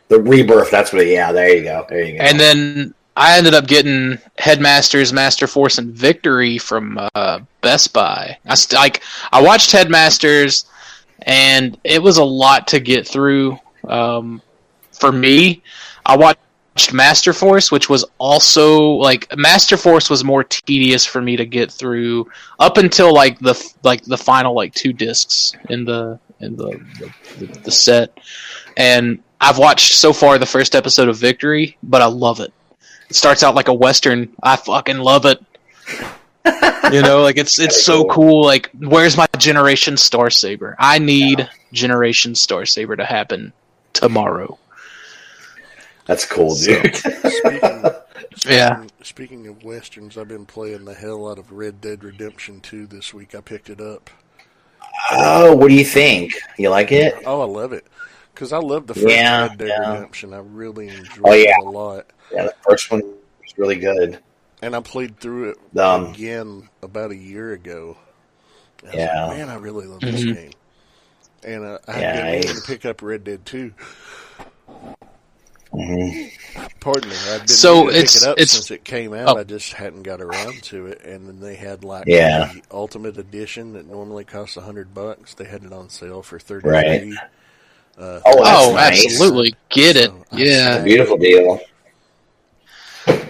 [0.09, 0.71] the rebirth.
[0.71, 1.05] That's what.
[1.05, 1.85] Yeah, there you go.
[1.89, 2.23] There you go.
[2.23, 8.37] And then I ended up getting Headmasters, Master Force, and Victory from uh, Best Buy.
[8.45, 9.01] I st- like
[9.31, 10.65] I watched Headmasters,
[11.23, 14.41] and it was a lot to get through um,
[14.91, 15.63] for me.
[16.05, 21.35] I watched Master Force, which was also like Master Force was more tedious for me
[21.35, 22.29] to get through
[22.59, 26.79] up until like the like the final like two discs in the in the
[27.39, 28.19] the, the set.
[28.77, 32.51] And I've watched so far the first episode of Victory, but I love it.
[33.09, 34.33] It starts out like a western.
[34.41, 35.39] I fucking love it.
[36.93, 38.43] you know, like it's it's so cool.
[38.43, 40.75] Like, where's my Generation Star Saber?
[40.79, 43.53] I need Generation Star Saber to happen
[43.93, 44.57] tomorrow.
[46.05, 46.95] that's cool, dude.
[46.95, 47.59] Speaking,
[48.45, 48.75] Yeah.
[48.81, 52.85] speaking, speaking of westerns, I've been playing the hell out of Red Dead Redemption 2
[52.87, 53.33] this week.
[53.33, 54.09] I picked it up.
[55.11, 56.33] oh, what do you think?
[56.57, 57.15] You like it?
[57.25, 57.85] Oh, I love it
[58.37, 59.93] because I love the first Yeah, Red Dead yeah.
[59.93, 60.31] Redemption.
[60.31, 61.55] I really enjoyed Oh, yeah.
[61.59, 64.19] it a lot, Yeah, the first one was really good.
[64.61, 67.97] and I played through it Um, again about a year ago.
[68.87, 69.25] I Yeah.
[69.25, 70.35] like, man, I really love this Mhm.
[70.35, 70.51] game.
[71.43, 73.73] And uh, I Yeah, had been I- meaning to pick up Red Dead 2.
[75.71, 76.09] hmm
[76.79, 79.35] Pardon me, I'd been So to it's- pick it up it's- since it came out.
[79.35, 79.39] oh.
[79.39, 82.51] I just hadn't got around to it, and then they had like Yeah.
[82.53, 85.33] the Ultimate Edition that normally costs a hundred bucks.
[85.33, 86.69] They had it on sale for thirty.
[86.69, 87.11] Right.
[87.99, 89.05] Uh, Oh, that's oh, nice.
[89.05, 90.09] absolutely, get it.
[90.09, 90.79] So, I- Yeah.
[90.83, 91.59] Beautiful deal.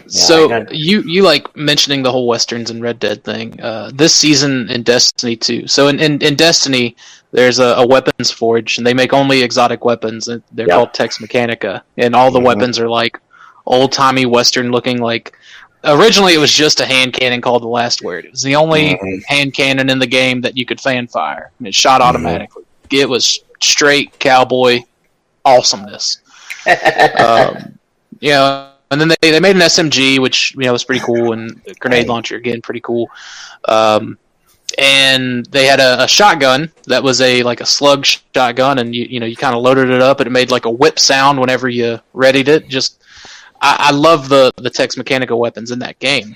[0.08, 3.60] so got- you you like mentioning the whole westerns and Red Dead thing.
[3.62, 5.68] Uh, this season in Destiny 2.
[5.68, 6.96] So in, in, in Destiny,
[7.32, 10.28] there's a, a weapons forge, and they make only exotic weapons.
[10.28, 10.76] and They're Yeah.
[10.76, 12.44] called Tex Mechanica, and all the Mhm.
[12.46, 13.20] weapons are like
[13.66, 14.98] old timey western looking.
[15.00, 15.34] Like
[15.84, 18.26] originally, it was just a hand cannon called the Last Word.
[18.26, 19.22] It was the only Mhm.
[19.28, 22.10] hand cannon in the game that you could fan fire, and it shot Mm-hmm.
[22.10, 22.64] automatically.
[22.92, 24.80] It was straight cowboy
[25.46, 26.22] awesomeness
[27.20, 27.80] um,
[28.20, 31.34] you know, and then they, they made an SMG, which you know was pretty cool,
[31.34, 33.10] and a grenade launcher again, pretty cool.
[33.68, 34.18] Um,
[34.78, 39.06] and they had a, a shotgun that was a like a slug shotgun, and you
[39.06, 41.40] you know you kind of loaded it up, and it made like a whip sound
[41.40, 42.68] whenever you readied it.
[42.68, 43.02] Just
[43.62, 46.36] I, I love the the Tex Mechanica weapons in that game.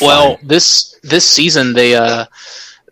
[0.00, 2.26] Well, this this season they uh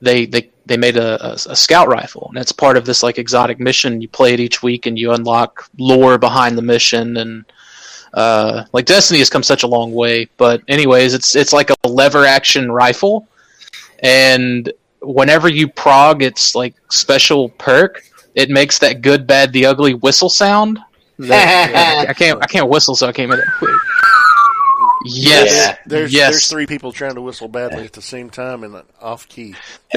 [0.00, 3.18] they they they made a, a, a scout rifle, and it's part of this like
[3.18, 4.00] exotic mission.
[4.00, 7.44] You play it each week, and you unlock lore behind the mission, and
[8.14, 10.28] uh, like Destiny has come such a long way.
[10.36, 13.26] But anyways, it's it's like a lever action rifle,
[14.00, 18.04] and whenever you prog its like special perk,
[18.34, 20.78] it makes that good, bad, the ugly whistle sound.
[21.20, 23.80] That, I can't I can't whistle, so I can't make that.
[25.04, 25.54] Yes.
[25.54, 25.76] Yeah.
[25.86, 26.32] There's yes.
[26.32, 29.54] there's three people trying to whistle badly at the same time and off key.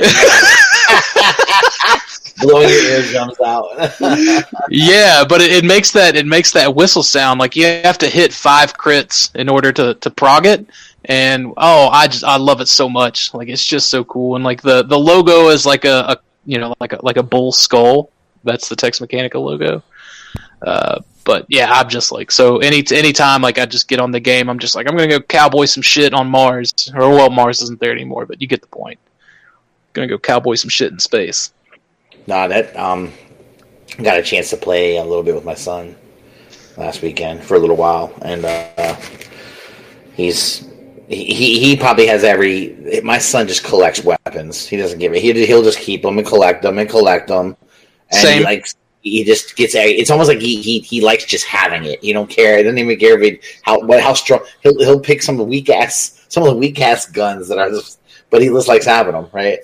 [2.42, 3.68] blowing your eardrums out.
[4.70, 8.08] Yeah, but it, it makes that it makes that whistle sound like you have to
[8.08, 10.66] hit five crits in order to to prog it.
[11.06, 13.34] And oh, I just I love it so much.
[13.34, 14.36] Like it's just so cool.
[14.36, 17.24] And like the the logo is like a, a you know like a like a
[17.24, 18.12] bull skull.
[18.44, 19.84] That's the Tex Mechanica logo.
[20.62, 22.58] Uh, but yeah, I'm just like so.
[22.58, 25.20] Any anytime like I just get on the game, I'm just like I'm gonna go
[25.20, 26.92] cowboy some shit on Mars.
[26.94, 29.00] Or well, Mars isn't there anymore, but you get the point.
[29.94, 31.54] Gonna go cowboy some shit in space.
[32.28, 33.12] nah, that um,
[33.98, 35.96] I got a chance to play a little bit with my son
[36.78, 38.96] last weekend for a little while, and uh,
[40.14, 40.68] he's
[41.08, 43.02] he, he he probably has every.
[43.04, 44.66] My son just collects weapons.
[44.66, 45.22] He doesn't give it.
[45.22, 47.58] He he'll just keep them and collect them and collect them.
[48.12, 48.38] And Same.
[48.40, 48.76] He likes.
[49.02, 49.74] He just gets.
[49.76, 52.04] It's almost like he, he he likes just having it.
[52.04, 52.58] He don't care.
[52.58, 54.46] He doesn't even care if it, how what how strong.
[54.62, 57.58] He'll he'll pick some of the weak ass some of the weak ass guns that
[57.58, 58.00] are just.
[58.30, 59.60] But he just likes having them, right?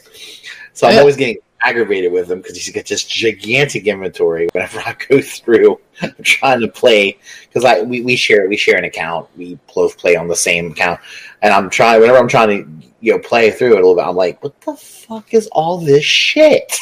[0.74, 4.48] So I'm always getting aggravated with him because he's got this gigantic inventory.
[4.52, 7.18] Whenever I go through, I'm trying to play
[7.48, 9.28] because I we, we share we share an account.
[9.36, 11.00] We both play on the same account,
[11.42, 12.02] and I'm trying.
[12.02, 14.60] Whenever I'm trying to you know play through it a little bit, I'm like, what
[14.62, 16.80] the fuck is all this shit?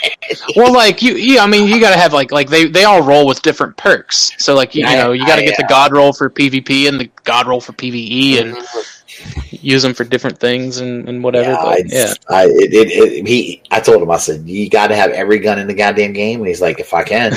[0.56, 3.26] well like you, you i mean you gotta have like like they they all roll
[3.26, 6.12] with different perks so like you, you know you gotta I- get the god roll
[6.12, 9.56] for pvp and the god roll for pve and mm-hmm.
[9.66, 13.26] use them for different things and, and whatever yeah, but yeah I, it, it, it,
[13.26, 16.12] he, I told him, I said, you got to have every gun in the goddamn
[16.12, 16.40] game.
[16.40, 17.32] And he's like, if I can.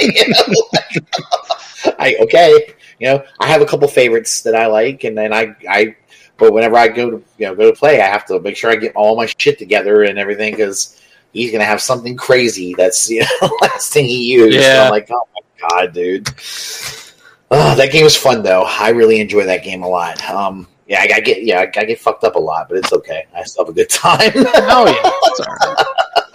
[0.00, 0.62] You know?
[1.98, 2.74] I, okay.
[2.98, 5.04] You know, I have a couple favorites that I like.
[5.04, 5.96] And then I, I,
[6.38, 8.70] but whenever I go to, you know, go to play, I have to make sure
[8.70, 11.00] I get all my shit together and everything because
[11.32, 14.58] he's going to have something crazy that's, you know, last thing he used.
[14.58, 14.84] Yeah.
[14.84, 16.28] I'm like, oh my God, dude.
[17.50, 18.64] Oh, that game was fun though.
[18.66, 20.22] I really enjoy that game a lot.
[20.28, 22.92] Um, yeah, I, I get yeah, I, I get fucked up a lot, but it's
[22.92, 23.26] okay.
[23.34, 24.32] I still have a good time.
[24.34, 25.86] oh yeah it's all right.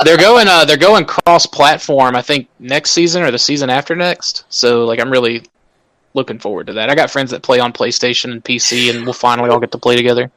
[0.04, 3.96] they're going uh they're going cross platform i think next season or the season after
[3.96, 5.44] next so like i'm really
[6.14, 9.14] looking forward to that i got friends that play on playstation and pc and we'll
[9.14, 10.32] finally all get to play together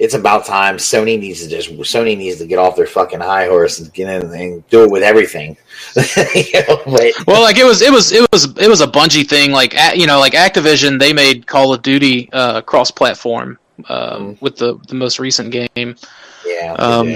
[0.00, 0.78] it's about time.
[0.78, 4.08] Sony needs to just Sony needs to get off their fucking high horse and get
[4.08, 5.58] in and do it with everything.
[6.34, 9.28] you know, but, well like it was it was it was it was a bungie
[9.28, 13.58] thing like you know like activision they made call of duty uh cross platform
[13.90, 15.94] um, with the the most recent game
[16.46, 17.08] yeah, Um.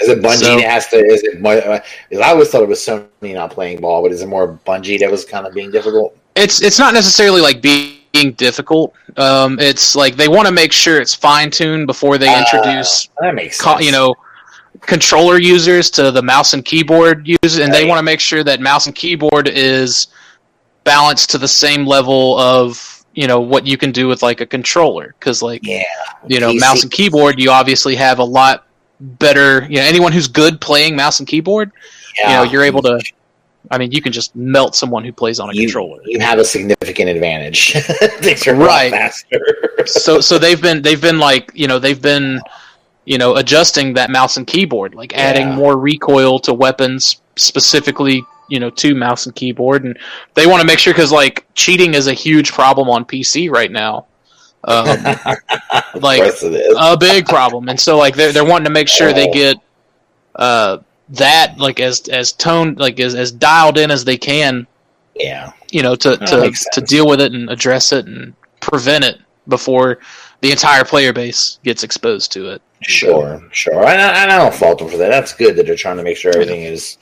[0.00, 0.96] Is it Bungie so- that has to?
[0.96, 1.40] Is it?
[1.40, 4.26] more- uh, Because I always thought it was Sony not playing ball, but is it
[4.26, 6.16] more Bungie that was kind of being difficult?
[6.36, 11.00] It's it's not necessarily like being difficult um it's like they want to make sure
[11.00, 14.14] it's fine tuned before they Uh, introduce That makes co- you know
[14.80, 18.60] controller users to the mouse and keyboard users and they want to make sure that
[18.60, 20.08] mouse and keyboard is
[20.84, 24.46] balanced to the same level of you know what you can do with like a
[24.46, 25.82] controller because like yeah,
[26.26, 26.60] you know PC.
[26.60, 28.66] mouse and keyboard you obviously have a lot
[29.00, 31.70] better you know anyone who's good playing mouse and keyboard
[32.18, 32.30] yeah.
[32.30, 33.00] you know you're able to
[33.70, 36.38] i mean you can just melt someone who plays on a You, controller you have
[36.38, 37.72] a significant advantage.
[38.22, 38.90] Things are Right.
[38.90, 39.38] faster.
[39.86, 42.40] so so they've been they've been like you know they've been
[43.04, 45.56] you know adjusting that mouse and keyboard like adding Yeah.
[45.56, 49.98] more recoil to weapons specifically you know to mouse and keyboard and
[50.34, 53.70] they want to make sure because like cheating is a huge problem on pc right
[53.72, 54.06] now
[54.66, 54.86] um,
[56.00, 56.76] like course it is.
[56.80, 59.56] a big problem and so like they're, they're wanting to make sure they get
[60.36, 60.78] uh
[61.08, 64.66] that like as as toned like as, as dialed in as they can
[65.14, 65.52] yeah.
[65.70, 69.18] you know to That to, to deal with it and address it and prevent it
[69.48, 69.98] before
[70.40, 73.86] the entire player base gets exposed to it Sure, sure.
[73.86, 75.08] And I, and I don't fault them for that.
[75.08, 76.98] That's good that they're trying to make sure everything is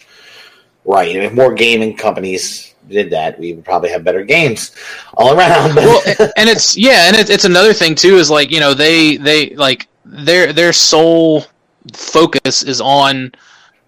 [0.84, 1.14] right.
[1.14, 4.74] And if more gaming companies did that, we would probably have better games
[5.14, 5.74] all around.
[5.76, 6.02] well
[6.36, 9.50] and it's yeah and it, it's another thing too is like you know they they
[9.50, 11.44] like their their sole
[11.92, 13.32] focus is on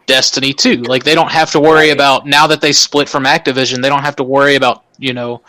[0.07, 1.93] destiny 2 like they don't have to worry Right.
[1.93, 5.43] about now that they split from activision they don't have to worry about you know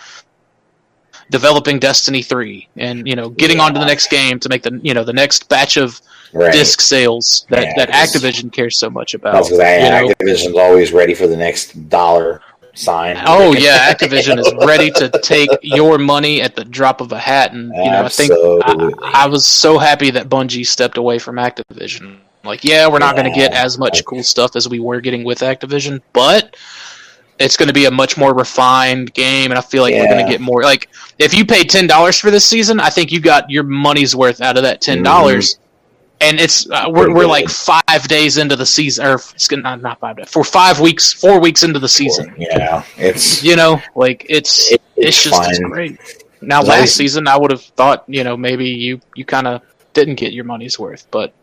[1.30, 3.64] developing destiny 3 and you know getting Yeah.
[3.64, 6.00] on to the next game to make the you know the next batch of
[6.34, 6.54] right.
[6.54, 9.34] disc sales that, Yeah, that Activision cares so much about.
[9.34, 9.60] That's because?
[9.62, 12.42] Activision's always ready for the next dollar.
[12.76, 13.16] sign.
[13.26, 17.54] Oh yeah, Activision is ready to take your money at the drop of a hat,
[17.54, 18.92] and you know I think I,
[19.24, 22.18] I was so happy that Bungie stepped away from Activision.
[22.46, 25.24] Like, yeah, we're not going to get as much cool stuff as we were getting
[25.24, 26.56] with Activision, but
[27.40, 30.26] it's going to be a much more refined game, and I feel like we're going
[30.26, 30.62] to get more.
[30.64, 30.90] Like,
[31.20, 34.40] if you paid ten dollars for this season, I think you got your money's worth
[34.42, 35.60] out of that ten dollars.
[36.22, 37.14] And it's uh, we're Mm-hmm.
[37.18, 40.46] We're like five days into the season, or it's gonna, not not five days, for
[40.46, 42.34] five weeks, four weeks into the season.
[42.38, 46.00] Yeah, it's You know, like it's it- it's, just it's great.
[46.42, 49.62] Now, last season, I would have thought, you know, maybe you you kind of
[49.94, 51.34] didn't get your money's worth, but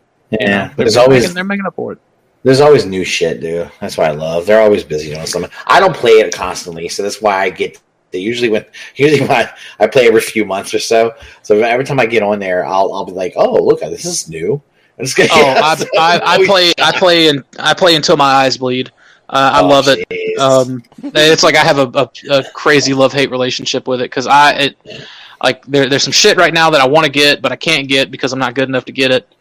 [0.41, 1.99] know, Yeah, they're, there's always making, they're making up for it.
[2.43, 3.71] there's always new shit, dude.
[3.79, 4.45] That's what I love.
[4.45, 5.51] They're always busy doing something.
[5.67, 7.79] I don't play it constantly, so that's why I get.
[8.11, 8.65] They usually when
[8.95, 11.13] usually when I, I play every few months or so.
[11.41, 14.29] So every time I get on there, I'll I'll be like, oh look, this is
[14.29, 14.61] new.
[14.99, 18.25] I'm just gonna, Oh, I, I, I play I play and I play until my
[18.25, 18.91] eyes bleed.
[19.29, 20.37] Uh, I Oh, love it.
[20.39, 24.27] Um, it's like I have a, a, a crazy love hate relationship with it because
[24.27, 24.77] I it
[25.41, 27.87] like there, there's some shit right now that I want to get but I can't
[27.87, 29.32] get because I'm not good enough to get it.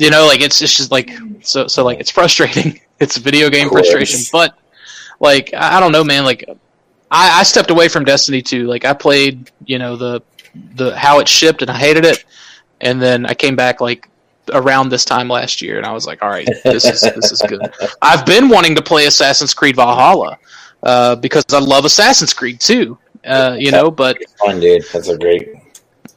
[0.00, 1.10] You know, like it's it's just like
[1.42, 2.80] so so like it's frustrating.
[3.00, 4.58] It's video game frustration, but
[5.20, 6.26] like I, don't know, man.
[6.26, 6.44] Like
[7.10, 8.66] I, I stepped away from Destiny 2.
[8.66, 10.20] Like I played, you know, the
[10.74, 12.26] the how it shipped and I hated it,
[12.82, 14.06] and then I came back like
[14.52, 17.42] around this time last year and I was like, all right, this is this is
[17.48, 17.72] good.
[18.02, 20.36] I've been wanting to play Assassin's Creed Valhalla
[20.82, 22.98] uh, because I love Assassin's Creed too.
[23.24, 24.84] Uh, you know, but fun, dude.
[24.92, 25.48] That's a great.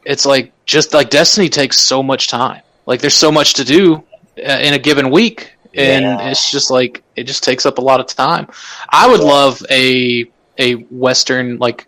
[0.04, 2.62] it's like just like Destiny takes so much time.
[2.86, 3.96] Like there's so much to do
[4.38, 6.30] uh, in a given week, and Yeah.
[6.30, 8.48] it's just like it just takes up a lot of time.
[8.90, 10.26] I would love a
[10.58, 11.88] a western like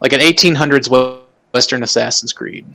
[0.00, 2.66] like an 1800s western Assassin's Creed.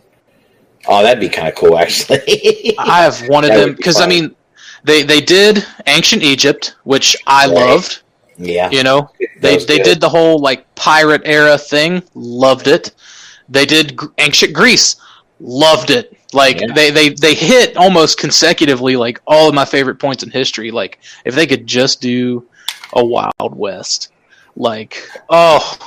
[0.88, 2.76] Oh, that'd be kind of cool, actually.
[2.80, 4.36] I have wanted them would be because I mean
[4.84, 7.54] they they did ancient Egypt, which I Right.
[7.54, 8.02] loved.
[8.38, 9.10] yeah, You know,
[9.40, 9.84] they they good.
[9.84, 12.92] did the whole like pirate era thing loved it
[13.50, 14.96] they did ancient greece
[15.40, 16.74] loved it like Yeah.
[16.74, 21.00] they, they they hit almost consecutively like all of my favorite points in history like
[21.26, 22.48] if they could just do
[22.94, 24.10] a wild west
[24.56, 25.78] like oh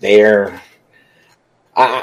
[0.00, 0.60] They're.
[1.74, 2.00] Uh,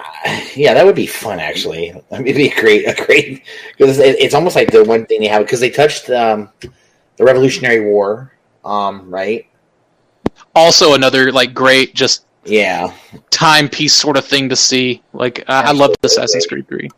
[0.55, 1.39] yeah, that would be fun.
[1.39, 3.43] Actually, I mean, it'd be great, a great
[3.77, 7.23] because it, it's almost like the one thing they have because they touched um, the
[7.23, 9.47] Revolutionary War, um, right?
[10.55, 12.93] also another like great just Yeah,
[13.29, 16.89] timepiece sort of thing to see like i, I loved assassin's creed 3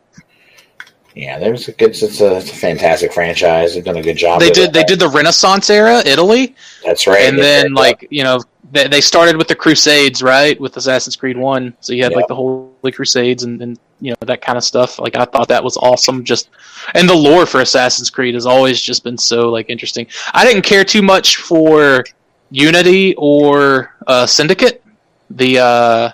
[1.18, 1.39] yeah.
[1.39, 3.74] There's a good, it's a, it's a fantastic franchise.
[3.74, 4.41] They've done a good job.
[4.41, 4.74] they did it.
[4.74, 7.22] they did the renaissance era italy That's right.
[7.22, 8.39] and then like you know
[8.72, 12.18] they, they started with the crusades right with assassin's creed 1 so you had Yep.
[12.18, 15.48] like the holy crusades and, and you know that kind of stuff like i thought
[15.48, 16.50] that was awesome just
[16.96, 20.64] and the lore for assassin's creed has always just been so like interesting i didn't
[20.64, 22.04] care too much for
[22.52, 24.84] unity or uh, syndicate
[25.30, 26.11] the uh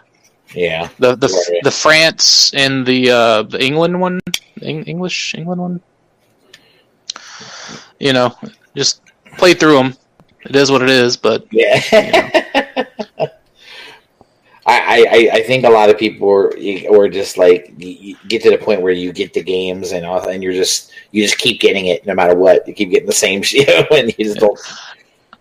[0.54, 1.64] yeah, the the, Right.
[1.64, 4.20] the france and the uh the england one
[4.62, 5.82] Eng- english england one
[8.00, 8.36] you know
[8.76, 9.02] just
[9.38, 9.96] play through them
[10.44, 11.80] it is what it is but yeah.
[14.66, 16.54] I, I, I think a lot of people are,
[16.88, 20.06] or just like you you get to the point where you get the games and
[20.06, 22.68] all, and you're just you just keep getting it no matter what.
[22.68, 24.58] You keep getting the same shit, and you just don't.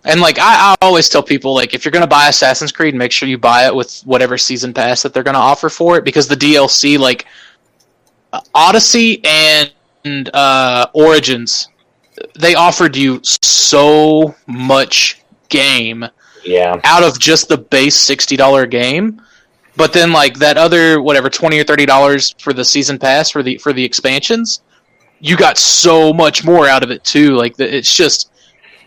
[0.05, 3.13] And like I, I always tell people, like if you're gonna buy Assassin's Creed, make
[3.13, 6.27] sure you buy it with whatever season pass that they're gonna offer for it, because
[6.27, 7.27] the DLC, like
[8.55, 9.73] Odyssey and,
[10.05, 11.69] and uh, Origins,
[12.39, 16.05] they offered you so much game
[16.45, 19.21] Yeah, out of just the base sixty dollar game.
[19.77, 23.43] But then like that other whatever twenty or thirty dollars for the season pass for
[23.43, 24.63] the for the expansions,
[25.21, 27.37] you got so much more out of it too.
[27.37, 28.31] Like it's just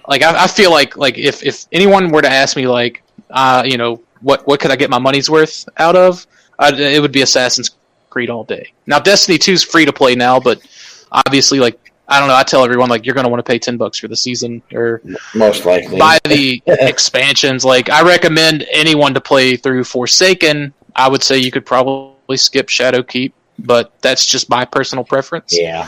[0.08, 3.64] like I, I feel like like if if anyone were to ask me like uh
[3.66, 6.26] you know what what could I get my money's worth out of,
[6.60, 7.72] I'd, it would be Assassin's
[8.10, 8.74] Creed all day.
[8.88, 10.62] Now Destiny 2 is free to play now, but
[11.12, 12.36] obviously like I don't know.
[12.36, 14.62] I tell everyone like you're going to want to pay ten bucks for the season
[14.74, 15.02] or
[15.34, 15.98] most likely.
[15.98, 17.64] buy the expansions.
[17.64, 20.74] Like I recommend anyone to play through Forsaken.
[20.96, 25.58] I would say you could probably skip Shadowkeep, but that's just my personal preference.
[25.58, 25.88] Yeah,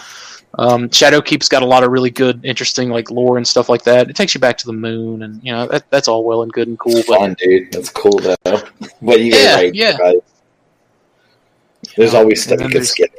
[0.58, 4.10] Um, Shadowkeep's got a lot of really good, interesting like lore and stuff like that.
[4.10, 6.52] It takes you back to the moon, and you know that, that's all well and
[6.52, 7.04] good and cool.
[7.08, 7.72] But fun, dude.
[7.72, 8.36] That's cool though.
[9.02, 9.98] But you Yeah, yeah.
[9.98, 10.24] right.
[11.98, 13.12] There's always stuff you can skip.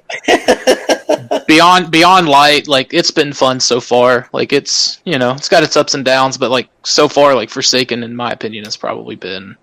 [1.47, 4.29] beyond beyond light, like it's been fun so far.
[4.33, 7.51] Like it's you know it's got its ups and downs, but like so far, like
[7.51, 9.57] Forsaken, in my opinion, has probably been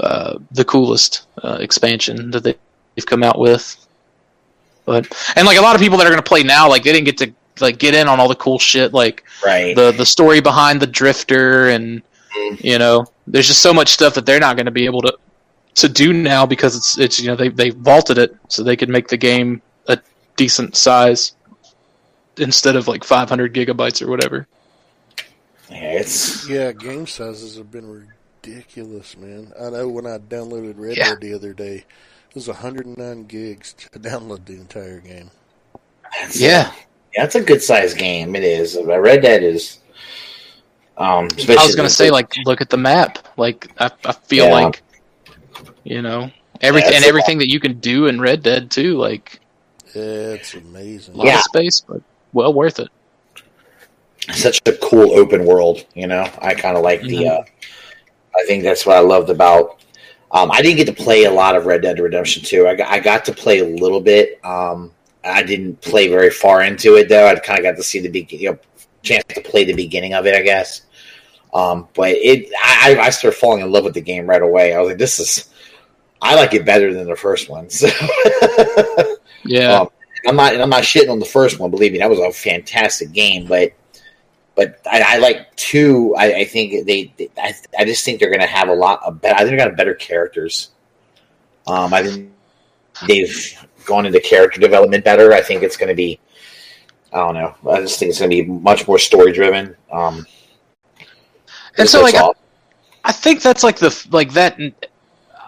[0.00, 3.87] uh, the coolest uh, expansion that they've come out with.
[4.88, 6.92] But and like a lot of people that are going to play now, like they
[6.92, 9.76] didn't get to like get in on all the cool shit, like right.
[9.76, 12.02] the the story behind the Drifter and
[12.38, 12.64] Mhm.
[12.64, 15.16] You know, there's just so much stuff that they're not going to be able to
[15.76, 18.88] to do now because it's it's you know they they vaulted it so they could
[18.88, 19.98] make the game a
[20.36, 21.32] decent size
[22.36, 24.46] instead of like 500 gigabytes or whatever.
[25.70, 28.06] Yeah, it's Yeah, game sizes have been
[28.42, 29.52] ridiculous, man.
[29.60, 31.10] I know when I downloaded Red Yeah.
[31.10, 31.84] Dead the other day,
[32.30, 35.30] it was 109 gigs to download the entire game.
[36.22, 36.72] it's- Yeah,
[37.14, 38.34] yeah, it's a good size game.
[38.36, 38.76] It is.
[38.76, 39.78] Uh, Red Dead is.
[40.96, 43.18] Um, I was going to say like look at the map.
[43.36, 44.52] Like I, I feel Yeah.
[44.52, 44.82] like
[45.84, 48.70] you know everything Yeah, and it's a- everything that you can do in Red Dead
[48.70, 48.96] too.
[48.98, 49.38] Like
[49.94, 51.14] It's amazing.
[51.14, 51.38] a lot Yeah.
[51.38, 52.02] of space, but
[52.32, 52.88] well worth it.
[54.34, 55.84] such a cool open world.
[55.94, 57.08] You know, I kind of like the.
[57.24, 57.30] Mhm.
[57.40, 57.42] Uh,
[58.36, 59.80] I think that's what I loved about.
[60.30, 62.68] Um, I didn't get to play a lot of Red Dead Redemption 2.
[62.68, 64.44] I got, I got to play a little bit.
[64.44, 64.92] Um,
[65.24, 67.26] I didn't play very far into it though.
[67.26, 68.58] I kind of got to see the be- you know,
[69.02, 70.82] chance to play the beginning of it, I guess.
[71.54, 74.74] Um, but it, I, I started falling in love with the game right away.
[74.74, 75.48] I was like, this is,
[76.20, 77.68] I like it better than the first one.
[77.70, 77.88] So
[79.44, 79.88] Yeah, Um,
[80.26, 81.70] I'm not, I'm not shitting on the first one.
[81.70, 83.46] Believe me, that was a fantastic game.
[83.46, 83.72] But,
[84.58, 86.16] but I, I like two.
[86.16, 89.00] I, I think they, they I, I just think they're going to have a lot
[89.04, 89.36] of better.
[89.36, 90.70] I think they're going to better characters.
[91.68, 92.32] Um, I think
[93.06, 95.32] they've gone into character development better.
[95.32, 96.18] I think it's going to be.
[97.12, 97.54] I don't know.
[97.70, 99.76] I just think it's going to be much more story driven.
[99.92, 100.26] Um,
[101.78, 102.28] and so like I.
[103.04, 104.58] I think that's like the like that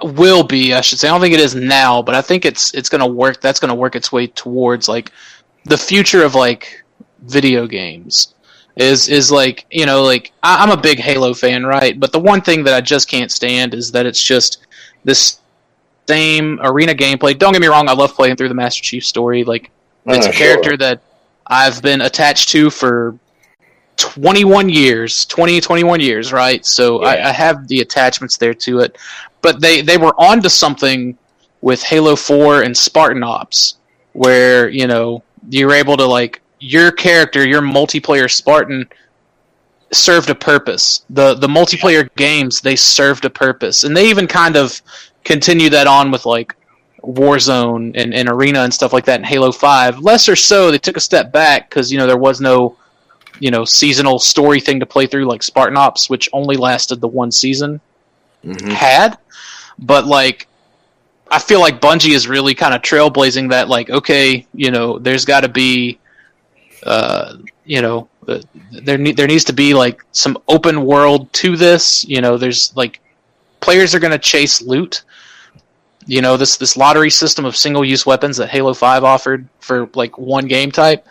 [0.03, 2.73] will be I should say I don't think it is now, but I think it's
[2.75, 3.41] it's gonna work.
[3.41, 5.11] That's gonna work its way towards like
[5.65, 6.85] the future of like
[7.23, 8.35] video games.
[8.81, 11.99] Is is like you know like I, I'm a big Halo fan, right?
[12.01, 14.67] But the one thing that I just can't stand is that it's just
[15.05, 15.39] this
[16.09, 17.39] same arena gameplay.
[17.39, 19.45] Don't get me wrong, I love playing through the Master Chief story.
[19.45, 19.71] Like
[20.07, 20.47] it's Uh, a sure.
[20.47, 21.03] character that
[21.47, 23.17] I've been attached to for
[23.99, 28.97] 21 years 20 21 years right so I, I have the attachments there to it
[29.43, 31.19] but they they were onto something
[31.61, 33.75] with halo 4 and spartan ops
[34.15, 38.89] where you know you're able to like your character your multiplayer spartan
[39.93, 44.57] served a purpose the the multiplayer games they served a purpose and they even kind
[44.57, 44.81] of
[45.25, 46.55] continue that on with like
[47.03, 50.01] Warzone and, and Arena and stuff like that in Halo 5.
[50.01, 52.77] Less or so, they took a step back because, you know, there was no,
[53.39, 57.09] you know, seasonal story thing to play through like Spartan Ops, which only lasted the
[57.09, 57.81] one season,
[58.45, 58.71] Mhm.
[58.73, 59.17] had.
[59.79, 60.47] But, like,
[61.31, 65.25] I feel like Bungie is really kind of trailblazing that, like, okay, you know, there's
[65.25, 65.99] got to be,
[66.85, 71.57] uh, you know, uh, there, ne- there needs to be, like, some open world to
[71.57, 72.05] this.
[72.09, 73.01] You know, there's, like,
[73.61, 75.03] players are going to chase loot
[76.07, 79.89] you know this this lottery system of single use weapons that Halo Five offered for
[79.95, 81.07] like one game type.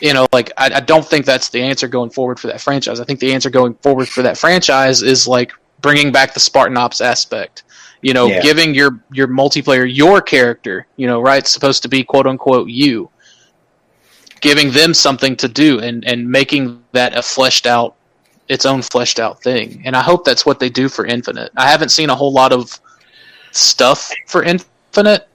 [0.00, 3.00] You know, like I, I don't think that's the answer going forward for that franchise.
[3.00, 6.76] I think the answer going forward for that franchise is like bringing back the Spartan
[6.76, 7.64] Ops aspect.
[8.02, 8.42] You know, Yeah.
[8.42, 10.86] giving your your multiplayer your character.
[10.96, 11.38] You know, right?
[11.38, 13.10] It's supposed to be quote unquote you.
[14.40, 17.96] Giving them something to do and and making that a fleshed out,
[18.48, 19.82] its own fleshed out thing.
[19.84, 21.50] And I hope that's what they do for Infinite.
[21.56, 22.80] I haven't seen a whole lot of
[23.52, 25.28] stuff for Infinite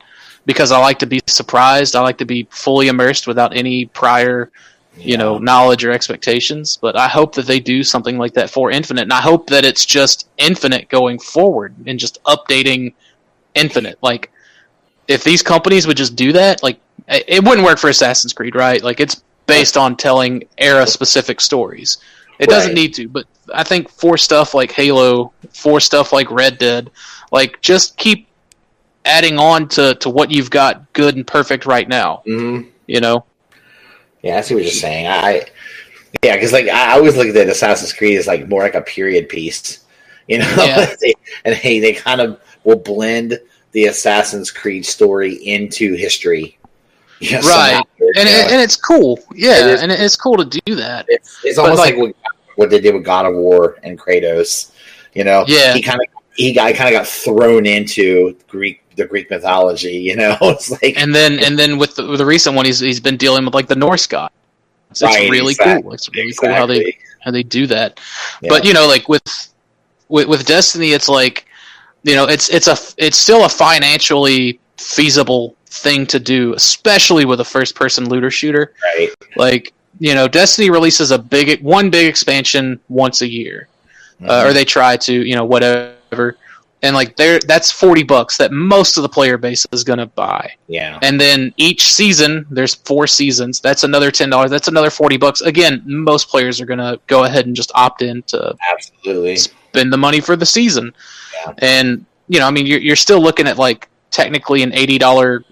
[0.46, 1.96] because I like to be surprised.
[1.96, 4.52] I like to be fully immersed without any prior,
[4.98, 6.78] you know, knowledge or expectations.
[6.82, 9.66] But I hope that they do something like that for Infinite, and I hope that
[9.66, 12.94] it's just Infinite going forward and just updating
[13.56, 13.98] Infinite.
[14.02, 14.32] Like,
[15.12, 18.82] if these companies would just do that, like, it wouldn't work for Assassin's Creed, right?
[18.82, 21.98] Like, it's based on telling era specific stories.
[22.40, 26.58] It doesn't need to, but I think for stuff like Halo, for stuff like Red
[26.58, 26.90] Dead,
[27.32, 28.28] like just keep
[29.06, 32.24] adding on to, to what you've got good and perfect right now.
[32.26, 32.68] Mhm.
[32.88, 33.26] You know?
[34.24, 35.06] Yeah, I see what you're saying.
[35.08, 35.46] I
[36.24, 39.30] yeah, because like I always look at Assassin's Creed as like more like a period
[39.30, 39.84] piece,
[40.28, 40.54] you know.
[40.58, 40.96] Yeah.
[41.02, 41.14] They-
[41.46, 43.40] and hey, they kind of will blend
[43.72, 46.58] the Assassin's Creed story into history,
[47.20, 47.84] You know, Right.
[48.00, 49.20] And, it, uh, and it's cool.
[49.36, 51.06] Yeah, and it's cool to do that.
[51.08, 52.16] it's, it's almost like- like,
[52.56, 54.72] what, they did with God of War and Kratos.
[55.14, 55.74] You know, Yeah.
[55.74, 59.94] he kind of he got kind of got thrown into Greek the Greek mythology.
[59.94, 62.80] You know, it's like And then and then with the, with the recent one, he's
[62.80, 64.32] he's been dealing with like the Norse god.
[64.90, 65.94] It's, Right, really exact- cool.
[65.94, 68.00] It's really cool how they how they do that.
[68.42, 68.50] Yeah.
[68.50, 69.24] But you know, like with,
[70.10, 71.46] with with Destiny, it's like
[72.04, 77.40] you know, it's it's a it's still a financially feasible thing to do, especially with
[77.40, 78.74] a first person looter shooter.
[78.98, 83.68] right, Like you know, Destiny releases a big one big expansion once a year,
[84.22, 84.50] uh, Mm-hmm.
[84.50, 86.38] or they try to, you know, whatever.
[86.84, 90.08] and like there that's 40 bucks that most of the player base is going to
[90.08, 90.98] buy Yeah.
[91.04, 95.84] and then each season there's four seasons that's another $10 that's another 40 bucks again
[95.86, 99.36] most players are going to go ahead and just opt in to Absolutely.
[99.38, 100.92] spend the money for the season.
[101.60, 105.44] And you know i mean you're, you're still looking at like technically an $80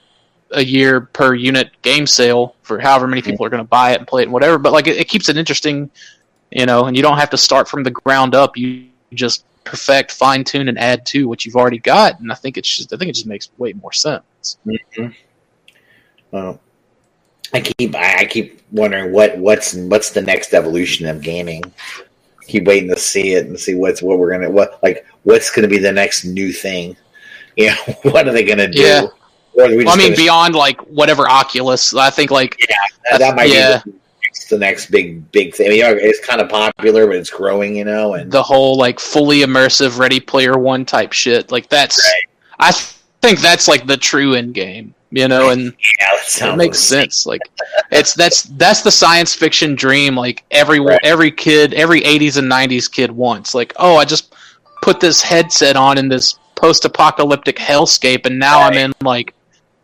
[0.51, 3.99] a year per unit game sale for however many people are going to buy it
[3.99, 5.89] and play it and whatever but like it, it keeps it interesting
[6.51, 8.57] you know and you don't have to start from the ground up.
[8.57, 12.57] You just perfect fine tune and add to what you've already got and i think
[12.57, 14.57] it's just i think it just makes way more sense.
[14.65, 15.11] Mm-hmm.
[16.31, 16.59] Well,
[17.53, 21.63] I keep I keep wondering what what's what's the next evolution of gaming.
[22.49, 25.67] Keep waiting to see it and see what's what we're gonna what like what's gonna
[25.67, 26.95] be the next new thing.
[27.57, 27.75] You know,
[28.11, 28.81] what are they gonna do?
[28.81, 29.07] Yeah.
[29.53, 32.55] We well, i mean gonna- beyond like whatever oculus i think like
[33.09, 33.81] that, that might yeah.
[33.83, 35.67] be the next, the next big big thing.
[35.83, 38.13] I mean, it's kind of popular, but it's growing, you know.
[38.13, 42.23] And the whole like fully immersive ready player one type shit like that's Right.
[42.59, 45.63] i think that's like the true end game you know and
[45.99, 46.07] yeah,
[46.39, 47.41] that it makes sense like
[47.91, 50.99] it's that's that's the science fiction dream like every Right.
[51.03, 54.35] every kid every 80s and 90s kid wants like oh i just
[54.81, 59.33] put this headset on in this post-apocalyptic hellscape and now i'm in like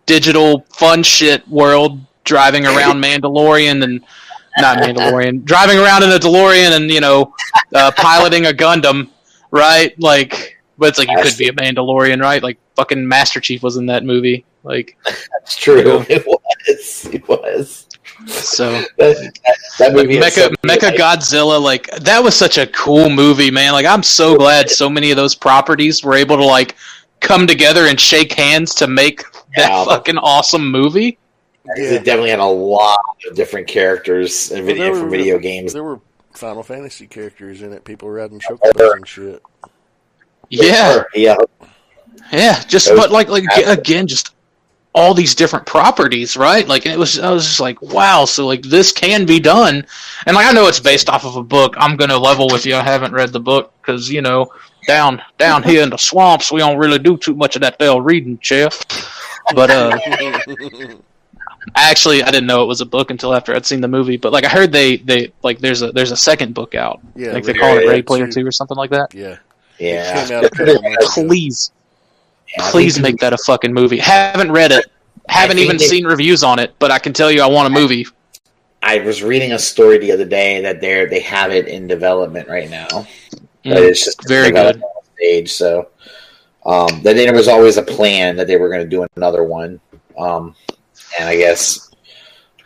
[0.05, 4.03] digital fun shit world driving around mandalorian and
[4.59, 7.33] not mandalorian driving around in a delorean and you know
[7.73, 9.09] uh, piloting a gundam
[9.51, 9.97] right?
[9.99, 12.43] Like but it's like you could be a mandalorian right?
[12.43, 16.03] Like fucking master chief was in that movie like that's true.
[16.09, 17.09] It was.
[17.13, 17.87] It was.
[18.27, 23.09] so That, that, that movie Mecha so Mecha Godzilla, like that was such a cool
[23.09, 23.71] movie, man.
[23.73, 26.75] Like I'm so glad so many of those properties were able to like
[27.21, 29.23] come together and shake hands to make
[29.55, 29.85] that Yeah.
[29.85, 31.17] fucking awesome movie.
[31.67, 35.73] It definitely had a lot of different characters in video, there from were- video games.
[35.73, 35.99] There were
[36.33, 37.83] Final Fantasy characters in it.
[37.85, 39.41] People riding chocobos and shit.
[40.49, 41.35] Yeah, yeah.
[42.31, 42.61] yeah.
[42.65, 44.34] Just but like like again, just
[44.95, 46.67] all these different properties, right?
[46.67, 48.23] Like it was, I was just like, wow.
[48.25, 49.85] So like this can be done,
[50.25, 51.75] and like I know it's based off of a book.
[51.77, 52.75] I'm gonna level with you.
[52.75, 54.47] I haven't read the book because you know
[54.87, 58.01] down down here in the swamps we don't really do too much of that there
[58.01, 58.83] reading, Jeff.
[59.53, 59.99] But uh.
[61.75, 64.17] actually I didn't know it was a book until after I'd seen the movie.
[64.17, 67.01] But like I heard they they like there's a there's a second book out.
[67.15, 68.41] Yeah, like they call it Ready Player Two.
[68.41, 69.13] Two or something like that.
[69.13, 69.37] yeah.
[69.77, 70.23] Yeah.
[70.23, 71.27] It came out a couple months ago.
[71.27, 71.84] Please, Yeah, I
[72.59, 73.97] please make that a fucking movie.
[73.97, 74.85] Haven't read it.
[75.27, 77.69] Haven't even they- seen reviews on it, but I can tell you I want a
[77.69, 78.05] movie.
[78.81, 82.47] I was reading a story the other day that they they have it in development
[82.47, 82.87] right now.
[83.65, 84.85] Mm, it's just very development
[85.15, 85.51] stage.
[85.53, 85.89] So
[86.65, 89.79] um, that there was always a plan that they were going to do another one.
[90.17, 90.55] Um,
[91.19, 91.91] and I guess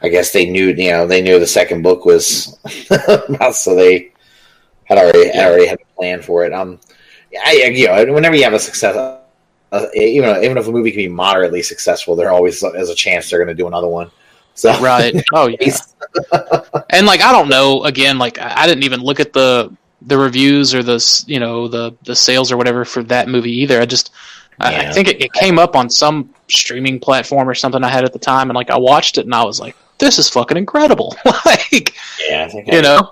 [0.01, 2.57] I guess they knew you know they knew the second book was
[3.53, 4.11] so they
[4.85, 6.53] had already had already had a plan for it.
[6.53, 6.80] Um,
[7.45, 9.19] I, you know, whenever you have a success,
[9.72, 13.30] uh, even even if a movie can be moderately successful, there always is a chance
[13.30, 14.10] they're going to do another one.
[14.56, 15.16] So right.
[15.34, 15.78] Oh yeah.
[16.90, 17.84] and like I don't know.
[17.84, 19.72] Again, like I I didn't even look at the
[20.02, 23.80] the reviews or the you know the the sales or whatever for that movie either.
[23.82, 24.12] I just
[24.60, 28.04] I, I think it, it came up on some streaming platform or something I had
[28.04, 30.58] at the time, and like I watched it and I was like, this is fucking
[30.58, 31.16] incredible.
[31.46, 31.96] like
[32.28, 33.12] yeah, I think you I- know.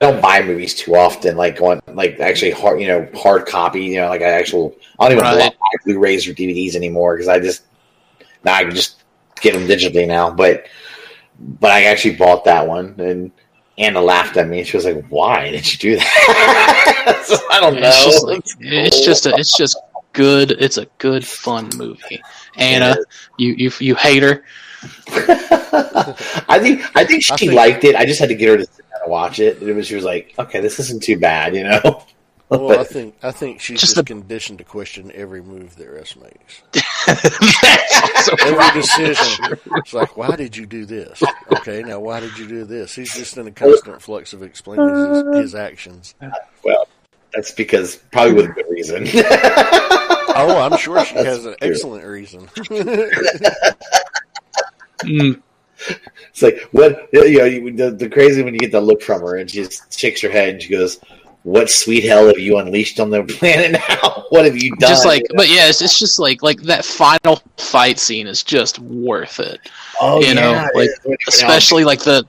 [0.00, 1.36] I don't buy movies too often.
[1.36, 3.82] Like going like actually hard, you know, hard copy.
[3.84, 4.74] You know, like I actual.
[4.98, 5.52] I don't even Right.
[5.58, 7.64] buy Blu-rays or DVDs anymore because I just
[8.44, 9.02] now I can just
[9.40, 10.30] get them digitally now.
[10.30, 10.66] But
[11.38, 13.30] but I actually bought that one and.
[13.78, 14.64] Anna laughed at me.
[14.64, 17.88] She was like, "Why did you do that?" So, I don't know.
[17.88, 19.76] It's just like it's just a, it's just
[20.14, 20.52] good.
[20.52, 22.22] It's a good fun movie.
[22.56, 22.96] Anna,
[23.36, 24.44] you you you hate her.
[26.48, 27.94] I think I think she I think- liked it.
[27.96, 29.60] I just had to get her to sit down and watch it.
[29.60, 31.80] And it was, she was like, "Okay, this isn't too bad," you know.
[32.48, 35.74] Well, But- I think I think she's Just just, the- conditioned to question every move
[35.76, 36.62] that Russ makes.
[38.40, 38.72] Every right.
[38.72, 39.58] decision.
[39.78, 41.20] It's like, why did you do this?
[41.50, 42.94] Okay, now why did you do this?
[42.94, 44.94] He's just in a constant flux of explaining
[45.34, 46.14] his, his actions.
[46.62, 46.86] Well,
[47.34, 49.08] that's because probably with good reason.
[50.38, 51.70] Oh, I'm sure she That's has an true.
[51.70, 52.46] excellent reason.
[55.02, 55.42] Mm,
[56.28, 57.44] it's like what you know.
[57.44, 60.20] You, the, the crazy when you get the look from her, and she just shakes
[60.22, 61.00] her head and she goes,
[61.42, 64.24] "What sweet hell have you unleashed on the planet now?
[64.30, 67.42] What have you done?" just like, but yeah, it's, it's just like like that final
[67.58, 69.60] fight scene is just worth it.
[70.00, 70.90] oh, you know, yeah, like,
[71.28, 72.26] especially like the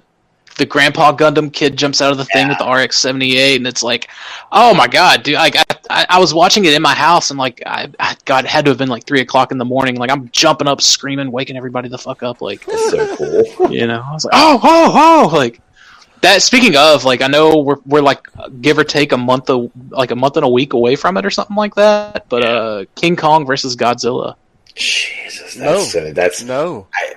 [0.58, 3.68] the Grandpa Gundam kid jumps out of the thing with the RX seventy eight, and
[3.68, 4.10] it's like,
[4.52, 5.36] oh my god, dude!
[5.36, 8.46] Like I, I, I was watching it in my house, and like I, I God,
[8.46, 9.96] it had to have been like three o'clock in the morning.
[9.96, 12.42] Like I'm jumping up, screaming, waking everybody the fuck up.
[12.42, 13.16] Like It's so
[13.58, 13.72] cool.
[13.72, 15.62] you know, I was like, oh, oh, oh, like
[16.22, 18.28] that speaking of, like, I know we're we're like
[18.60, 21.26] give or take a month, of like a month and a week away from it
[21.26, 22.28] or something like that.
[22.30, 24.36] But uh, King Kong versus Godzilla.
[24.74, 25.78] Jesus, No.
[25.78, 27.16] that's uh, that's No, I-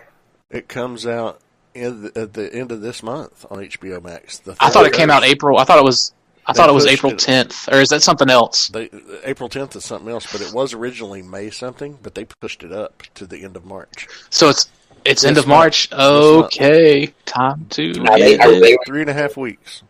[0.51, 1.41] it comes out
[1.75, 4.39] in the, at the end of this month on HBO Max.
[4.39, 5.59] The I thought it came out April.
[5.59, 6.13] I thought it was.
[6.47, 7.19] I thought it was April it.
[7.19, 8.69] 10th, or is that something else?
[8.69, 8.91] They,
[9.25, 12.73] April 10th is something else, but it was originally May something, but they pushed it
[12.73, 14.09] up to the end of March.
[14.31, 14.69] So it's
[15.05, 15.91] it's end of March.
[15.93, 16.01] month.
[16.01, 16.61] This.
[16.61, 17.91] Okay, time to.
[18.09, 19.83] Are they- are they- Three and a half weeks.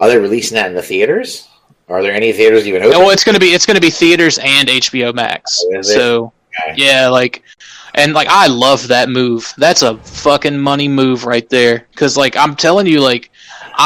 [0.00, 1.48] are they releasing that in the theaters?
[1.88, 2.96] Are there any theaters even open?
[3.00, 5.64] Oh, it's gonna be it's gonna be theaters and HBO Max.
[5.74, 6.32] Oh, so
[6.68, 6.74] Okay.
[6.76, 7.42] yeah, like,
[7.94, 9.52] and like I love that move.
[9.56, 11.86] That's a fucking money move right there.
[11.90, 13.30] Because like I'm telling you, like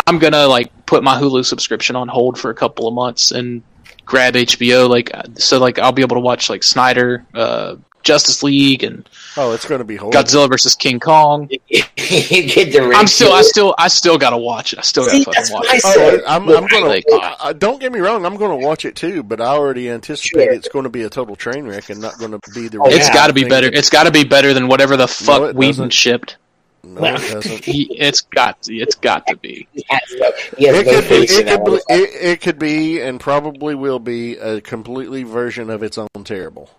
[0.06, 3.62] I'm gonna like put my Hulu subscription on hold for a couple of months and
[4.04, 4.88] grab HBO.
[4.88, 9.08] Like so, like I'll be able to watch like Snyder, uh, Justice League, and
[9.40, 10.20] Oh, it's going to be horrible.
[10.20, 11.48] Godzilla versus King Kong.
[11.50, 11.58] you
[11.96, 14.80] get the I'm still, I still, I still gotta watch it.
[14.80, 15.80] I still gotta fucking watch it.
[15.84, 17.14] Oh, I'm, I'm going Like- to.
[17.40, 18.26] Uh, don't get me wrong.
[18.26, 20.52] I'm going to watch it too, but I already anticipate Sure.
[20.52, 22.78] it's going to be a total train wreck and not going to be the.
[22.78, 23.68] Oh, It's yeah, got to be better.
[23.72, 25.92] It's got to be better than whatever the fuck it Whedon doesn't.
[25.92, 26.36] shipped.
[26.82, 27.64] No, it doesn't.
[27.64, 28.74] He- It's got to.
[28.76, 29.68] It's got to be.
[29.72, 33.00] He has no, he has It could, be, it, could be, it, it could be,
[33.02, 36.70] and probably will be, a completely version of its own terrible.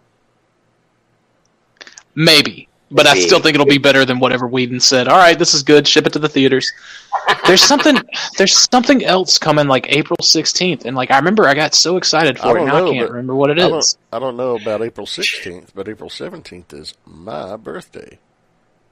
[2.21, 5.07] Maybe, but I still think it'll be better than whatever Whedon said.
[5.07, 5.87] All right, this is good.
[5.87, 6.69] Ship it to the theaters.
[7.47, 7.97] There's something.
[8.37, 12.37] There's something else coming like April 16th, and like I remember I got so excited
[12.39, 12.59] I for it.
[12.59, 13.95] don't Now know, I can't remember what it I don't.
[14.11, 18.19] I don't know about April 16th, but April 17th is my birthday.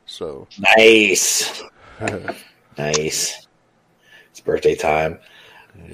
[0.06, 0.48] So,
[0.78, 1.62] Nice,
[2.78, 3.45] nice.
[4.32, 5.20] It's birthday time.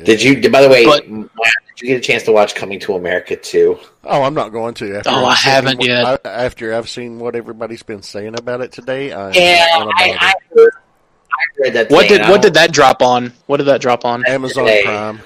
[0.04, 0.50] Did you?
[0.52, 1.28] By the way, But- Matt,
[1.76, 3.80] did you get a chance to watch Coming to America too?
[4.04, 4.98] oh, I'm not going to.
[4.98, 6.06] After Oh, I I've seen haven't what- yet.
[6.26, 9.94] I, after I've seen what everybody's been saying about it today, I Yeah, am not
[9.96, 10.72] I, gonna I, heard,
[11.32, 11.92] I heard that.
[11.92, 13.34] What did and what um, did that drop on?
[13.48, 14.24] What did that drop on?
[14.28, 14.84] Amazon today.
[14.84, 15.20] Prime.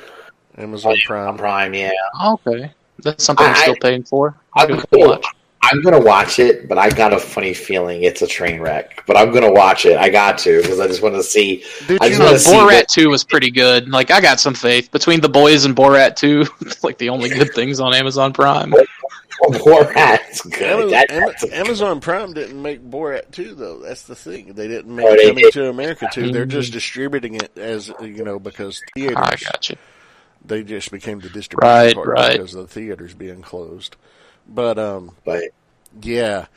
[0.58, 1.38] Amazon Prime.
[1.38, 1.74] Prime?
[1.74, 1.92] Yeah,
[2.26, 2.72] Okay,
[3.04, 4.36] that's something I'm still paying for.
[4.56, 5.10] I'm cool.
[5.10, 5.26] watch.
[5.72, 9.04] I'm gonna watch it, but I got a funny feeling it's a train wreck.
[9.06, 9.98] But I'm gonna watch it.
[9.98, 11.64] I got to because I just want to see.
[11.88, 13.90] Did I just No, wanna see Borat what- 2 was pretty good.
[13.90, 16.46] Like I got some faith between the boys and Borat 2.
[16.62, 18.74] It's like the only good things on Amazon Prime.
[19.44, 20.62] Borat's good.
[20.64, 23.80] Amazon, That- Am- that's a- Amazon Prime didn't make Borat 2, though.
[23.80, 24.54] That's the thing.
[24.54, 25.54] They didn't make Oh, they Coming did.
[25.54, 26.32] to America 2.
[26.32, 26.50] They're Mm.
[26.50, 29.76] just distributing it as, you know, because theaters, I got you.
[30.46, 32.32] they just became the distribution Right, partner right.
[32.34, 33.96] because of the theaters being closed.
[34.48, 35.44] But, um, but
[36.02, 36.48] yeah.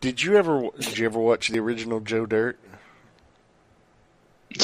[0.00, 2.58] Did you ever, did you ever watch the original Joe Dirt?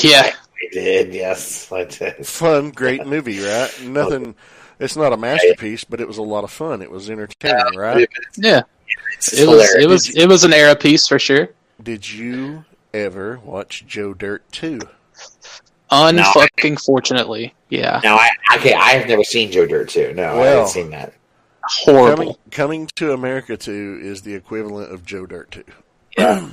[0.02, 1.12] Yeah, I did.
[1.12, 2.26] Yes, I did.
[2.26, 3.70] Fun, great movie, right?
[3.82, 4.34] Nothing,
[4.78, 6.82] it's not a masterpiece, but it was a lot of fun.
[6.82, 8.08] It was entertaining, right?
[8.36, 8.62] yeah.
[9.16, 11.48] It's It was it was it was an era piece for sure.
[11.82, 14.80] Did you ever watch Joe Dirt 2?
[15.90, 18.74] Unfucking fortunately, yeah, No, I okay.
[18.74, 20.12] I have never seen Joe Dirt too.
[20.14, 21.14] No, I haven't seen that.
[21.66, 22.16] Horrible.
[22.16, 25.64] Coming, coming to America 2 is the equivalent of Joe Dirt 2.
[26.18, 26.48] Yeah.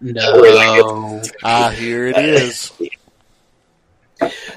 [0.00, 2.72] No, Ah, here it is.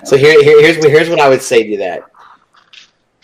[0.03, 2.03] So here, here, here's here's what I would say to that.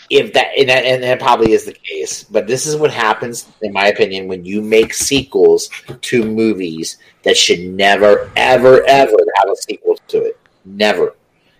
[0.09, 3.47] If that and, that and that probably is the case, but this is what happens,
[3.61, 5.69] in my opinion, when you make sequels
[6.01, 10.39] to movies that should never, ever, ever have a sequel to it.
[10.63, 11.15] Never.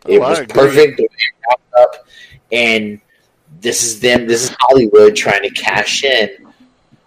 [0.07, 2.07] It Oh, I was perfect the way it wrapped up,
[2.51, 3.01] and
[3.61, 4.27] this is them.
[4.27, 6.29] This is Hollywood trying to cash in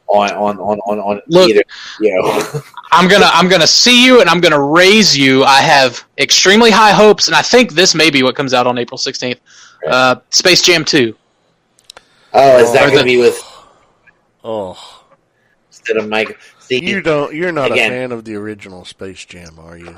[0.09, 1.51] on on on on, on Look.
[1.51, 1.63] either
[2.01, 2.61] you know.
[2.93, 5.45] I'm gonna I'm gonna see you and I'm gonna raise you.
[5.45, 8.79] I have extremely high hopes, and I think this may be what comes out on
[8.79, 9.39] April 16th.
[9.89, 11.17] Uh, Space Jam 2.
[12.35, 13.41] oh, is that Or going to the- be with
[14.45, 15.05] Oh,
[15.69, 16.39] instead of Mike?
[16.59, 17.35] See, you don't.
[17.35, 17.93] You're not Again.
[17.93, 19.97] a fan of the original Space Jam, are you?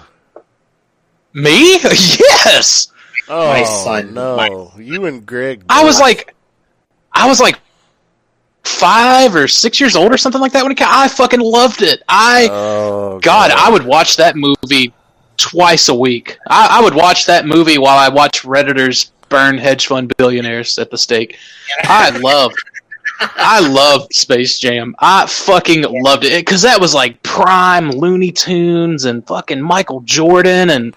[1.32, 1.74] Me?
[1.82, 2.88] yes.
[3.28, 5.64] Oh, My son- No, my- you and Greg.
[5.68, 6.34] I was like,
[7.14, 7.58] I was like
[8.64, 10.88] five or six years old or something like that when it came.
[10.90, 12.02] I fucking loved it.
[12.08, 14.92] I oh God, I would watch that movie
[15.36, 16.38] twice a week.
[16.48, 20.90] I, I would watch that movie while I watch redditors burn hedge fund billionaires at
[20.90, 21.38] the stake.
[21.84, 22.62] I loved,
[23.20, 24.94] I loved Space Jam.
[24.98, 30.70] I fucking loved it because that was like prime Looney Tunes and fucking Michael Jordan,
[30.70, 30.94] and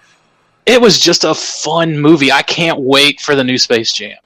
[0.66, 2.32] it was just a fun movie.
[2.32, 4.18] I can't wait for the new Space Jam.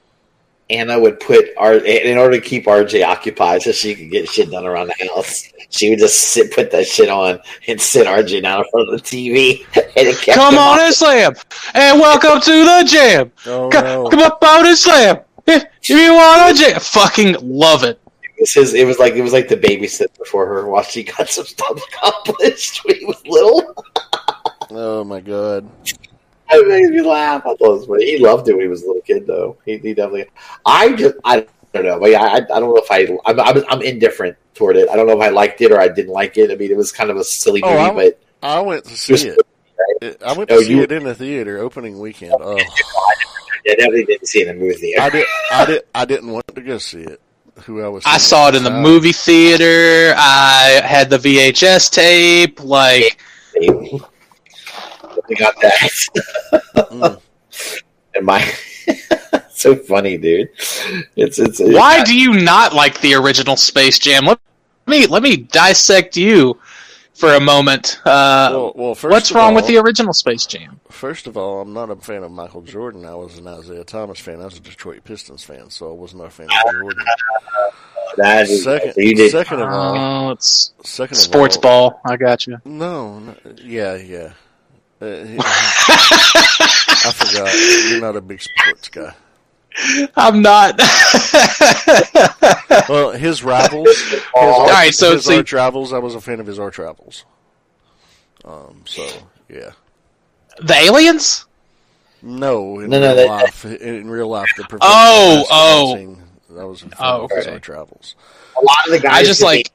[0.70, 4.50] Anna would put R in order to keep RJ occupied so she could get shit
[4.50, 5.52] done around the house.
[5.70, 9.02] She would just sit, put that shit on, and sit RJ down in front of
[9.02, 9.66] the TV.
[9.96, 11.34] And it kept Come on and slam,
[11.74, 13.32] and welcome to the jam.
[13.44, 14.08] Oh Come, no!
[14.08, 15.18] come up on and slam.
[15.46, 18.00] If you want to jam, fucking love it.
[18.22, 18.74] It was his.
[18.74, 21.82] It was like it was like the babysit before her while she got some stuff
[21.92, 23.74] accomplished when he was little.
[24.70, 25.68] Oh my god.
[26.52, 27.42] It made me laugh.
[27.42, 28.06] I thought it was funny.
[28.06, 29.56] He loved it when he was a little kid, though.
[29.64, 30.26] He, he definitely.
[30.66, 32.00] I just, I don't know.
[32.00, 34.88] But yeah, I, I don't know if I, I'm, I'm, I'm indifferent toward it.
[34.88, 36.50] I don't know if I liked it or I didn't like it.
[36.50, 38.96] I mean, it was kind of a silly Oh, movie, I'm- but I went to
[38.96, 39.38] see it.
[40.02, 42.32] It- I went Oh, to see you- it in the theater opening weekend.
[42.40, 43.14] Oh, I
[43.66, 45.02] definitely didn't see it in the movie theater.
[45.02, 45.26] I did.
[45.52, 45.82] I did.
[45.94, 47.20] I didn't want to go see it.
[47.64, 48.02] Who I was.
[48.06, 48.82] I saw it in the time.
[48.82, 50.14] movie theater.
[50.16, 52.62] I had the VHS tape.
[52.64, 53.20] Like,
[55.30, 55.90] we got that.
[56.74, 57.20] Mm.
[58.14, 58.42] and my,
[59.50, 60.48] so funny, dude.
[61.16, 61.60] It's it's.
[61.60, 64.26] why do you not like the original Space Jam?
[64.26, 64.38] Let
[64.86, 66.58] me let me dissect you
[67.14, 68.00] for a moment.
[68.04, 70.80] Uh, Well, well, first what's wrong all, with the original Space Jam?
[70.90, 73.04] First of all, I'm not a fan of Michael Jordan.
[73.06, 74.40] I was an Isiah Thomas fan.
[74.40, 77.04] I was a Detroit Pistons fan, so I was not a fan of Jordan.
[78.16, 78.48] that?
[78.48, 79.30] Is, Second, you did.
[79.30, 82.00] second of all, Oh, it's second of sports all, ball.
[82.04, 82.58] I got you.
[82.64, 84.32] No, no yeah, yeah.
[85.00, 87.54] Uh, I forgot.
[87.90, 89.14] You're not a big sports guy.
[90.16, 90.78] I'm not.
[92.88, 93.86] Well, his rivals.
[93.88, 95.92] His All arch, right, so his see- arch rivals.
[95.92, 97.24] I was a fan of his arch rivals.
[98.44, 98.82] Um.
[98.86, 99.06] So
[99.48, 99.70] yeah.
[100.60, 101.46] the aliens?
[102.22, 103.64] No, in No, no, real that- life.
[103.64, 106.16] In real life, the professional Oh, oh.
[106.56, 107.54] that was a fan Oh, of his okay.
[107.54, 108.14] arch rivals.
[108.60, 109.12] A lot of the guys.
[109.18, 109.70] I just that like.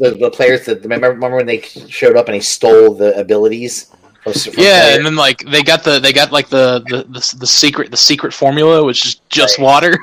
[0.00, 3.18] They- the the players that remember remember when they showed up and he stole the
[3.18, 3.86] abilities.
[4.22, 4.96] From, from Yeah, players?
[4.98, 7.96] and then like they got the they got like the the, the, the secret the
[7.96, 9.96] secret formula, which is just water.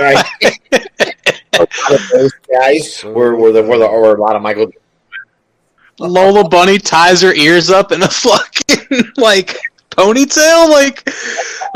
[0.00, 0.24] right.
[0.72, 4.70] a lot of those guys were were the were, the, were a lot of Michael.
[6.00, 9.56] Lola Bunny ties her ears up in a fucking like
[9.90, 10.68] ponytail.
[10.70, 11.08] Like,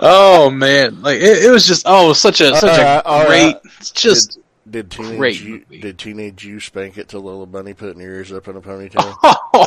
[0.03, 3.07] oh man, like it, it was just oh, it was such a such Alright, a
[3.09, 3.63] alright.
[3.63, 3.73] great.
[3.79, 4.39] It's just
[4.70, 5.81] Did teenage Great you, movie.
[5.81, 9.66] did teenage you spank it to Lola Bunny putting her ears up in a ponytail?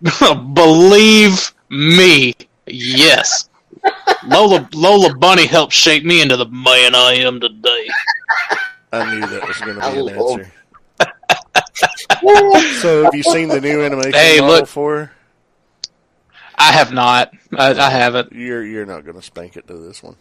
[0.54, 2.34] believe me,
[2.66, 3.48] yes.
[4.26, 7.88] Lola Lola Bunny helped shape me into the man I am today.
[8.92, 10.52] I knew that was going to be an answer.
[12.80, 14.68] So, have you seen the new animation Hey, model look.
[14.68, 15.10] for?
[16.56, 17.32] I have not.
[17.56, 18.32] I, I haven't.
[18.32, 20.14] You're you're not going to spank it to this one.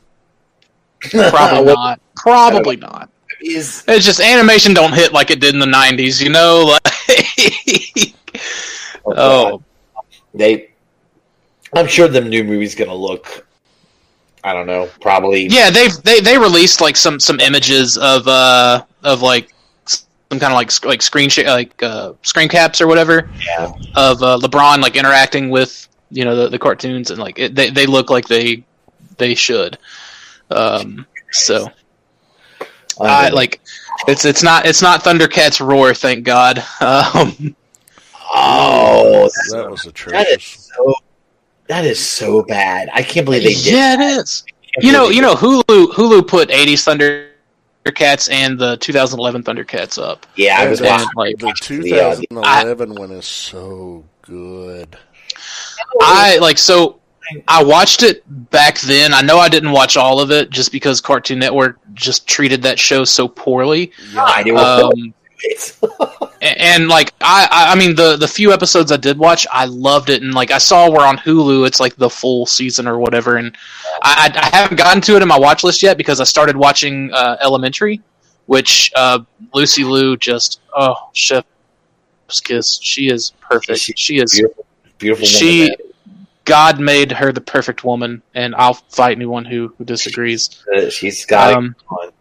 [1.01, 2.01] Probably not.
[2.15, 3.09] Probably not.
[3.41, 6.21] Is It's just animation don't hit like it did in the '90s.
[6.21, 8.15] You know, like
[9.05, 9.61] oh,
[10.33, 10.69] they?
[11.75, 13.47] I'm sure the new movie's gonna look.
[14.43, 14.89] I don't know.
[15.01, 15.45] Probably.
[15.47, 15.69] yeah.
[15.69, 19.53] They've they they released like some some images of uh of like
[19.85, 23.71] some kind of like like screen sh- like uh, screen caps or whatever Yeah.
[23.95, 27.69] of uh, LeBron like interacting with you know the, the cartoons and like it, they
[27.69, 28.63] they look like they
[29.17, 29.77] they should.
[30.49, 31.69] Um, so
[33.09, 33.61] I like
[34.07, 36.63] it's it's not it's not Thundercats roar, thank God.
[36.81, 37.55] Um,
[38.33, 40.37] Oh, That was that atrocious.
[40.37, 40.93] is so.
[41.67, 42.89] That is so bad.
[42.93, 43.65] I can't believe they did.
[43.73, 44.43] yeah, it is.
[44.79, 47.27] You know, you know, Hulu Hulu put '80s
[47.85, 50.25] Thundercats and the 2011 Thundercats up.
[50.35, 51.07] Yeah, I was And watching.
[51.15, 54.97] like, The watching the, uh, 2011 one is so good.
[56.01, 57.00] I like so.
[57.47, 59.13] I watched it back then.
[59.13, 62.77] I know I didn't watch all of it just because Cartoon Network just treated that
[62.79, 63.91] show so poorly.
[64.45, 65.13] It was Um,
[66.41, 69.65] and, and, like I, I, I mean the the few episodes I did watch, I
[69.65, 70.21] loved it.
[70.21, 73.37] And like I saw we're on Hulu, it's like the full season or whatever.
[73.37, 73.55] And
[74.03, 76.55] I, I, I haven't gotten to it in my watch list yet because I started
[76.55, 78.01] watching uh, Elementary,
[78.45, 79.19] which uh,
[79.53, 81.45] Lucy Liu just oh chef's
[82.43, 82.79] kiss.
[82.81, 83.79] She is perfect.
[83.79, 84.65] She- She is beautiful,
[84.99, 85.39] beautiful woman.
[85.39, 85.75] she.
[86.51, 90.61] God made her the perfect woman, and I'll fight anyone who, who disagrees.
[90.89, 91.53] She's got.
[91.53, 91.77] Um,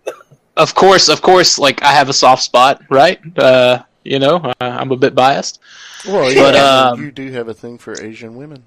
[0.57, 3.19] of course, of course, like I have a soft spot, right?
[3.37, 5.59] Uh, you know, uh, I'm a bit biased.
[6.07, 8.63] Well, But, um, you do have a thing for Asian women.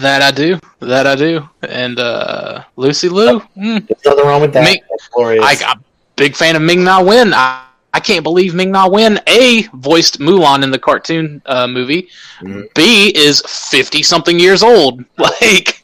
[0.00, 1.48] That I do, that I do.
[1.62, 4.64] And uh, Lucy Liu, mm, There's nothing wrong with that.
[4.64, 4.82] Me-
[5.16, 5.82] I, I'm a
[6.16, 7.32] big fan of Ming Na Wen.
[7.32, 7.64] I,
[7.98, 12.08] I can't believe Ming Na Wen A voiced Mulan in the cartoon uh, movie.
[12.40, 12.72] Mhm.
[12.72, 15.04] B is fifty something years old.
[15.18, 15.82] Like,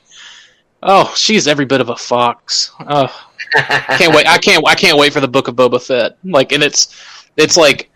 [0.81, 2.71] oh, she's every bit of a fox.
[2.89, 3.09] Oh,
[3.99, 4.29] can't wait.
[4.29, 4.65] I can't.
[4.65, 6.17] I can't wait for the Book of Boba Fett.
[6.23, 6.95] Like, and it's
[7.37, 7.91] it's like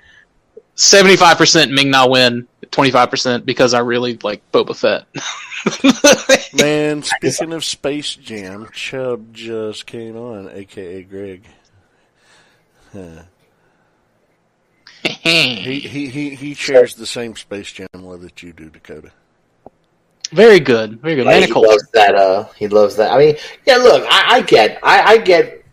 [0.74, 5.06] seventy five percent Ming Na Wen, twenty five percent because I really like Boba Fett.
[6.54, 11.46] Man, speaking of Space Jam, Chubb just came on, aka Greg.
[12.92, 13.22] Huh.
[15.22, 19.10] He, he he he shares the same Space Jam love that you do, Dakota.
[20.32, 21.00] very good.
[21.00, 21.26] Very good.
[21.26, 22.14] Like, Man he loves that.
[22.14, 23.12] Uh, he loves that.
[23.12, 23.76] I mean, yeah.
[23.76, 25.64] Look, I, I get, I, I get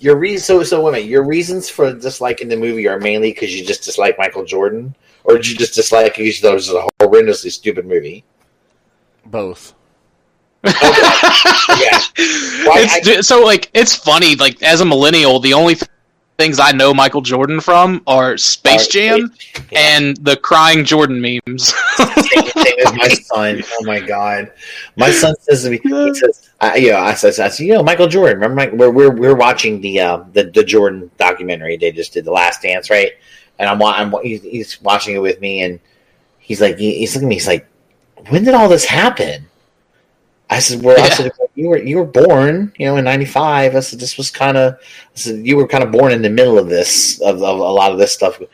[0.00, 0.40] your reason.
[0.44, 1.08] So, so wait a minute.
[1.08, 5.36] Your reasons for disliking the movie are mainly because you just dislike Michael Jordan, or
[5.36, 8.24] did you just dislike it because you thought it was a horrendously stupid movie?
[9.26, 9.74] Both.
[10.64, 11.98] Yeah.
[12.66, 15.88] Why, it's ju- so like it's funny like as a millennial the only th-
[16.38, 19.32] things i know michael jordan from are space jam
[19.72, 19.78] Yeah.
[19.98, 23.62] and the crying jordan memes same thing as my son.
[23.72, 24.52] Oh my god,
[24.96, 27.74] my son says to me, he says, I, you know, I says, I said, you
[27.74, 28.36] know, Michael Jordan.
[28.36, 31.76] Remember, Mike, we're we're we're watching the uh, the the Jordan documentary.
[31.76, 33.12] They just did the Last Dance, right?
[33.58, 35.80] And I'm, I'm he's, he's watching it with me, and
[36.38, 37.66] he's like, he- he's looking at me, he's like,
[38.28, 39.47] when did all this happen?
[40.50, 41.14] I said, well, I Yeah.
[41.14, 43.76] said, you were you were born, you know, in '95.
[43.76, 44.78] I said, this was kind of, I
[45.14, 47.92] said, you were kind of born in the middle of this, of, of a lot
[47.92, 48.38] of this stuff.
[48.38, 48.48] And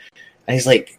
[0.55, 0.99] he's like,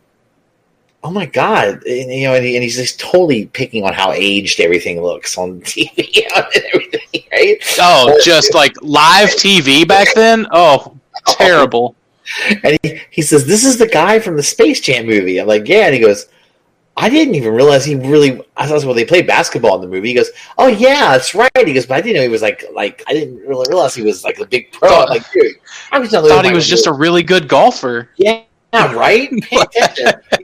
[1.04, 4.12] oh my god, and, you know, and, he, and he's just totally picking on how
[4.14, 7.58] aged everything looks on TV and everything, right?
[7.80, 10.98] oh just like live tv back then oh
[11.28, 11.96] terrible
[12.64, 15.68] And he, he says, "This is the guy from the Space Jam movie." I'm like,
[15.68, 16.28] "Yeah," and he goes.
[16.98, 18.42] I didn't even realize he really.
[18.56, 20.10] I thought well they played basketball in the movie.
[20.10, 22.64] He goes, "Oh yeah, that's right." He goes, "But I didn't know he was like
[22.74, 25.56] like I didn't really realize he was like a big pro." I'm like, dude,
[25.92, 28.44] I was thought he was just a really good golfer Yeah,
[28.74, 29.30] right.
[29.50, 29.58] He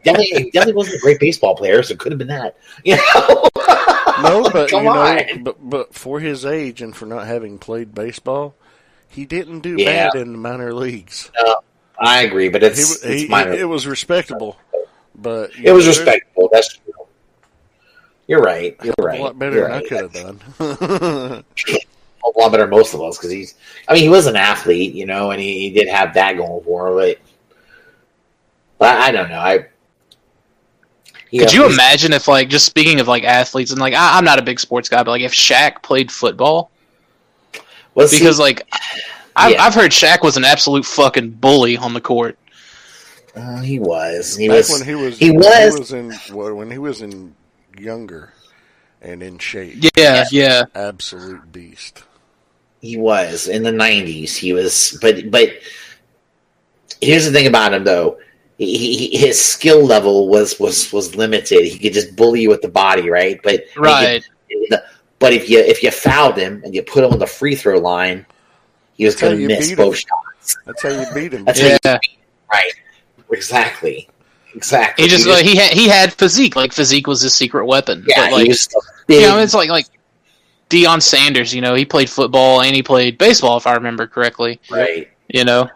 [0.04, 2.58] definitely, he definitely wasn't a great baseball player, so it could have been that.
[2.84, 3.48] You know?
[4.22, 5.44] No, but come you know, on.
[5.44, 8.56] but but for his age and for not having played baseball,
[9.08, 10.10] he didn't do Yeah.
[10.12, 11.32] bad in the minor leagues.
[12.00, 13.22] I agree, but He, it's, wa- it's
[13.54, 14.58] he, it was respectable,
[15.22, 16.50] but It was know, there's respectable.
[16.52, 16.94] That's true.
[18.28, 18.78] You're right.
[18.84, 19.20] You're right.
[19.20, 21.44] A lot better You're than I could have done.
[22.24, 23.56] A lot better most of us because he's.
[23.88, 26.64] I mean, he was an athlete, you know, and he, he did have that going
[26.64, 26.96] for him.
[26.96, 27.20] But,
[28.78, 29.40] but I, I don't know.
[29.40, 29.66] I.
[31.32, 34.38] Could you imagine if, like, just speaking of like athletes, and like, I, I'm not
[34.38, 36.72] a big sports guy, but like, if Shaq played football,
[37.96, 38.68] well, see, because like,
[39.36, 39.64] I've, Yeah.
[39.64, 42.38] I've heard Shaq was an absolute fucking bully on the court.
[43.36, 44.36] Uh, he was.
[44.38, 44.70] He Back was.
[44.72, 47.36] when he was, he was- he was in well, when he was in
[47.78, 48.34] younger
[49.02, 49.84] and in shape.
[49.98, 50.64] Yeah, yeah.
[50.76, 52.04] absolute beast.
[52.82, 54.36] He was in the '90s.
[54.36, 55.50] He was, but but
[57.02, 58.20] here's the thing about him though.
[58.58, 61.64] He, he, his skill level was was was limited.
[61.66, 63.40] He could just bully you with the body, right?
[63.44, 64.24] But Right.
[65.20, 67.78] But if you if you fouled him and you put him on the free throw
[67.80, 68.26] line,
[68.94, 70.02] he was going to miss both him.
[70.08, 70.58] shots.
[70.66, 71.46] That's how you beat him.
[71.46, 72.00] That's how you Yeah.
[72.52, 72.72] right.
[73.32, 74.08] Exactly.
[74.54, 75.04] Exactly.
[75.06, 76.56] He just like he had he had physique.
[76.56, 78.04] Like physique was his secret weapon.
[78.08, 79.86] yeah, but like he was a big, you know, it's like like
[80.70, 81.54] Deion Sanders.
[81.54, 84.60] You know, he played football and he played baseball, if I remember correctly.
[84.70, 85.10] right.
[85.30, 85.70] You know,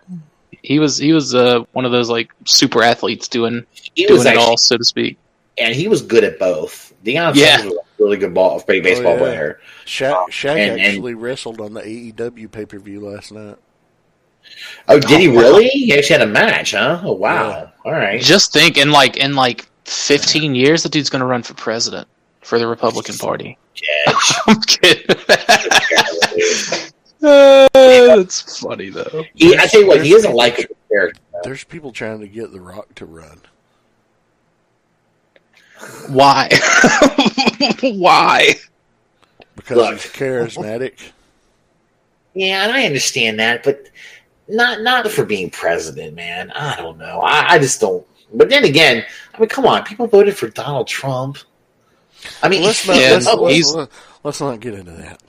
[0.62, 4.26] he was he was uh, one of those like super athletes doing He doing was
[4.26, 5.18] it actually, all, so to speak.
[5.58, 6.94] and he was good at both.
[7.06, 7.58] Deion Yeah.
[7.58, 9.20] Sanders was a really good ball, pretty baseball Oh, yeah.
[9.20, 9.60] player.
[9.86, 13.56] Shaq, Shaq And- and- actually wrestled on the AEW pay per view last night.
[14.88, 15.40] Oh, did he Oh, wow.
[15.42, 15.68] really?
[15.68, 17.02] He actually had a match, huh?
[17.04, 17.72] Oh, wow.
[17.84, 18.22] All right.
[18.22, 22.08] Just think, in like in like fifteen years, the dude's gonna run for president
[22.42, 23.58] for the Republican Party.
[23.76, 24.14] Yeah,
[24.48, 25.16] I'm kidding.
[27.24, 29.24] Uh, that's funny though.
[29.34, 31.20] he, I tell you what, he is a likable character.
[31.44, 33.42] There's people trying to get The Rock to run.
[36.08, 36.50] Why?
[37.82, 38.54] Why?
[39.56, 39.94] because Look.
[39.94, 41.12] he's charismatic.
[42.36, 43.88] Yeah, and I understand that, but
[44.48, 46.52] not not for being president, man.
[46.52, 47.22] I don't know.
[47.22, 48.06] I, I just don't.
[48.34, 51.38] But then again, I mean, come on, people voted for Donald Trump.
[52.42, 53.88] I mean, Let's not let's, let's, he's-
[54.24, 55.22] let's not get into that.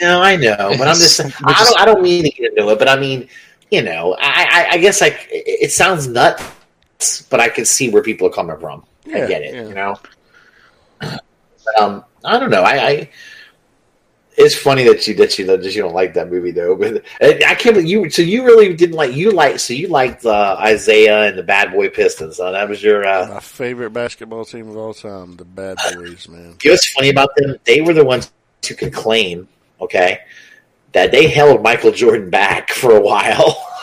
[0.00, 1.18] no, I know, but I'm just.
[1.24, 1.80] We're I don't.
[1.80, 3.28] I don't mean to get into it, but I mean,
[3.70, 8.02] you know, I, I, I guess like it, sounds nuts, but I can see where
[8.02, 8.84] people are coming from.
[9.06, 9.68] I get it, yeah.
[9.68, 9.96] you know.
[11.66, 12.62] But, um, I don't know.
[12.62, 13.10] I, I
[14.36, 16.74] it's funny that you that you that you don't like that movie though.
[16.76, 18.10] But I can't believe you.
[18.10, 21.72] So you really didn't like you like so you liked uh, Isiah and the Bad
[21.72, 22.36] Boy Pistons.
[22.36, 23.06] So that was your.
[23.06, 26.56] Uh, My favorite basketball team of all time, the Bad Boys, man.
[26.62, 27.56] you know what's funny about them?
[27.64, 28.32] They were the ones
[28.68, 29.46] who could claim,
[29.80, 30.20] okay,
[30.92, 33.60] that they held Michael Jordan back for a while.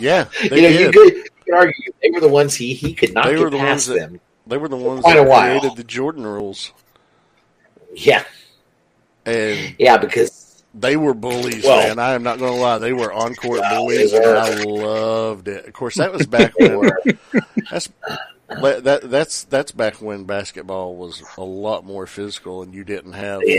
[0.00, 0.80] Yeah, they you know, did.
[0.80, 3.48] you could, you could argue they were the ones he he could not They were
[3.48, 4.20] get the ones past that- them.
[4.46, 6.72] They were the ones that created the Jordan rules,
[7.94, 8.24] Yeah,
[9.26, 11.98] and yeah, because they were bullies, Well- man.
[11.98, 14.24] I am not going to lie; they were on court Well, bullies, and.
[14.24, 15.66] I loved it.
[15.66, 16.90] Of course, that was back when
[17.70, 17.88] that's
[18.48, 23.40] that that's that's back when basketball was a lot more physical, and you didn't have
[23.44, 23.58] Yeah,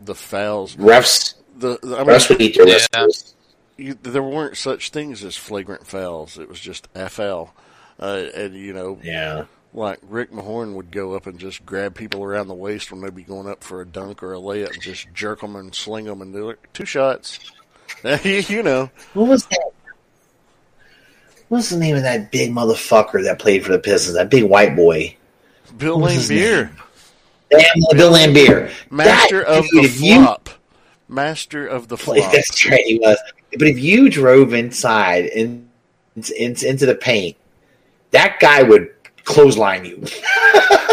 [0.00, 0.76] the fouls.
[0.76, 2.74] refs The, the- I mean, refs would eat their Yeah.
[2.74, 3.34] whiskers.
[3.76, 6.38] you, there weren't such things as flagrant fouls.
[6.38, 7.44] It was just FL,
[7.98, 9.44] uh, and you know, Yeah.
[9.72, 13.14] Like Rick Mahorn would go up and just grab people around the waist when they'd
[13.14, 16.06] be going up for a dunk or a layup, and just jerk them and sling
[16.06, 16.58] them and do it.
[16.74, 17.38] Two shots.
[18.24, 19.70] you know, What was that?
[21.48, 24.16] what's the name of that big motherfucker that played for the Pistons?
[24.16, 25.16] That big white boy.
[25.76, 26.70] Bill Laimbeer,
[27.50, 28.70] Damn, Bill Laimbeer.
[28.90, 30.48] master That of dude, the if you- flop,
[31.08, 32.32] master of the flop.
[32.32, 33.18] That's right, he was.
[33.52, 35.68] But if you drove inside in,
[36.36, 37.36] in, into the paint,
[38.12, 38.88] that guy would
[39.30, 40.04] clothesline you.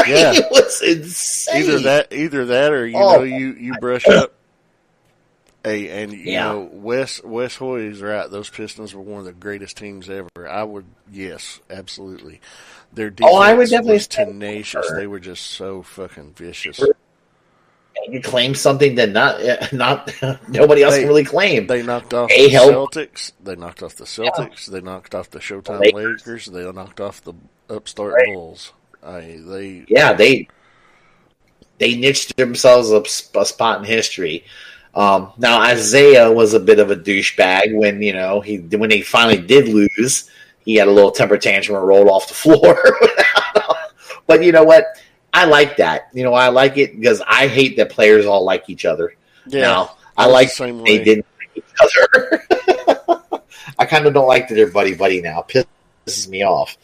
[0.07, 0.31] Yeah.
[0.35, 1.63] it was insane.
[1.63, 3.17] Either that, either that, or you Oh.
[3.17, 4.31] know, you you brush up.
[5.65, 6.43] Hey, and you Yeah.
[6.53, 8.31] know, Wes Wes Hoy is right.
[8.31, 10.29] Those Pistons were one of the greatest teams ever.
[10.47, 12.39] I would, yes, absolutely.
[12.93, 14.89] Their defense Oh, I would definitely was tenacious.
[14.95, 16.79] They were just so fucking vicious.
[18.07, 20.09] you claim something that not eh, not
[20.47, 21.67] nobody else They- can really claim.
[21.67, 23.33] They knocked off They the helped- Celtics.
[23.43, 24.67] They knocked off the Celtics.
[24.67, 26.25] They knocked off the Showtime Lakers.
[26.25, 26.45] Lakers.
[26.45, 27.33] They knocked off the
[27.69, 28.33] upstart Right.
[28.33, 28.73] Bulls.
[29.03, 30.47] I they yeah, they
[31.79, 33.01] they niched themselves a,
[33.39, 34.45] a spot in history.
[34.95, 39.01] Um, now Isiah was a bit of a douchebag when you know he when they
[39.01, 40.29] finally did lose.
[40.65, 42.77] He had a little temper tantrum and rolled off the floor.
[44.25, 44.85] but you know what?
[45.33, 46.09] I like that.
[46.13, 49.13] You know, I like it because I hate that players all like each other.
[49.47, 49.61] yeah.
[49.61, 51.03] Now I like the they way.
[51.03, 53.41] didn't like each other.
[53.79, 55.45] I kind of don't like that they're buddy buddy now.
[55.47, 56.75] Pisses me off.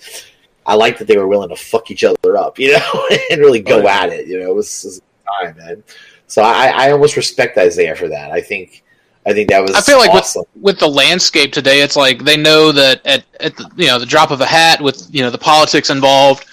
[0.66, 3.62] I like that they were willing to fuck each other up, you know, and really
[3.62, 4.00] go Oh, yeah.
[4.04, 4.28] at it.
[4.28, 5.84] You know, it was, it was a time, man.
[6.28, 8.32] So I, I almost respect Isiah for that.
[8.32, 8.84] I think,
[9.26, 9.74] I think that was.
[9.76, 10.44] I feel like awesome.
[10.56, 13.98] with with the landscape today, it's like they know that at at the, you know
[14.00, 16.46] the drop of a hat with you know the politics involved,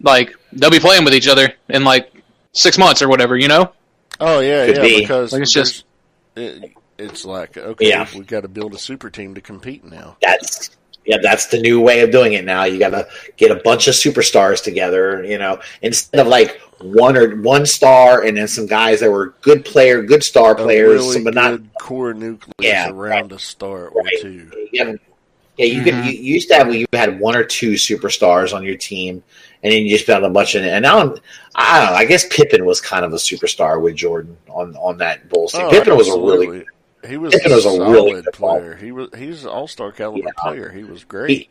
[0.00, 2.12] like they'll be playing with each other in like
[2.52, 3.36] six months or whatever.
[3.36, 3.72] You know,
[4.20, 4.82] Oh yeah, Could yeah.
[4.82, 5.00] be.
[5.00, 5.84] Because Like, it's just-
[6.36, 8.06] it, it's like okay, Yeah.
[8.16, 10.16] we got to build a super team to compete now.
[10.22, 10.70] that's
[11.06, 12.64] yeah, that's the new way of doing it now.
[12.64, 13.06] You got to
[13.36, 18.22] get a bunch of superstars together, you know, instead of like one or one star
[18.22, 21.50] and then some guys that were good player, good star A players, really but not
[21.52, 24.14] good core nucleus Yeah, around a star Right.
[24.18, 24.50] or two.
[24.72, 24.92] Yeah,
[25.56, 25.66] yeah.
[25.66, 25.94] You could.
[25.94, 26.04] Mhm.
[26.06, 29.22] You, you used to have when you had one or two superstars on your team,
[29.62, 30.64] and then you just found a bunch of.
[30.64, 31.14] And now I'm,
[31.54, 31.96] I don't know.
[31.96, 35.62] I guess Pippen was kind of a superstar with Jordan on on that Bulls team.
[35.66, 36.66] Oh, Pippen was a really absolutely.
[37.06, 38.74] He was, a solid really good player.
[38.76, 40.32] He was he's an all star caliber Yeah.
[40.42, 40.70] player.
[40.70, 41.50] He was great.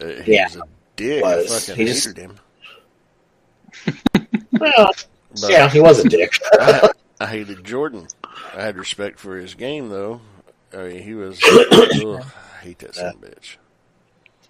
[0.00, 0.62] uh, he yeah, was a
[0.96, 1.22] dick.
[1.22, 1.52] was.
[1.52, 2.38] I fucking He just- hated him.
[4.52, 4.90] well,
[5.40, 5.68] But yeah.
[5.68, 6.32] He was a dick.
[6.52, 8.06] I, I hated Jordan.
[8.56, 10.20] I had respect for his game though.
[10.72, 11.40] I mean, he was.
[11.72, 13.56] ugh, I hate that son of a bitch.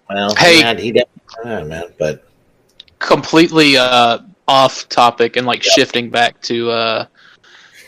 [0.09, 0.55] well, Hey.
[0.57, 1.05] he had, he did,
[1.43, 2.27] I don't man, but
[2.99, 7.05] completely uh, off topic and like shifting back to uh,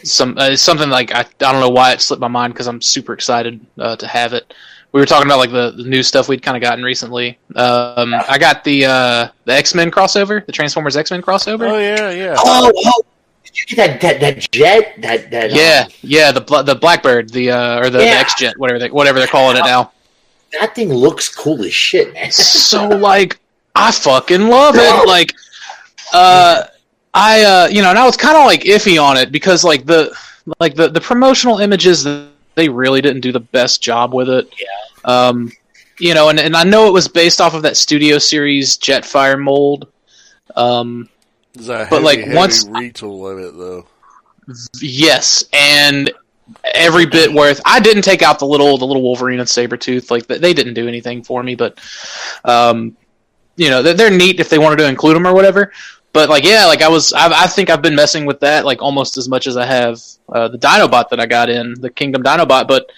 [0.03, 2.81] some uh, something like I, I don't know why it slipped my mind because I'm
[2.81, 4.53] super excited uh, to have it.
[4.93, 7.37] We were talking about like the, the new stuff we'd kind of gotten recently.
[7.55, 11.69] Um, I got the uh, the X Men crossover, the Transformers X Men crossover.
[11.69, 12.35] Oh yeah, yeah.
[12.37, 13.01] oh, oh,
[13.43, 17.29] did you get that that that jet that that yeah, um, yeah, the the Blackbird,
[17.31, 18.13] the uh, or the, Yeah.
[18.15, 19.91] the X Jet, whatever they whatever they're calling it now.
[20.59, 22.31] that thing looks cool as shit, man.
[22.31, 23.39] so like
[23.75, 25.07] I fucking love it.
[25.07, 25.33] Like
[26.13, 26.63] uh
[27.17, 29.85] I uh you know, and I was kind of like iffy on it because like
[29.85, 30.15] the
[30.59, 32.05] like the the promotional images
[32.55, 34.47] they really didn't do the best job with it.
[34.59, 35.11] Yeah.
[35.27, 35.51] Um
[35.99, 39.41] you know, and, and I know it was based off of that studio series Jetfire
[39.41, 39.87] mold.
[40.55, 41.09] Um
[41.55, 43.85] It's a but, like, heavy once- retool of it though.
[44.81, 46.11] yes, and
[46.73, 47.59] every bit worth.
[47.65, 50.11] I didn't take out the little the little Wolverine and Sabretooth.
[50.11, 51.79] Like they didn't do anything for me, but
[52.45, 52.95] um,
[53.55, 55.73] you know they're, they're neat if they wanted to include them or whatever.
[56.13, 58.81] But like yeah, like I was, I, I think I've been messing with that like
[58.81, 62.23] almost as much as I have uh, the Dinobot that I got in the Kingdom
[62.23, 62.67] Dinobot.
[62.67, 62.89] But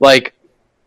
[0.00, 0.34] like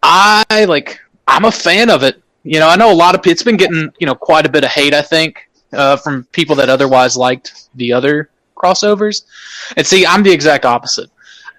[0.02, 2.22] I like I'm a fan of it.
[2.44, 4.64] You know, I know a lot of it's been getting you know quite a bit
[4.64, 4.94] of hate.
[4.94, 9.24] I think uh, from people that otherwise liked the other crossovers.
[9.78, 11.10] And see, I'm the exact opposite.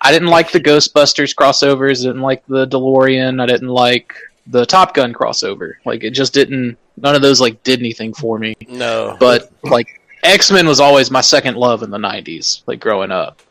[0.00, 2.00] I didn't like the Ghostbusters crossovers.
[2.00, 3.40] I didn't like the DeLorean.
[3.40, 4.14] I didn't like
[4.46, 5.74] the Top Gun crossover.
[5.84, 6.76] Like it just didn't.
[6.96, 8.54] None of those like did anything for me.
[8.68, 12.62] No, But like X Men was always my second love in the '90s.
[12.66, 13.42] Like growing up,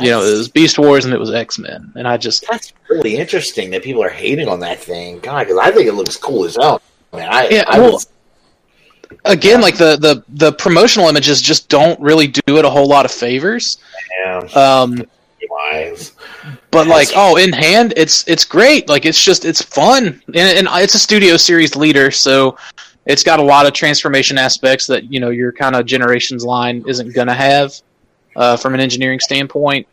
[0.00, 2.72] you know, it was Beast Wars and it was X Men, and I just That's
[2.88, 5.18] really interesting that people are hating on that thing.
[5.20, 6.80] God, because I think it looks cool as hell.
[7.12, 8.06] Man, I, Yeah, I well- was,
[9.24, 13.04] again like the the the promotional images just don't really do it a whole lot
[13.04, 13.78] of favors.
[14.24, 15.02] yeah, Um,
[15.48, 16.12] wise.
[16.70, 18.88] But like, That's- oh, in hand, it's it's great.
[18.88, 22.56] Like, it's just it's fun, and, and it's a studio series leader, so
[23.06, 26.84] it's got a lot of transformation aspects that you know your kind of generations line
[26.86, 27.74] isn't gonna have
[28.36, 29.86] uh, from an engineering standpoint.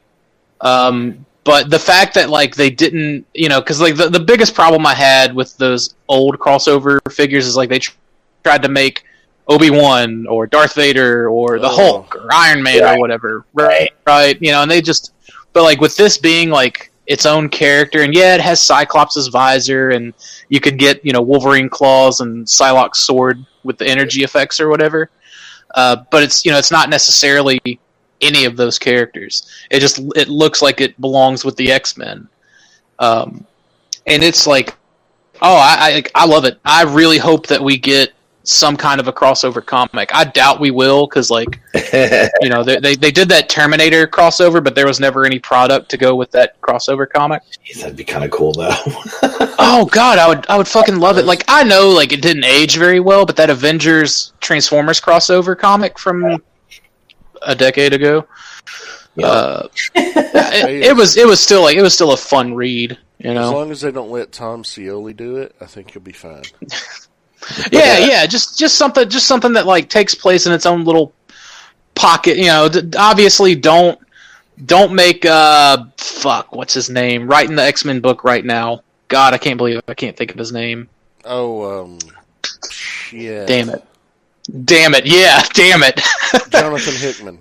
[0.61, 4.53] Um, but the fact that like they didn't, you know, because like the the biggest
[4.53, 7.95] problem I had with those old crossover figures is like they tr-
[8.43, 9.03] tried to make
[9.47, 11.75] Obi Wan or Darth Vader or the Oh.
[11.75, 12.95] Hulk or Iron Man Right.
[12.97, 13.89] or whatever, Right.
[14.05, 14.37] right?
[14.41, 15.13] You know, and they just
[15.53, 18.03] but like with this being like its own character.
[18.03, 20.13] And yeah, it has Cyclops' visor, and
[20.47, 24.69] you could get you know Wolverine claws and Psylocke's sword with the energy effects or
[24.69, 25.09] whatever.
[25.75, 27.59] Uh, but it's you know it's not necessarily
[28.21, 29.51] any of those characters.
[29.69, 32.29] It just it looks like it belongs with the X Men,
[32.99, 33.45] um,
[34.05, 34.75] and it's like,
[35.41, 36.59] oh, I, I I love it.
[36.63, 38.13] I really hope that we get
[38.43, 40.09] some kind of a crossover comic.
[40.13, 41.59] I doubt we will because like
[42.41, 45.89] you know they, they they did that Terminator crossover, but there was never any product
[45.91, 47.43] to go with that crossover comic.
[47.65, 48.73] Jeez, that'd be kind of cool though.
[49.61, 51.25] Oh God, I would I would fucking love it.
[51.25, 55.99] Like I know like it didn't age very well, but that Avengers Transformers crossover comic
[55.99, 56.41] from
[57.41, 58.25] a decade ago,
[59.15, 59.27] Yeah.
[59.27, 62.97] uh, it, it was it was still like it was still a fun read.
[63.19, 63.47] You know.
[63.47, 66.43] As long as they don't let Tom Scioli do it, I think you'll be fine.
[67.71, 71.13] Yeah, yeah, just just something just something that like takes place in its own little
[71.95, 72.37] pocket.
[72.37, 73.99] You know, d- obviously don't
[74.65, 78.81] don't make uh fuck what's his name writing the X Men book right now.
[79.07, 80.87] God, I can't believe I can't think of his name.
[81.25, 81.99] Oh, um,
[83.11, 83.45] yeah.
[83.45, 83.83] Damn it.
[84.65, 85.05] Damn it.
[85.05, 85.99] Yeah, damn it.
[86.49, 87.39] Jonathan Hickman.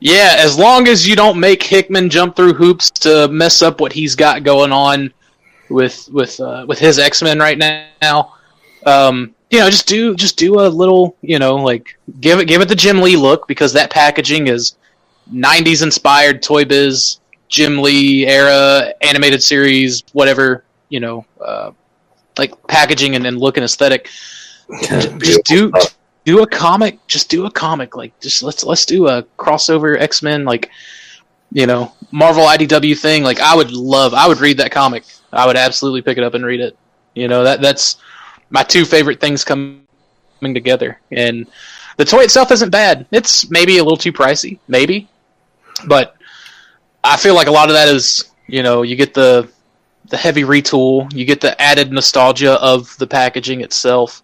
[0.00, 3.92] yeah, as long as you don't make Hickman jump through hoops to mess up what
[3.92, 5.12] he's got going on
[5.68, 8.34] with with uh, with his X Men right now,
[8.86, 12.60] um, you know, just do just do a little, you know, like give it give
[12.60, 14.76] it the Jim Lee look because that packaging is
[15.32, 17.18] '90s inspired Toy Biz,
[17.48, 21.72] Jim Lee era animated series, whatever you know, uh,
[22.38, 24.08] like packaging and, and look and aesthetic.
[24.80, 25.72] just do
[26.24, 30.44] do a comic just do a comic like just let's let's do a crossover x-men
[30.44, 30.72] like
[31.52, 33.22] you know marvel idw thing.
[33.22, 35.04] Like i would love i would read that comic.
[35.32, 36.76] I would absolutely pick it up and read it.
[37.14, 37.96] You know that that's
[38.50, 39.82] my two favorite things coming
[40.40, 41.00] together.
[41.10, 41.46] And
[41.96, 43.06] the toy itself isn't bad.
[43.10, 45.08] It's maybe a little too pricey maybe
[45.86, 46.16] but
[47.04, 49.46] i feel like a lot of that is you know you get the
[50.08, 54.22] the heavy retool you get the added nostalgia of the packaging itself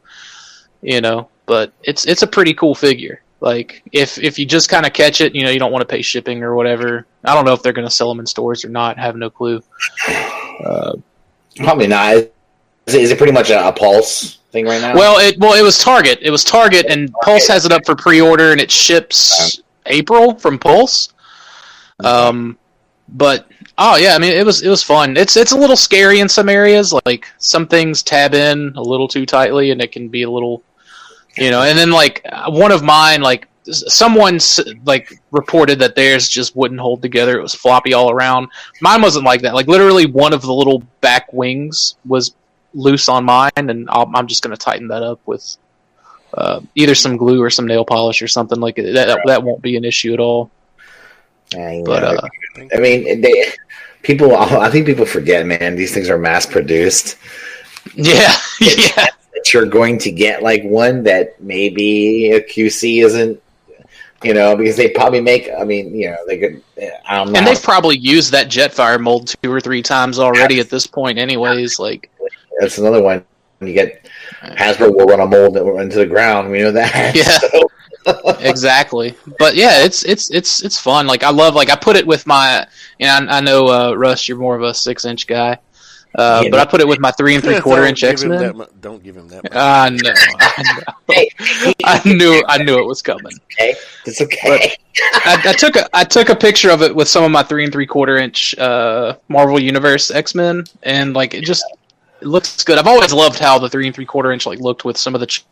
[0.81, 3.23] you know but it's it's a pretty cool figure.
[3.41, 5.93] Like if if you just kind of catch it you know you don't want to
[5.93, 7.07] pay shipping or whatever.
[7.25, 9.31] I don't know if they're going to sell them in stores or not have no
[9.31, 9.63] clue.
[10.65, 10.95] Uh,
[11.57, 12.27] Probably not.
[12.87, 14.95] Is it, is it pretty much a, a pulse thing right now?
[14.95, 16.19] well it well it was target.
[16.23, 20.59] It was target and pulse has it up for pre-order and it ships april from
[20.59, 21.13] pulse.
[22.01, 22.59] Um
[23.09, 23.49] but
[23.79, 25.17] oh yeah i mean it was it was fun.
[25.17, 26.95] It's it's a little scary in some areas.
[27.05, 30.63] Like some things tab in a little too tightly and it can be a little
[31.37, 34.39] you know and then like one of mine like someone
[34.85, 37.39] like reported that theirs just wouldn't hold together.
[37.39, 38.49] It was floppy all around.
[38.81, 39.55] Mine wasn't like that.
[39.55, 42.35] Like literally one of the little back wings was
[42.75, 45.57] loose on mine and I'll, i'm just going to tighten that up with
[46.35, 49.61] uh, either some glue or some nail polish or something like that, that that won't
[49.61, 50.51] be an issue at all
[51.55, 52.29] I, but uh
[52.75, 53.53] I mean, they,
[54.03, 54.37] people.
[54.37, 55.77] I think people forget, man.
[55.77, 57.17] These things are mass produced.
[57.95, 63.43] yeah yeah That you're going to get like one that maybe a QC isn't.
[64.23, 65.51] You know, because they probably make.
[65.59, 66.63] I mean, you know, they could.
[67.09, 67.39] I don't know.
[67.39, 71.19] and they've probably used that jetfire mold two or three times already at this point
[71.19, 72.09] anyways like
[72.63, 73.25] That's another one.
[73.61, 74.07] You get
[74.43, 76.51] Hasbro will run a mold that will into the ground.
[76.51, 77.15] We know that.
[77.15, 77.61] Yeah.
[78.05, 81.95] So, exactly but yeah it's it's it's it's fun like i love like i put
[81.95, 82.67] it with my
[82.99, 85.59] you know i, I know uh russ you're more of a six inch guy
[86.15, 88.55] uh, Yeah, but I put it with my three and three quarter inch X Men.
[88.57, 89.53] mu- Don't give him that much.
[89.55, 91.75] I know, I know.
[91.85, 93.33] I knew, I knew it was coming.
[93.55, 93.75] okay,
[94.05, 94.75] it's okay.
[95.25, 97.65] I, I took a, I took a picture of it with some of my three
[97.65, 101.65] and three quarter inch uh, Marvel Universe X Men, and like it just
[102.23, 102.79] it looks good.
[102.79, 105.21] I've always loved how the three and three quarter inch like looked with some of
[105.21, 105.45] the ch-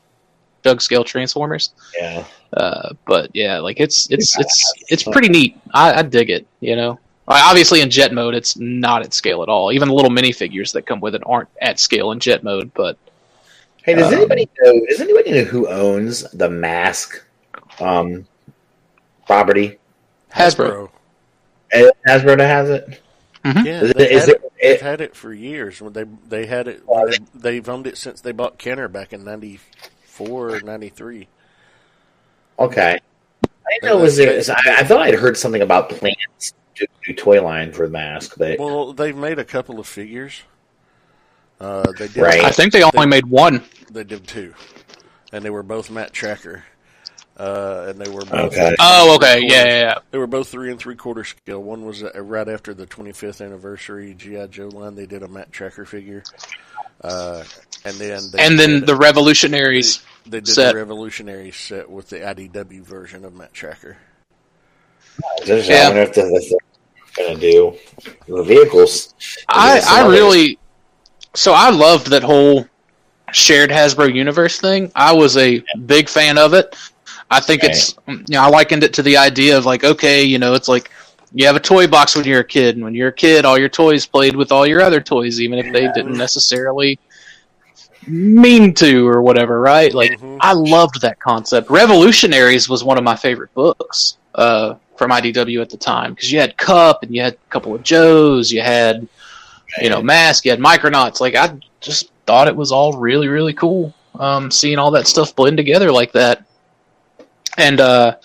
[0.65, 1.73] Chug scale Transformers.
[1.99, 2.25] yeah.
[2.53, 5.59] Uh, but yeah, like it's it's it's it's pretty neat.
[5.73, 6.47] I, I dig it.
[6.61, 9.73] You know, Like, obviously in jet mode, it's not at scale at all.
[9.73, 12.73] Even the little minifigures that come with it aren't at scale in jet mode.
[12.75, 12.97] But
[13.83, 14.81] Hey, does Um, anybody know?
[14.89, 17.25] Does anybody know who owns the mask
[17.81, 18.27] um,
[19.27, 19.79] property?
[20.35, 20.91] Hasbro,
[21.73, 23.01] Hasbro that has it.
[23.45, 25.81] Yeah, Is it- they've, is had it- it, they've had it for years.
[25.81, 27.19] When they they had it, they,
[27.53, 31.27] they've owned it since they bought Kenner back in '94 or '93.
[32.59, 32.99] Okay.
[33.43, 33.49] I
[33.81, 34.43] didn't know it was there.
[34.67, 38.35] I, I thought I'd heard something about plans to do toy line for the mask,
[38.37, 40.43] but Well, they've made a couple of figures.
[41.61, 42.17] Uh, they did.
[42.19, 42.43] Right.
[42.45, 43.63] I think they only made one.
[43.91, 44.55] They did two,
[45.33, 46.63] and they were both Matt Trakker,
[47.41, 48.53] uh, and they were both.
[48.53, 48.75] Okay.
[48.79, 49.99] Oh, okay, yeah, yeah, yeah.
[50.11, 51.63] They were both three and three quarter scale.
[51.63, 54.95] One was uh, right after the 25th anniversary GI Joe line.
[54.95, 56.23] They did a Matt Trakker figure,
[57.03, 57.43] uh,
[57.85, 60.03] and then they And then did- the Revolutionaries.
[60.27, 60.73] they did set.
[60.73, 63.97] the Revolutionary set with the IDW version of Matt Trakker.
[65.45, 65.85] Just- Yeah.
[65.85, 66.59] I wonder if the,
[67.17, 67.77] gonna do
[68.29, 69.15] the vehicles.
[69.49, 70.59] I, I really
[71.35, 72.67] so I loved that whole
[73.33, 74.91] shared Hasbro universe thing.
[74.95, 76.77] I was a big fan of it.
[77.31, 80.39] I think it's you know I likened it to the idea of like okay you
[80.39, 80.91] know it's like
[81.33, 83.57] you have a toy box when you're a kid and when you're a kid all
[83.57, 86.99] your toys played with all your other toys even if they didn't necessarily
[88.07, 90.39] mean to or whatever right like Mhm.
[90.41, 91.71] I loved that concept.
[91.71, 96.41] Revolutionaries was one of my favorite books uh, from IDW at the time because you
[96.41, 99.07] had Kup and you had a couple of Joes, you had
[99.81, 101.21] you know Mask, you had Micronauts.
[101.21, 103.95] Like I just thought it was all really really cool.
[104.19, 106.45] Um, seeing all that stuff blend together like that,
[107.57, 108.17] and uh,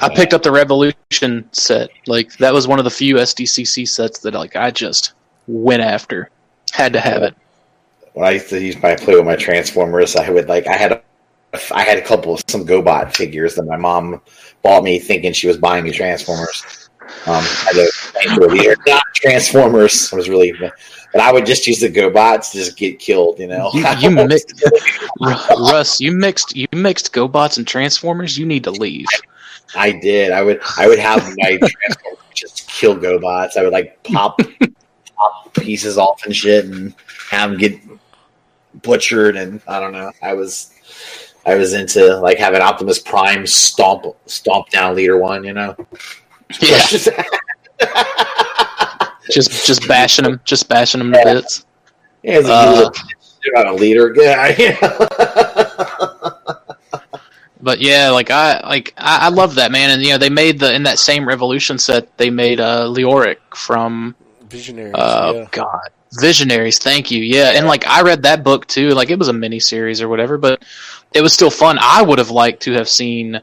[0.00, 1.90] I picked up the Revolution set.
[2.06, 5.12] Like that was one of the few SDCC sets that like I just
[5.46, 6.30] went after.
[6.72, 7.34] Had to have it.
[8.14, 10.92] when I used to use my play with my Transformers, I would like I had
[10.92, 11.02] a
[11.72, 14.20] I had a couple of some GoBot figures that my mom
[14.62, 16.88] bought me, thinking she was buying me Transformers.
[17.26, 17.88] Um, I
[18.52, 20.12] "These are not Transformers.
[20.12, 20.52] I was really,
[21.12, 23.38] but I would just use the GoBots to just get killed.
[23.38, 24.62] You know, You, you mixed
[25.20, 26.00] Russ.
[26.00, 28.38] You mixed you mixed GoBots and Transformers.
[28.38, 29.06] You need to leave.
[29.74, 30.32] I did.
[30.32, 30.60] I would.
[30.78, 33.56] I would have my Transformers just kill GoBots.
[33.56, 34.40] I would like pop
[35.16, 36.94] pop pieces off and shit, and
[37.30, 37.80] have them get
[38.82, 39.36] butchered.
[39.36, 40.12] And I don't know.
[40.22, 40.74] I was.
[41.46, 45.42] I was into like having Optimus Prime stomp stomp down leader one.
[45.42, 45.76] You know.
[46.60, 46.84] Yeah,
[49.30, 51.66] just just bashing them, just bashing them to bits.
[52.22, 52.94] Yeah, it's Uh, like
[53.44, 54.76] you're not a leader guy.
[57.62, 60.58] But yeah, like I like I, I love that man, and you know they made
[60.58, 64.14] the in that same Revolution set they made uh Leoric from
[64.48, 64.94] Visionaries.
[64.94, 65.48] uh yeah.
[65.50, 66.78] God Visionaries.
[66.78, 67.22] Thank you.
[67.22, 68.90] Yeah, and like I read that book too.
[68.90, 70.62] Like it was a mini series or whatever, but
[71.12, 71.78] it was still fun.
[71.80, 73.40] I would have liked to have seen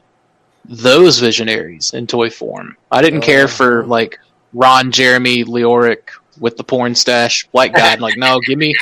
[0.64, 2.76] those Visionaries in toy form.
[2.90, 4.18] I didn't care for like
[4.52, 6.10] Ron Jeremy Leoric
[6.40, 7.92] with the porn stash white guy.
[7.92, 8.74] I'm like no, give me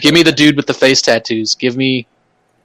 [0.00, 1.54] give me the dude with the face tattoos.
[1.54, 2.06] Give me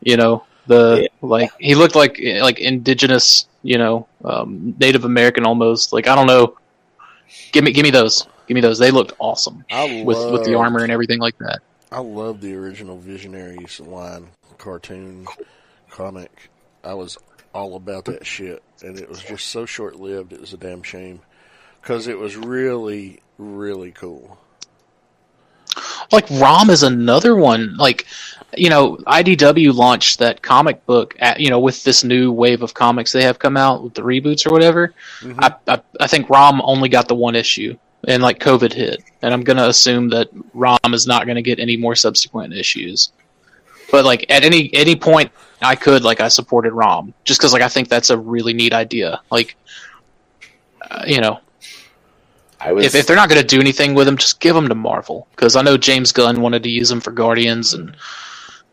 [0.02, 1.08] you know the Yeah.
[1.22, 5.94] like he looked like like indigenous you know um, Native American almost.
[5.94, 6.58] Like I don't know.
[7.52, 8.28] Give me give me those.
[8.48, 8.80] Give me those.
[8.80, 11.60] They looked awesome I with with the armor and everything like that.
[11.92, 14.28] I love the original Visionaries line,
[14.58, 15.26] cartoon,
[15.90, 16.50] comic.
[16.84, 17.18] I was
[17.54, 20.34] all about that shit, and it was just so short lived.
[20.34, 21.22] It was a damn shame
[21.88, 24.38] because it was really, really cool.
[26.12, 27.78] Like Rom is another one.
[27.78, 28.06] Like
[28.58, 32.74] you know, IDW launched that comic book at you know with this new wave of
[32.74, 34.94] comics they have come out with the reboots or whatever.
[35.22, 35.36] Mhm.
[35.40, 39.34] I, I I think Rom only got the one issue, and like COVID hit, and
[39.34, 43.14] I'm gonna assume that Rom is not gonna get any more subsequent issues.
[43.92, 45.32] But like at any any point
[45.62, 48.74] I could like I supported Rom just because like I think that's a really neat
[48.74, 49.22] idea.
[49.32, 49.56] Like
[50.90, 51.40] uh, you know
[52.66, 52.86] was.
[52.86, 55.28] if, if they're not going to do anything with them, just give them to Marvel.
[55.32, 57.96] Because I know James Gunn wanted to use them for Guardians, and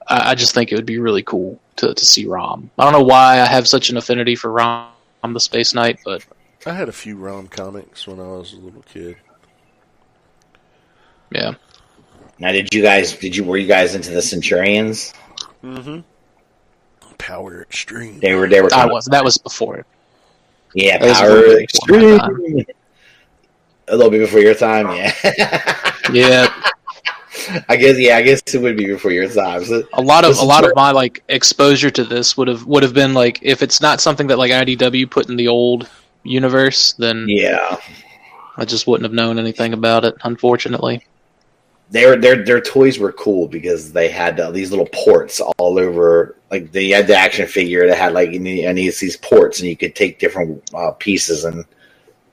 [0.09, 2.70] I, I just think it would be really cool to, to see Rom.
[2.78, 4.89] I don't know why I have such an affinity for Rom
[5.32, 6.24] the Space Knight, but
[6.66, 9.16] I had a few Rom comics when I was a little kid.
[11.31, 11.55] yeah.
[12.39, 13.16] now, did you guys?
[13.16, 13.44] Did you?
[13.44, 15.15] Were you guys into the Centurions?
[15.62, 16.01] Mm-hmm.
[17.16, 18.20] Power Extreme.
[18.20, 18.48] They were.
[18.48, 18.73] They were.
[18.74, 19.06] I was.
[19.06, 19.86] That was before.
[20.74, 22.66] Yeah, That was a Power little bit before Extreme.
[23.89, 25.90] A little bit before your time, yeah.
[26.12, 26.52] Yeah,
[27.69, 29.65] I guess, yeah, I guess it would be before your time.
[29.65, 32.82] So, a lot of a lot of my like exposure to this would have would
[32.82, 35.89] have been like if it's not something that like IDW put in the old
[36.23, 37.77] universe, then yeah,
[38.56, 40.15] I just wouldn't have known anything about it.
[40.24, 41.05] Unfortunately,
[41.90, 46.36] their their their toys were cool because they had uh, these little ports all over.
[46.51, 49.77] Like they had the action figure that had like and these these ports, and you
[49.77, 51.65] could take different uh, pieces and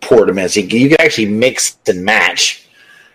[0.02, 0.50] port them in.
[0.50, 2.66] So you, could- you could actually mix and match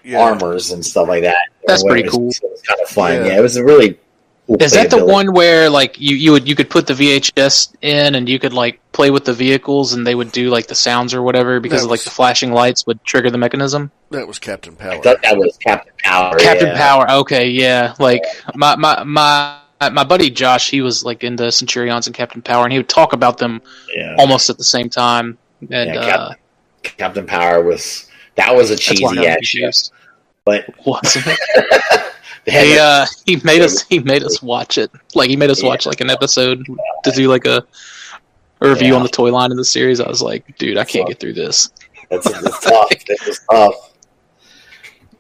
[0.05, 0.21] Yeah.
[0.21, 1.37] armors and stuff like that.
[1.67, 2.29] That's pretty cool.
[2.31, 3.13] It was kind of fun.
[3.13, 3.27] Yeah.
[3.27, 3.99] Yeah, it was a really.
[4.47, 7.75] Cool Is that the one where like you, you would you could put the VHS
[7.83, 10.75] in and you could like play with the vehicles and they would do like the
[10.77, 13.91] sounds or whatever because That of like the flashing lights would trigger the mechanism?
[14.11, 14.93] That was Captain Power.
[14.93, 16.37] I thought that was Captain Power.
[16.39, 16.77] Captain yeah.
[16.79, 17.11] Power.
[17.23, 17.95] Okay, yeah.
[17.99, 18.23] Like
[18.55, 19.59] my my my
[19.91, 23.15] my buddy Josh, he was like into Centurions and Captain Power, and he would talk
[23.15, 23.61] about them
[23.97, 24.15] Yeah.
[24.17, 25.39] almost at the same time.
[25.73, 26.35] And Yeah, uh,
[26.97, 29.71] Captain Power was that was a cheesy I'm ass show,
[30.45, 32.13] but Wasn't it?
[32.45, 34.91] they He uh he made us he made us watch it.
[35.15, 36.65] Like he made us watch like an episode
[37.05, 37.65] to do like a,
[38.61, 38.95] a review Yeah.
[38.97, 40.01] on the toy line in the series.
[40.01, 41.71] I was like, dude, I can't get through this.
[42.11, 42.89] That's it's tough.
[42.93, 43.75] It was tough.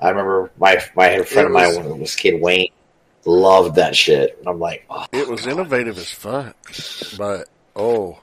[0.01, 2.69] I remember my my friend of mine was- when it was kid Wayne
[3.25, 4.37] loved that shit.
[4.39, 6.55] And I'm like, oh, It was innovative as fuck,
[7.19, 8.21] but oh,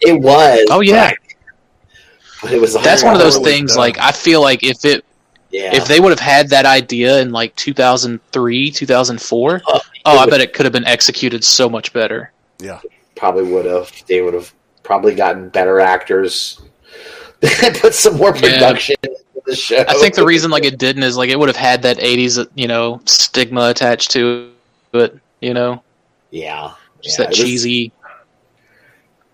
[0.00, 0.66] it was.
[0.70, 1.10] Oh, yeah.
[1.10, 3.76] but but it was That's one of those things.
[3.76, 5.04] Like I feel like if it
[5.50, 5.74] yeah.
[5.74, 10.40] if they would have had that idea in like 2003, 2004, Uh, oh, I bet
[10.40, 12.32] it could have been executed so much better.
[12.58, 12.80] Yeah.
[13.16, 13.92] probably would have.
[14.06, 14.52] They would have
[14.82, 16.60] probably gotten better actors.
[17.40, 18.40] Put some more Yeah.
[18.40, 19.84] production into the show.
[19.88, 22.46] I think the reason like it didn't is like it would have had that 80s
[22.54, 24.52] you know stigma attached to
[24.94, 25.18] it.
[25.40, 25.82] You know,
[26.30, 26.72] Yeah.
[27.02, 27.92] just yeah, that it was- cheesy.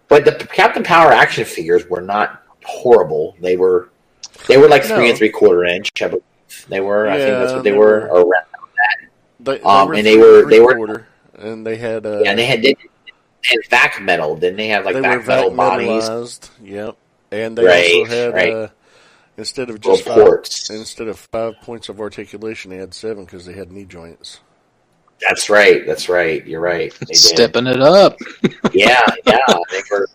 [0.09, 3.37] But the Captain Power action figures were not horrible.
[3.41, 3.89] They were
[4.49, 5.05] they were like three No.
[5.07, 5.91] and three quarter inch.
[6.03, 6.23] I believe
[6.69, 7.07] they were.
[7.09, 8.01] I think that's what they, they were.
[8.09, 8.21] were.
[8.25, 8.45] Around.
[9.41, 11.07] They, Um, and they were- they were- three-quarter,
[11.39, 12.75] and they had uh, Yeah, and they had they
[13.45, 14.69] had vac metal, didn't they?
[14.69, 16.41] Have like they vac were vac metal bodies.
[16.65, 16.97] Yep,
[17.31, 18.53] and they Right, also had right.
[18.53, 18.69] uh,
[19.37, 20.09] instead of little just
[20.69, 24.41] five, instead of five points of articulation, they had seven because they had knee joints.
[25.21, 25.87] That's right.
[25.87, 26.45] That's right.
[26.47, 26.93] You're right.
[27.01, 27.17] They did.
[27.17, 28.17] Stepping it up.
[28.73, 29.39] Yeah, yeah.
[29.71, 30.09] They were.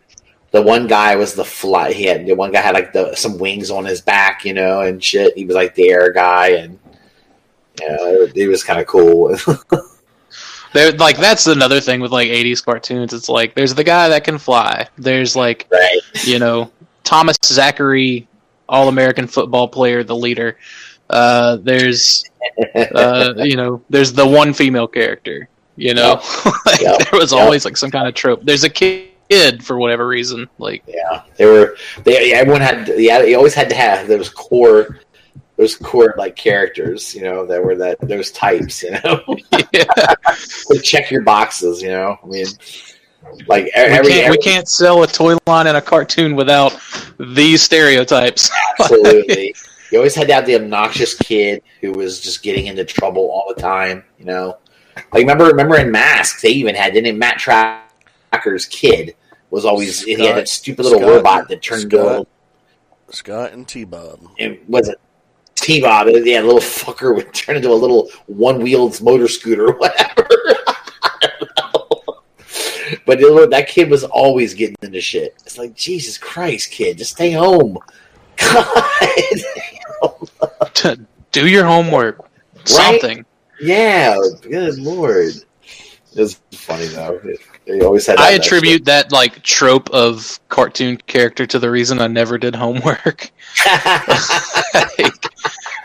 [0.51, 1.93] The one guy was the fly.
[1.93, 4.81] He had the one guy had like the some wings on his back, you know,
[4.81, 5.35] and shit.
[5.37, 6.77] He was like the air guy, and
[7.79, 9.35] yeah, it, it was kind of cool.
[10.73, 13.11] There, like that's another thing with like '80s cartoons.
[13.13, 14.87] It's like there's the guy that can fly.
[14.97, 15.99] There's like right.
[16.23, 16.71] you know
[17.03, 18.25] Thomas Zachary,
[18.69, 20.57] All American football player, the leader.
[21.09, 22.23] Uh, there's
[22.95, 25.49] uh, you know there's the one female character.
[25.75, 26.21] You know,
[26.65, 26.99] like, Yep.
[26.99, 27.41] there was Yep.
[27.41, 28.41] always like some kind of trope.
[28.43, 29.09] There's a kid
[29.63, 30.49] for whatever reason.
[30.57, 31.77] Like Yeah, they were.
[32.03, 32.91] They everyone had.
[32.97, 34.99] Yeah, you always had to have those core,
[35.57, 37.15] those core like characters.
[37.15, 38.83] You know, that were that those types.
[38.83, 39.23] You know,
[39.73, 39.83] yeah,
[40.71, 41.81] to check your boxes.
[41.81, 42.45] You know, I mean,
[43.47, 46.77] like e- we can't every we can't sell a toy line in a cartoon without
[47.19, 48.49] these stereotypes.
[48.79, 49.55] absolutely.
[49.91, 53.53] You always had to have the obnoxious kid who was just getting into trouble all
[53.53, 54.03] the time.
[54.17, 54.57] You know,
[54.95, 59.15] like remember remember in Masks they even had didn't Matt Trakker's kid
[59.51, 62.09] was always he had that stupid little Scott- robot that turned into a Scott.
[62.09, 62.27] little
[63.11, 64.19] Scott and T Bob.
[64.37, 64.99] it was it
[65.55, 66.07] T Bob?
[66.09, 70.27] Yeah, a little fucker would turn into a little one wheeled motor scooter or whatever.
[71.03, 72.15] I don't know.
[73.05, 75.35] But it that kid was always getting into shit.
[75.45, 77.77] It's like Jesus Christ, kid, just stay home.
[78.37, 78.67] God,
[81.31, 82.27] Do your homework.
[82.65, 83.25] Something.
[83.61, 85.33] yeah, good lord.
[86.13, 87.19] It was funny though.
[87.71, 88.17] They always had.
[88.17, 92.37] I that- that attribute that like trope of cartoon character to the reason I never
[92.37, 93.31] did homework.
[93.53, 93.71] shit.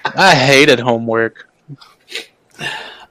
[0.05, 1.49] I hated homework.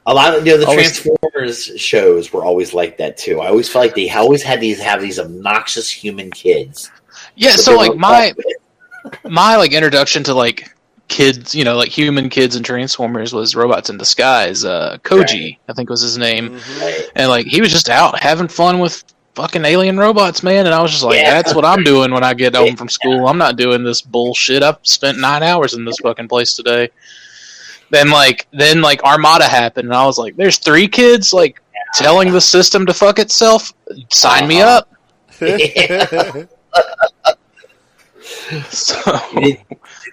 [0.08, 3.42] A lot of you know the Always- Transformers shows were always like that too.
[3.42, 6.92] I always felt like they always had these have these obnoxious human kids.
[7.36, 8.34] Yeah, so like my
[9.24, 10.75] my like introduction to like
[11.08, 14.66] kids, you know, like human kids and Transformers was Robots in Disguise.
[14.66, 15.58] Uh, Koji, Right.
[15.70, 17.10] I think was his name, Mhm.
[17.16, 19.04] And like he was just out having fun with
[19.36, 20.66] fucking alien robots, man.
[20.66, 21.30] And I was just like, Yeah.
[21.32, 23.28] that's what I'm doing when I get home from school.
[23.28, 24.64] I'm not doing this bullshit.
[24.64, 26.90] I've spent nine hours in this fucking place today.
[27.92, 31.62] Then like then like Armada happened, and I was like, there's three kids like
[31.94, 33.74] telling the system to fuck itself.
[34.12, 34.82] Sign me Uh-huh.
[34.82, 34.90] up.
[38.70, 38.96] So
[39.34, 39.60] It-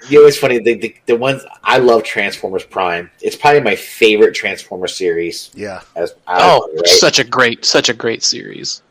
[0.08, 0.58] you know, it's funny.
[0.58, 3.08] The, the the ones I love Transformers Prime.
[3.20, 5.50] It's probably my favorite Transformers series.
[5.54, 5.80] yeah.
[5.94, 6.86] As Oh, right?
[6.88, 8.82] such a great, such a great series.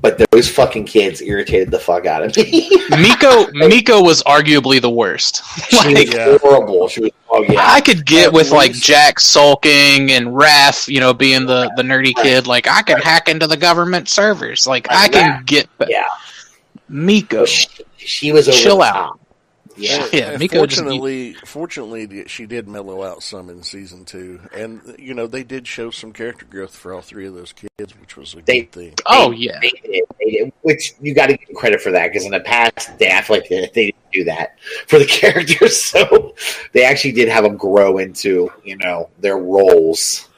[0.00, 2.68] but those fucking kids irritated the fuck out of me.
[2.90, 5.42] Miko, Miko was arguably the worst.
[5.70, 6.38] she was like, Yeah.
[6.38, 6.86] horrible.
[6.88, 7.10] She was.
[7.30, 7.54] Oh yeah.
[7.66, 11.82] I could get At with like Jack sulking and Raf, you know, being the the
[11.82, 12.46] nerdy kid.
[12.46, 14.66] Like, I can hack into the government servers.
[14.66, 16.04] Like, I can get yeah.
[16.88, 17.44] Miko.
[17.44, 18.92] She, she was over Chill the out.
[18.92, 19.20] top.
[19.76, 20.04] Yeah.
[20.04, 24.40] And- Yeah, and Miko just- fortunately, fortunately, she did mellow out some in season two,
[24.54, 27.92] and you know they did show some character growth for all three of those kids,
[28.00, 28.94] which was a They- good thing.
[29.06, 32.24] Oh yeah, They did, they did, which you got to give credit for that because
[32.24, 34.56] in the past they act like they, they didn't do that
[34.86, 36.34] for the characters, so
[36.72, 40.28] they actually did have them grow into you know their roles.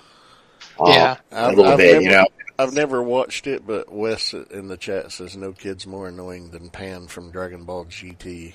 [0.80, 1.16] uh, Yeah.
[1.32, 2.26] a I've- little I've bit, never- you know.
[2.58, 6.70] I've never watched it, but Wes in the chat says no kid's more annoying than
[6.70, 8.54] Pan from Dragon Ball GT.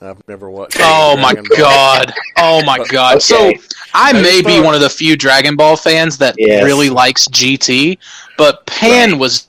[0.00, 0.76] I've never watched.
[0.80, 1.58] Oh any my Dragon Ball.
[1.58, 2.14] god.
[2.36, 3.22] Oh my god.
[3.22, 3.58] So Okay.
[3.94, 6.64] I I may be thought- one of the few Dragon Ball fans that Yes.
[6.64, 7.98] really likes GT,
[8.36, 9.18] but Pan Right.
[9.20, 9.48] was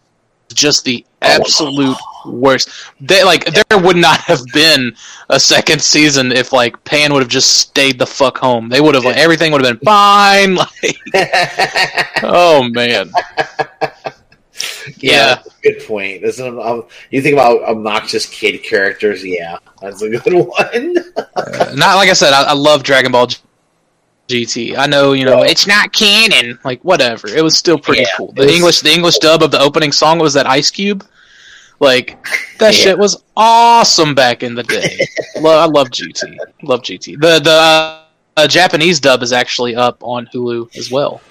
[0.53, 1.95] just the Oh.
[2.27, 2.69] Worst.
[2.99, 4.95] They like there would not have been
[5.29, 8.69] a second season if like Pan would have just stayed the fuck home.
[8.69, 10.57] They would have like everything would have been fine.
[10.83, 10.97] Like
[12.23, 13.11] oh man.
[14.97, 16.21] yeah, good point.
[16.21, 20.93] This is, um, you think about obnoxious kid characters, yeah, that's a good one.
[21.75, 23.37] Not like I said, I, I love Dragon Ball G-
[24.27, 24.77] GT.
[24.77, 25.49] I know, you know, Yeah.
[25.51, 26.57] it's not canon.
[26.63, 27.27] Like whatever.
[27.27, 28.31] It was still pretty Yeah, cool.
[28.33, 31.05] The English the English dub of the opening song was that Ice Cube.
[31.79, 32.17] Like
[32.59, 32.83] That Yeah.
[32.83, 35.07] shit was awesome back in the day.
[35.41, 36.37] Lo- I love GT.
[36.63, 37.19] Love GT.
[37.19, 38.01] The the uh,
[38.37, 41.21] uh, Japanese dub is actually up on Hulu as well.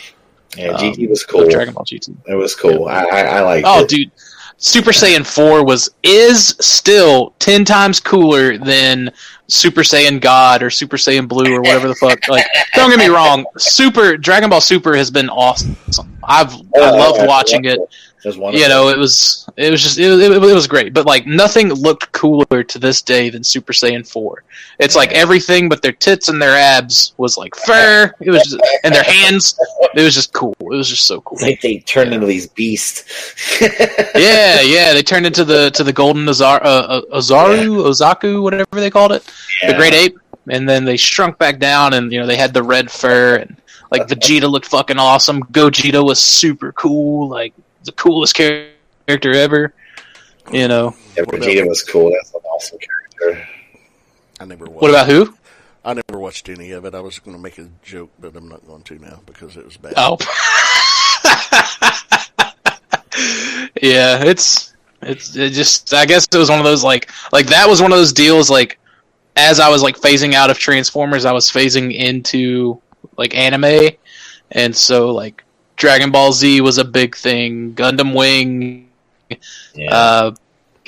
[0.57, 1.49] Yeah, Um, GT was cool.
[1.49, 2.15] Dragon Ball GT.
[2.27, 2.87] It was cool.
[2.89, 3.89] I I, I liked Oh, it.
[3.89, 4.11] dude,
[4.59, 9.11] Super Saiyan Four was is still ten times cooler than
[9.49, 12.29] Super Saiyan God or Super Saiyan Blue or whatever the fuck.
[12.29, 15.77] Like, don't get me wrong, Super Dragon Ball Super has been awesome.
[16.23, 17.81] I've I Oh, loved yeah, watching it.
[18.25, 18.63] Was wonderful.
[18.63, 20.95] You know, it was it was just it, it, it was great.
[20.95, 24.45] But like nothing looked cooler to this day than Super Saiyan Four.
[24.79, 28.11] It's like everything but their tits and their abs was like fur.
[28.21, 29.59] It was just, and their hands.
[29.95, 30.57] It was just cool.
[30.61, 31.37] It was just so cool.
[31.37, 33.61] It's like they turned into these beasts.
[33.61, 34.95] yeah, yeah.
[34.95, 39.13] They turned into the to the golden Azar, uh, uh, Ozaru, Ozaku, whatever they called
[39.13, 39.31] it,
[39.67, 40.19] the great ape,
[40.49, 43.57] and then they shrunk back down, and you know they had the red fur, and
[43.91, 45.43] like Vegeta looked fucking awesome.
[45.45, 47.53] Gogeta was super cool, like
[47.85, 49.74] the coolest character ever.
[50.52, 52.11] You know, Yeah, Vegeta was cool.
[52.11, 53.48] That's an awesome character.
[54.40, 54.82] I never watched.
[54.82, 55.35] what about who?
[55.85, 56.94] I never watched any of it.
[56.94, 59.65] I was going to make a joke, but I'm not going to now because it
[59.65, 59.94] was bad.
[59.97, 60.16] Oh,
[63.82, 64.23] yeah.
[64.24, 65.93] It's it's it just.
[65.93, 68.51] I guess it was one of those like like that was one of those deals
[68.51, 68.78] like
[69.36, 72.81] as I was like phasing out of Transformers, I was phasing into
[73.16, 73.90] like anime,
[74.52, 75.44] and so like
[75.77, 77.75] Dragon Ball Z was a big thing.
[77.75, 78.89] Gundam Wing.
[79.75, 79.95] Yeah.
[79.95, 80.35] Uh,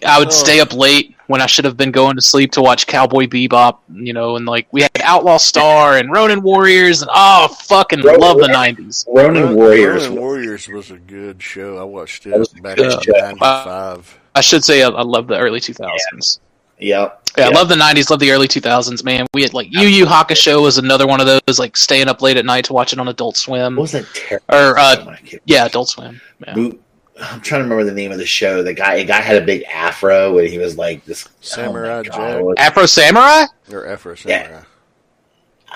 [0.07, 0.31] I would Oh.
[0.31, 3.79] stay up late when I should have been going to sleep to watch Cowboy Bebop.
[3.93, 8.21] You know, and like we had Outlaw Star and Ronin Warriors, and oh, fucking Ronin
[8.21, 9.07] love the '90s.
[9.09, 10.07] Ronin Ronin Warriors.
[10.09, 11.79] Ronin Warriors was a good show.
[11.79, 13.13] I watched it That was a back in show.
[13.13, 14.19] '95.
[14.35, 16.41] I should say I, I love the early 2000s.
[16.79, 17.26] Yep.
[17.39, 19.27] Yeah, I love the 90s, love the early 2000s, man.
[19.35, 22.37] We had like Yu Yu Hakusho was another one of those, like staying up late
[22.37, 23.77] at night to watch it on Adult Swim.
[23.77, 24.45] What was that terrible?
[24.51, 25.11] Or, uh, show?
[25.11, 26.21] I can't- Yeah, Adult Swim.
[26.47, 26.55] Yeah.
[26.55, 26.83] Boot-
[27.19, 28.63] I'm trying to remember the name of the show.
[28.63, 32.03] The guy, a guy had a big afro, and he was like this Samurai oh.
[32.03, 33.45] God, Afro Samurai?
[33.73, 34.43] Or Afro Yeah.
[34.45, 34.63] Samurai.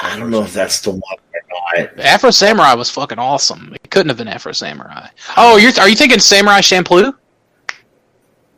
[0.03, 1.99] I don't know if that's the one or not.
[1.99, 3.73] Afro Samurai was fucking awesome.
[3.74, 5.09] It couldn't have been Afro Samurai.
[5.37, 7.15] Oh, you're are you thinking Samurai Champloo?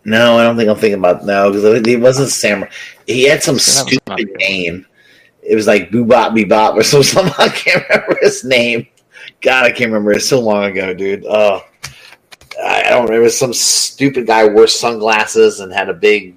[0.04, 2.70] No, I don't think I'm thinking about no because he wasn't samurai.
[3.06, 4.86] He had some stupid name.
[5.42, 7.34] It was like Boobop Bebop or some- something.
[7.38, 8.86] I can't remember his name.
[9.40, 10.12] God, I can't remember.
[10.12, 11.24] It's so long ago, dude.
[11.28, 11.64] Oh,
[12.62, 13.20] I I don't remember.
[13.20, 16.36] It was some stupid guy who wore sunglasses and had a big.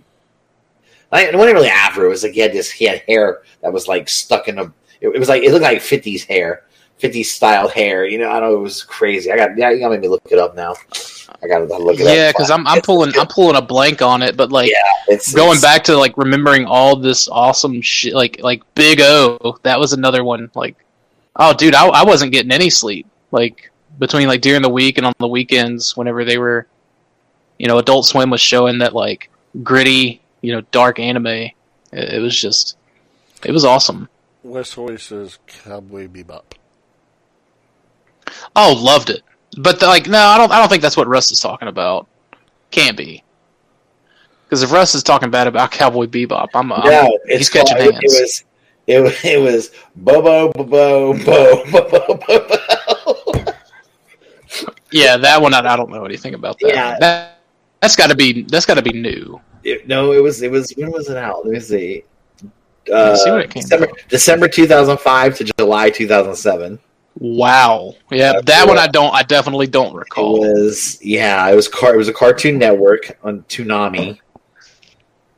[1.12, 2.06] Like, it wasn't really afro.
[2.06, 2.70] It was like he had this.
[2.70, 4.64] He had hair that was like stuck in a.
[5.02, 6.64] It, it was like it looked like '50s hair,
[7.02, 8.06] '50s style hair.
[8.06, 8.58] You know, I don't know.
[8.58, 9.32] It was crazy.
[9.32, 9.58] I got.
[9.58, 10.76] Yeah, you got to make me look it up now.
[11.44, 12.06] I got to look it.
[12.06, 15.34] Yeah, because I'm I'm pulling I'm pulling a blank on it, but like Yeah, It's
[15.34, 19.58] going it's- back to like remembering all this awesome shit, like like Big O.
[19.64, 20.52] That was another one.
[20.56, 20.76] Like,
[21.36, 23.08] oh, dude, I I wasn't getting any sleep.
[23.32, 26.68] Like between like during the week and on the weekends, whenever they were,
[27.58, 29.30] you know, Adult Swim was showing that like
[29.64, 31.28] gritty, you know, dark anime.
[31.28, 31.54] It,
[31.92, 32.78] it was just,
[33.44, 34.10] it was awesome.
[34.44, 36.44] Wes Hoy says Cowboy Bebop.
[38.56, 39.24] Oh, loved it.
[39.58, 40.52] But the, like, no, I don't.
[40.52, 42.08] I don't think that's what Russ is talking about.
[42.72, 43.24] Can't be.
[44.46, 47.78] Because if Russ is talking bad about Cowboy Bebop, I'm, I'm No, it's he's catching
[47.78, 48.04] called- hands.
[48.04, 48.44] It was
[48.88, 53.54] it was it was Bobo Bobo Bo Bobo Bobo.
[54.92, 56.70] Yeah, that one I, I don't know anything about that.
[56.70, 56.98] Yeah.
[57.00, 57.40] That,
[57.82, 59.42] that's got to be that's got to be new.
[59.64, 61.44] It- no, it was it was when was it out?
[61.46, 62.04] Let me see.
[62.40, 63.98] See Uh, what it came December out.
[64.10, 66.80] December two thousand five to July two thousand seven.
[67.18, 67.96] Wow.
[68.12, 68.78] Yeah, That's that one.
[68.78, 69.14] I don't.
[69.14, 70.44] I definitely don't recall.
[70.44, 74.20] It was yeah, it was car it was a Cartoon Network on Toonami,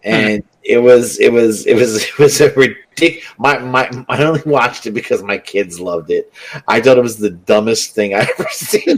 [0.04, 3.24] and it was it was it was it was a ridiculous.
[3.38, 6.34] My my I only watched it because my kids loved it.
[6.68, 8.98] I thought it was the dumbest thing I ever seen.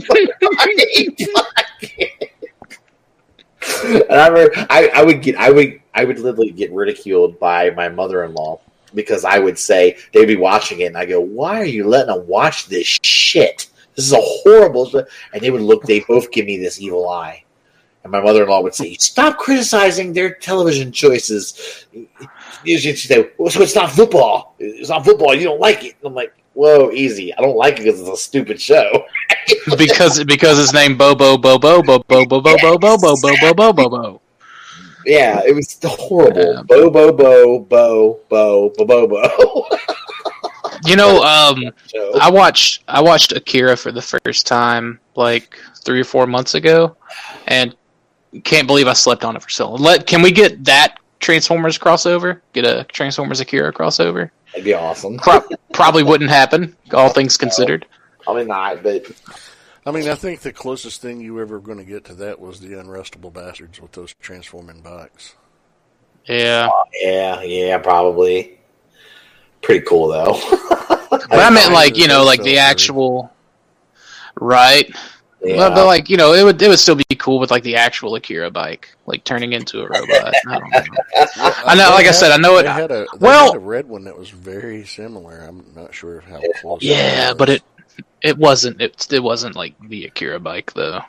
[3.84, 7.70] and I remember I, I would get I would I would literally get ridiculed by
[7.70, 8.58] my mother in law
[8.94, 12.14] because I would say they'd be watching it and I go, Why are you letting
[12.14, 13.68] them watch this shit?
[13.96, 17.08] This is a horrible show." and they would look they both give me this evil
[17.08, 17.44] eye.
[18.02, 21.86] And my mother in law would say, Stop criticizing their television choices.
[22.64, 24.54] She'd say, well, so it's not football.
[24.58, 25.34] It's not football.
[25.34, 25.96] You don't like it.
[26.00, 27.32] And I'm like, Whoa, easy.
[27.34, 29.06] I don't like it because it's a stupid show.
[29.78, 34.20] because because his name Bobo Bobo Bobo Bobo Bobo Bobo Bobo Bobo Bobo.
[35.06, 36.54] Yeah, it was horrible.
[36.54, 36.62] Yeah.
[36.62, 39.68] Bo bo bo bo bo bo bo bo.
[40.86, 41.62] You know, um,
[42.20, 46.96] I watched I watched Akira for the first time like three or four months ago,
[47.46, 47.76] and
[48.44, 49.80] can't believe I slept on it for so long.
[49.80, 52.40] Let can we get that Transformers crossover?
[52.52, 54.30] Get a Transformers Akira crossover?
[54.52, 55.18] That'd be awesome.
[55.18, 57.86] Pro- probably wouldn't happen, all things considered.
[58.26, 59.04] I mean, not, but
[59.90, 62.60] I mean, I think the closest thing you ever going to get to that was
[62.60, 65.34] the Unrustable Bastards with those transforming bikes.
[66.26, 68.58] Yeah, oh, Yeah, yeah, probably.
[69.62, 70.38] Pretty cool though.
[71.10, 73.30] but I meant like you know, like the actual,
[74.40, 74.88] right?
[75.42, 75.56] yeah.
[75.56, 77.76] But, but like you know, it would it would still be cool with like the
[77.76, 80.34] actual Akira bike, like turning into a robot.
[80.48, 80.80] I don't know.
[81.66, 83.58] I know, like I said, I know it- They had a, they well- had a
[83.58, 85.38] red one that was very similar.
[85.46, 86.82] I'm not sure how close.
[86.82, 87.62] Yeah, it but it
[88.22, 91.00] it wasn't it it wasn't like the Akira bike though.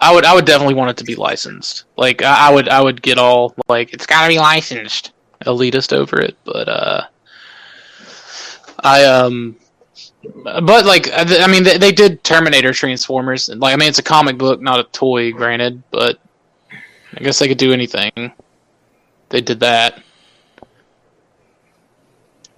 [0.00, 1.84] I would I would definitely want it to be licensed.
[1.96, 5.12] Like I, I would I would get all like it's got to be licensed
[5.44, 7.02] elitist over it, but uh,
[8.80, 9.56] I um.
[10.44, 13.48] But like, I I mean, they, they did Terminator Transformers.
[13.48, 15.82] Like, I mean, it's a comic book, not a toy, granted.
[15.90, 16.18] But
[17.14, 18.32] I guess they could do anything.
[19.30, 20.02] They did that.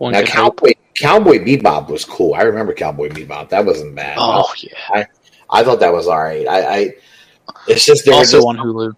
[0.03, 0.57] One Now, could hope.
[0.57, 2.35] Cowboy Cowboy Bebop was cool.
[2.35, 3.51] I remember Cowboy Bebop.
[3.51, 4.17] That wasn't bad.
[4.19, 4.73] Oh yeah.
[4.91, 5.07] I
[5.49, 6.45] I, thought that was all right.
[6.49, 6.91] I, I
[7.69, 8.97] it's just there were Also just, on Hulu.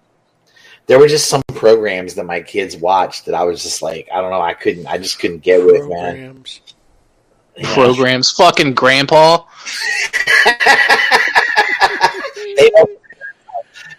[0.86, 4.22] there were just some programs that my kids watched that I was just like, I
[4.22, 6.14] don't know, I couldn't, I just couldn't get with, man.
[6.14, 6.60] Programs.
[7.58, 7.74] Yeah.
[7.74, 8.30] Programs.
[8.30, 9.44] Fucking grandpa.
[12.56, 12.70] they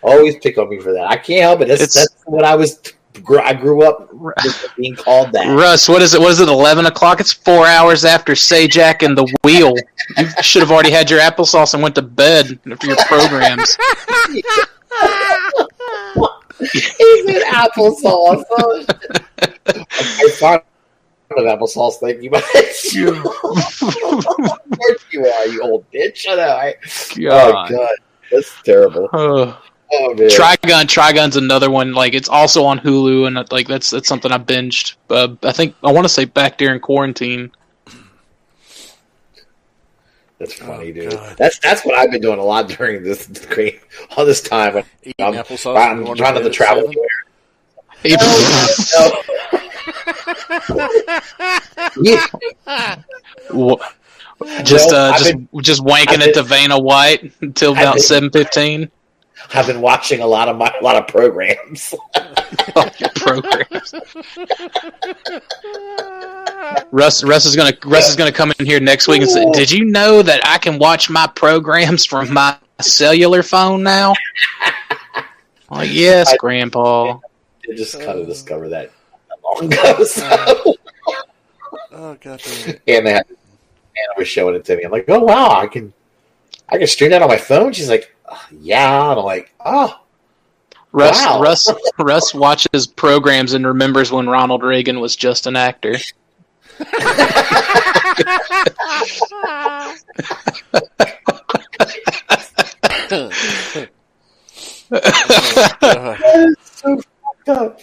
[0.02, 1.06] always pick on me for that.
[1.08, 1.68] I can't help it.
[1.68, 2.80] That's, It's- that's what I was.
[3.24, 4.10] Gr- I grew up
[4.76, 5.48] being called that.
[5.48, 6.22] Russ, what is it?
[6.22, 6.50] What is it?
[6.50, 7.20] Eleven o'clock?
[7.20, 9.74] It's four hours after Sajak and the Wheel.
[10.18, 13.78] You should have already had your applesauce and went to bed for your programs.
[16.60, 18.44] Even applesauce.
[18.50, 18.86] Oh,
[19.68, 20.66] I thought
[21.32, 21.96] of applesauce.
[21.96, 22.44] Thank you much.
[22.54, 23.24] of
[24.80, 26.26] course you are, you old bitch.
[26.30, 26.44] I know.
[26.44, 26.76] I,
[27.30, 27.72] oh God.
[27.72, 27.96] god,
[28.32, 29.10] that's terrible.
[29.92, 30.00] Ugh.
[30.02, 30.30] Oh man.
[30.30, 31.94] Trigun, Trigun's another one.
[31.94, 34.96] Like it's also on Hulu, and like that's that's something I binged.
[35.10, 37.52] Uh, I think I want to say back during quarantine.
[40.38, 41.12] That's funny, Oh, dude.
[41.12, 41.38] God.
[41.38, 43.80] That's that's what I've been doing a lot during this great
[44.18, 44.74] all this time.
[44.74, 45.78] When Eating I'm, applesauce.
[45.78, 46.92] I'm and going trying not to at travel seven.
[46.92, 47.10] anywhere.
[53.52, 53.78] Wha-
[54.64, 56.44] just uh, just just wanking I've it to
[56.80, 58.92] White until about seven fifteen.
[59.54, 61.94] I've been watching a lot of my a lot of programs.
[63.16, 63.94] programs.
[66.92, 69.72] Russ, Russ is gonna Russ is gonna come in here next week and say, "Did
[69.72, 74.14] you know that I can watch my programs from my cellular phone now?"
[75.16, 75.24] I'm
[75.80, 77.20] like, yes, I- Grandpa.
[77.70, 78.92] I just kind of discovered that
[79.44, 80.04] long ago.
[80.04, 80.76] So.
[81.98, 84.84] Oh god damn and they had, Anna was showing it to me.
[84.84, 85.94] I'm like, oh wow, I can
[86.68, 87.72] I can stream that on my phone.
[87.72, 88.15] She's like, "Oh,
[88.52, 90.00] yeah, and I'm like, oh,
[90.92, 91.42] Russ, Wow.
[91.42, 91.68] Russ,
[92.00, 95.96] Russ watches programs and remembers when Ronald Reagan was just an actor.
[104.92, 106.65] Oh, that is fucked
[107.48, 107.82] up.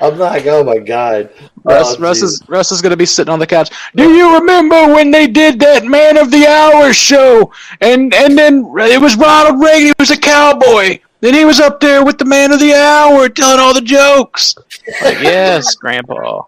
[0.00, 1.30] I'm like, oh my god,
[1.64, 3.70] Russ, Oh, Russ is Russ is gonna be sitting on the couch.
[3.94, 7.52] Do you remember when they did that Man of the Hour show?
[7.80, 9.86] And and then it was Ronald Reagan.
[9.88, 10.98] He was a cowboy.
[11.20, 14.54] Then he was up there with the Man of the Hour telling all the jokes.
[15.02, 16.42] Like, yes, Grandpa.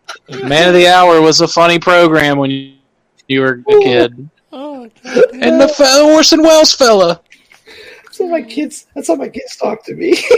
[0.45, 2.75] Man of the Hour was a funny program when you,
[3.27, 4.29] you were a kid.
[4.53, 4.91] Oh,
[5.33, 7.21] And the fe- Orson Welles fella.
[8.17, 8.87] That's how my kids.
[8.95, 10.11] That's how my kids talk to me.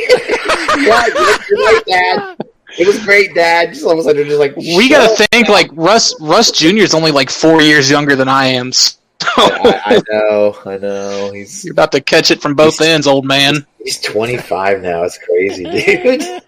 [0.79, 1.07] yeah,
[1.49, 2.37] you're right, Dad.
[2.79, 3.73] It was great, Dad.
[3.73, 6.15] Just all of a sudden, they're just like, We gotta think like Russ.
[6.21, 6.79] Russ Jr.
[6.79, 8.73] is only like four years younger than I am.
[9.21, 11.33] So I, I know, I know.
[11.33, 13.67] He's you're about to catch it from both ends, old man.
[13.83, 15.03] he's 25 now.
[15.03, 16.41] It's crazy, dude.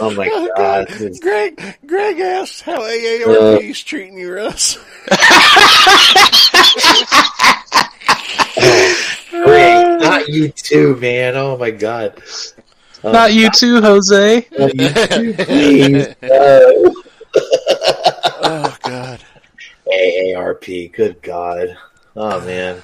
[0.00, 0.90] Oh my god.
[0.90, 4.78] It's- Greg, Greg asked how AARP uh, is treating you, Russ.
[10.32, 10.40] Great.
[10.40, 10.48] Not you
[10.94, 11.36] too, man.
[11.36, 12.22] Oh my god.
[13.04, 14.46] Oh, Not you too, Jose.
[14.58, 16.14] Not you too, please.
[16.22, 16.94] No.
[18.44, 19.20] Oh God.
[19.90, 20.92] AARP.
[20.92, 21.76] Good god.
[22.16, 22.82] Oh man.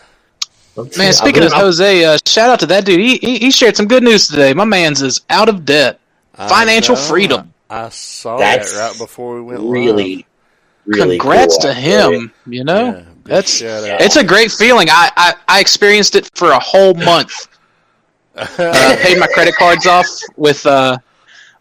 [0.77, 3.01] I'm t- Man, I'm speaking of I'm- Jose, uh, shout out to that dude.
[3.01, 4.55] He, he he shared some good news today.
[4.55, 6.01] My man's is out of debt,
[6.35, 7.53] financial I freedom.
[7.71, 10.25] I saw That's that right before we went really,
[10.87, 11.19] really.
[11.19, 11.73] Congrats cool.
[11.73, 12.33] to him.
[12.47, 14.01] You know, Yeah, big that's shout out.
[14.01, 14.89] it's a great feeling.
[14.91, 17.49] I, I I experienced it for a whole month.
[18.35, 20.07] Uh, I paid my credit cards off
[20.37, 20.99] with uh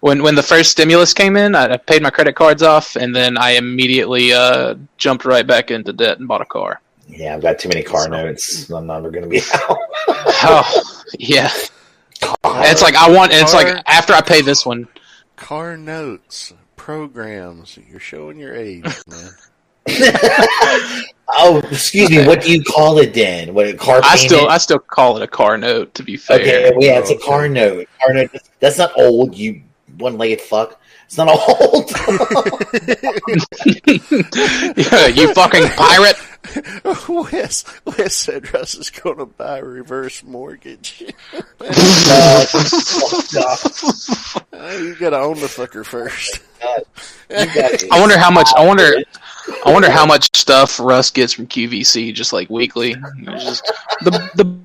[0.01, 1.55] when when the first stimulus came in.
[1.55, 5.71] I, I paid my credit cards off, and then I immediately uh jumped right back
[5.71, 6.81] into debt and bought a car.
[7.07, 8.69] Yeah, I've got too many car notes.
[8.69, 9.77] I'm never going to be out.
[10.39, 11.49] Oh yeah,
[12.21, 12.65] God.
[12.69, 13.31] it's like I want.
[13.33, 14.87] It's like after I pay this one.
[15.35, 17.77] car notes, programs.
[17.89, 19.29] You're showing your age, man.
[21.29, 22.25] oh, excuse me.
[22.25, 23.53] What do you call it then?
[23.53, 24.01] What a car?
[24.03, 25.93] I still I still call it a car note.
[25.95, 26.71] To be fair, okay.
[26.71, 27.25] Well, yeah, it's a Okay.
[27.25, 27.87] car note.
[28.03, 28.31] Car note.
[28.59, 29.35] That's not old.
[29.35, 29.61] You
[29.97, 30.79] one-legged fuck.
[31.05, 31.89] It's not old.
[34.77, 36.17] yeah, you fucking pirate.
[37.09, 41.03] Wes, Wes said Russ is going to buy a reverse mortgage.
[41.59, 43.59] Uh, fucked up.
[44.79, 46.39] You got to own the fucker first.
[47.29, 47.83] You got it.
[47.91, 48.49] I wonder how much.
[48.55, 48.93] I wonder.
[49.65, 52.95] I wonder how much stuff Russ gets from QVC just like weekly.
[53.23, 53.65] Just,
[54.01, 54.57] the the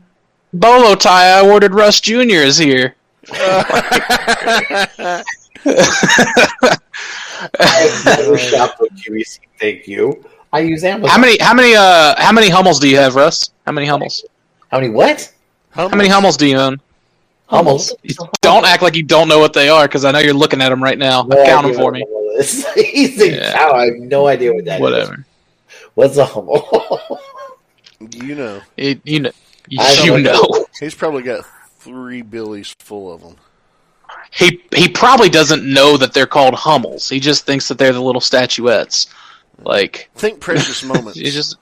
[0.52, 2.94] bolo tie I ordered Russ Junior is here.
[3.32, 5.24] I've
[8.04, 9.40] never shopped with QVC.
[9.60, 10.24] Thank you.
[10.52, 11.10] I use Amazon.
[11.10, 11.38] How many?
[11.40, 11.74] How many?
[11.74, 13.50] Uh, how many Hummels do you have, Russ?
[13.66, 14.24] How many Hummels?
[14.70, 14.92] How many?
[14.92, 15.32] What?
[15.70, 16.80] How many Hummels do you own?
[17.46, 17.94] Hummels.
[18.40, 20.70] Don't act like you don't know what they are, because I know you're looking at
[20.70, 21.22] them right now.
[21.22, 22.00] No Count them for me.
[22.00, 22.66] Hummel is.
[22.74, 23.52] He's a Yeah.
[23.52, 23.72] cow.
[23.72, 24.80] I have no idea what that is.
[24.80, 25.24] Whatever.
[25.94, 27.20] What's a Hummel?
[28.16, 29.30] You know, It, you know.
[29.78, 30.32] I You know.
[30.32, 30.66] know.
[30.80, 31.44] he's probably got
[31.78, 33.36] three billies full of them.
[34.32, 37.08] He he probably doesn't know that they're called Hummels.
[37.08, 39.06] He just thinks that they're the little statuettes.
[39.62, 41.16] Like Think precious moments.
[41.16, 41.58] he just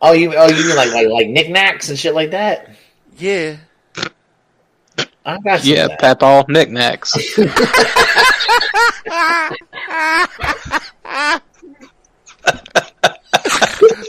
[0.00, 2.70] oh, you oh you mean like like like knickknacks and shit like that?
[3.16, 3.56] yeah.
[5.28, 6.18] I got some yeah, of that.
[6.18, 7.12] Papal knickknacks.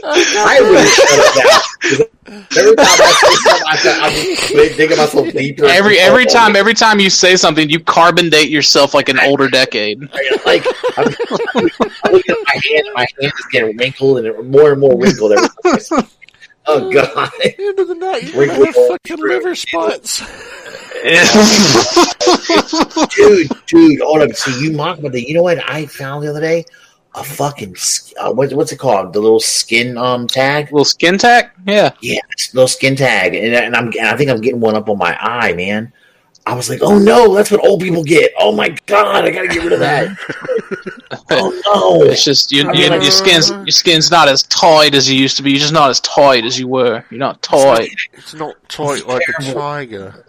[0.02, 1.60] I really shut up now.
[2.56, 5.64] Every time I say something, I, th- I just digging myself deeper.
[5.66, 9.48] every every time every time you say something, you carbon date yourself like an older
[9.48, 10.00] decade.
[10.46, 10.64] like
[10.96, 11.66] I'm, I'm
[12.14, 15.32] at my hand, my hand is getting wrinkled and more and more wrinkled.
[15.32, 16.06] Every time I say-
[16.66, 17.30] oh god!
[17.44, 20.22] End of the night, you Wrinkle have fucking liver spots.
[23.14, 24.32] Dude, dude, hold up.
[24.32, 26.64] See, you mock, but the, you know what I found the other day?
[27.14, 29.12] A fucking sk- uh, what, what's it called?
[29.12, 30.66] The little skin um tag.
[30.66, 31.50] Little skin tag.
[31.66, 31.92] Yeah.
[32.00, 32.20] Yeah,
[32.54, 35.16] little skin tag, and, and I'm and I think I'm getting one up on my
[35.20, 35.92] eye, man.
[36.46, 38.32] I was like, oh no, that's what old people get.
[38.38, 40.08] Oh my god, I gotta get rid of that.
[41.30, 45.18] oh no, It's just you, you, your skin's your skin's not as tight as you
[45.18, 45.50] used to be.
[45.50, 47.04] You're just not as tight as you were.
[47.10, 47.94] You're not tight.
[48.14, 50.24] It's not tight like a tiger.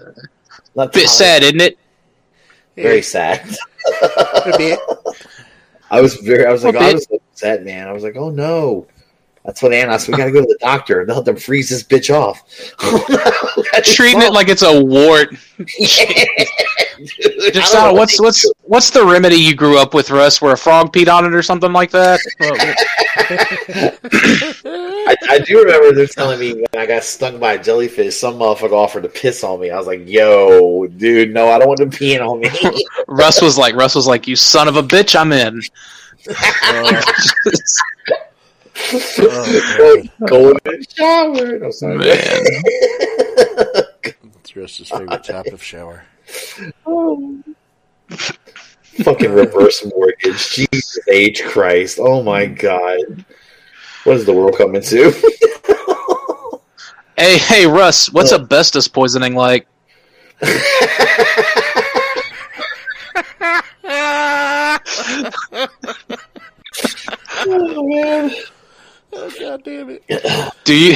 [0.75, 1.77] Not Bit sad, isn't it?
[2.75, 3.41] Very sad.
[5.91, 6.45] I was very.
[6.45, 6.93] I was like, A I bit.
[6.95, 7.87] was so upset, man.
[7.87, 8.87] I was like, oh no.
[9.43, 9.97] That's what Anna.
[9.97, 11.03] So we got to go to the doctor.
[11.03, 12.43] They'll have to freeze this bitch off.
[12.79, 13.63] Oh, no.
[13.73, 15.35] That's Treating it like it's a wart.
[15.79, 16.45] Yeah.
[17.05, 19.93] Dude, Just I don't uh, know what's what what's what's the remedy you grew up
[19.93, 20.41] with, Russ?
[20.41, 22.19] Where a frog peed on it or something like that?
[24.65, 28.35] I, I do remember them telling me when I got stung by a jellyfish, some
[28.35, 29.71] motherfucker offered to piss on me.
[29.71, 33.57] I was like, "Yo, dude, no, I don't want them peeing on me." Russ was
[33.57, 35.61] like, Russ was like, "You son of a bitch, I'm in."
[38.93, 41.59] Oh, Go in the shower.
[41.59, 41.97] No, sorry.
[41.97, 42.07] Man.
[44.39, 46.03] it's Russ's favorite type of shower.
[46.85, 47.43] Oh.
[49.03, 50.51] Fucking reverse mortgage.
[50.51, 51.99] Jesus H Christ.
[51.99, 53.25] Oh my god.
[54.03, 55.13] What is the world coming to?
[57.21, 58.39] Hey, hey, Russ, what's uh.
[58.39, 59.67] asbestos poisoning like?
[60.41, 60.57] oh
[67.87, 68.31] man.
[69.13, 70.03] Oh, God damn it.
[70.63, 70.95] Do you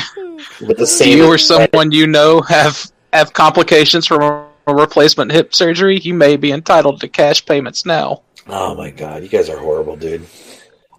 [0.75, 5.99] do you or someone you know have have complications from replacement hip surgery?
[5.99, 8.23] You may be entitled to cash payments now.
[8.47, 10.25] Oh my god, you guys are horrible, dude.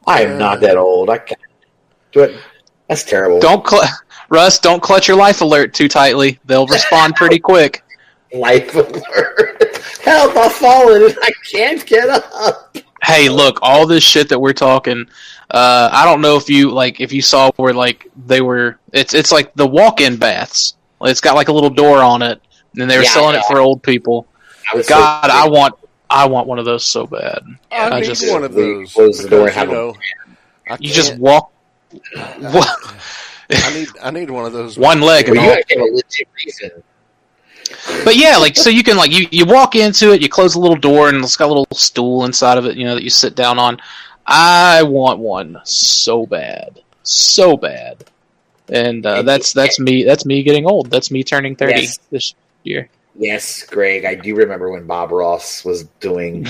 [0.07, 1.11] I am not that old.
[1.11, 1.41] I can't
[2.13, 2.37] do it.
[2.89, 3.41] That's terrible.
[3.41, 3.89] Don't cl-
[4.29, 6.39] Russ, don't clutch your life alert too tightly.
[6.45, 7.83] They'll respond pretty quick.
[8.35, 9.77] life alert.
[10.03, 12.77] Help, I've fallen and I can't get up.
[13.03, 15.07] Hey, look, all this shit that we're talking.
[15.51, 18.79] Uh, I don't know if you like if you saw where like they were.
[18.93, 20.75] It's it's like the walk-in baths.
[21.03, 22.41] It's got like a little door on it,
[22.77, 24.27] and they were Yeah, selling it for old people.
[24.73, 25.75] I God, so- I want
[26.09, 27.43] I want one of those so bad.
[27.73, 28.93] I, I need just- one of those.
[28.93, 29.95] Close the door and have you a- know,
[30.69, 31.53] I You just walk.
[32.39, 32.69] What?
[33.51, 34.77] I need I need one of those.
[34.91, 36.71] One leg Well, and you gotta give a legit reason.
[38.05, 40.59] But yeah, like so you can like you you walk into it, you close the
[40.61, 43.11] little door, and it's got a little stool inside of it, you know, that you
[43.11, 43.79] sit down on.
[44.27, 48.05] I want one so bad, so bad,
[48.69, 50.03] and uh, that's that's me.
[50.03, 50.91] That's me getting old.
[50.91, 51.99] That's me turning thirty Yes.
[52.11, 52.35] this
[52.67, 52.89] year.
[53.19, 56.47] Yes, Greg, I do remember when Bob Ross was doing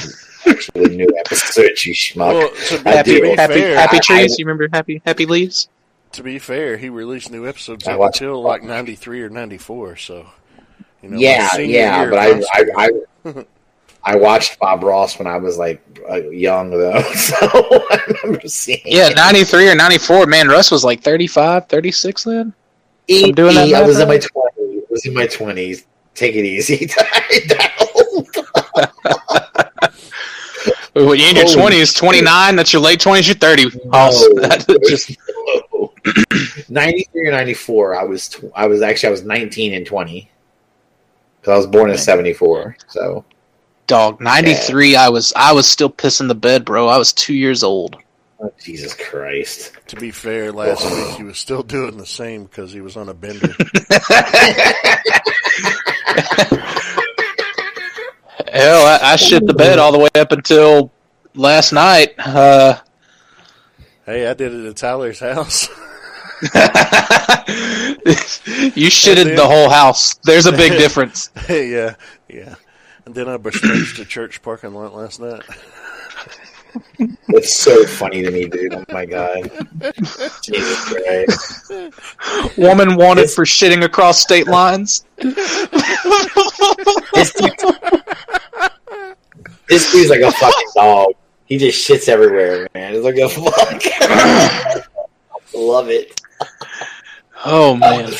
[0.47, 1.87] actually new episodes.
[1.87, 2.35] You schmuck.
[2.35, 3.23] Well, to be, Happy to do.
[3.23, 4.39] be happy fair, happy I- trees.
[4.39, 5.69] you remember happy happy leaves?
[6.13, 9.97] to be fair, he released new episodes I up watched- until like '93 or '94.
[9.97, 10.27] So,
[11.03, 12.91] you know, yeah, senior yeah, but I, I.
[13.27, 13.45] I,
[14.09, 18.81] I watched Bob Ross when I was like uh, young though, so I remember seeing.
[18.85, 20.27] Yeah, 93 or 94.
[20.27, 22.55] Man, Russ was like 35, 36 then.
[23.09, 24.83] E- I'm doing that E- I was in my twenties.
[24.89, 25.87] I was in my twenties.
[26.17, 26.87] Take it easy.
[27.49, 27.71] Down.
[30.95, 33.65] When you're in your Holy 20s, 29, that's your late 20s, you're 30.
[33.91, 34.19] Hoss.
[34.37, 35.15] That just,
[36.71, 37.97] ninety three or ninety four.
[37.97, 40.31] I was tw- I was actually I was nineteen and twenty
[41.41, 42.77] because I was born in seventy four.
[42.89, 43.25] So
[43.87, 46.89] dog, 93, I was I was still pissing the bed, bro.
[46.89, 47.97] I was two years old.
[48.41, 49.73] oh, Jesus Christ.
[49.89, 53.09] To be fair, last week he was still doing the same because he was on
[53.09, 53.49] a bender.
[58.53, 60.93] Hell, I, I shit the bed all the way up until
[61.35, 62.15] last night.
[62.19, 62.79] Uh,
[64.05, 65.69] hey, I did it at Tyler's house.
[66.43, 66.49] you
[68.91, 70.15] shitted the whole house.
[70.25, 71.31] There's a big difference.
[71.49, 71.95] yeah,
[72.29, 72.57] yeah.
[73.05, 75.43] And then I besmirched the church parking lot last night.
[77.29, 78.75] It's so funny to me, dude.
[78.75, 79.51] Oh my god.
[80.43, 81.73] Jesus Christ.
[82.59, 85.05] Woman wanted for shitting across state lines.
[85.17, 85.35] This,
[87.33, 87.53] dude,
[89.69, 91.13] this dude's like a fucking dog.
[91.47, 92.95] He just shits everywhere, man.
[92.95, 93.83] It's like a fuck.
[95.55, 96.21] Love it.
[97.45, 98.11] Oh man.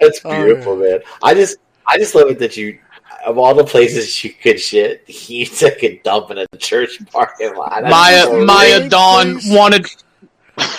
[0.00, 1.00] That's Oh, beautiful, man.
[1.22, 2.78] I just I just love it that you
[3.26, 7.54] of all the places you could shit, he took a dump in a church parking
[7.54, 7.84] lot.
[7.84, 9.50] I Maya Maya Really, Dawn please?
[9.54, 9.86] wanted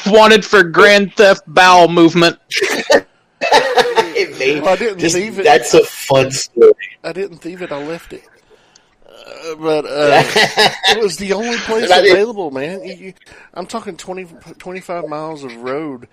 [0.07, 2.39] wanted for grand theft bowel movement.
[2.51, 5.43] it made- Well, I didn't just- leave it.
[5.43, 6.73] That's a fun story.
[7.03, 7.71] I didn't thieve it.
[7.71, 8.23] I left it.
[9.07, 10.23] Uh, but uh,
[10.89, 12.83] it was the only place And I didn't- available, man.
[12.83, 13.13] You, you,
[13.53, 14.25] I'm talking 20,
[14.57, 16.07] 25 miles of road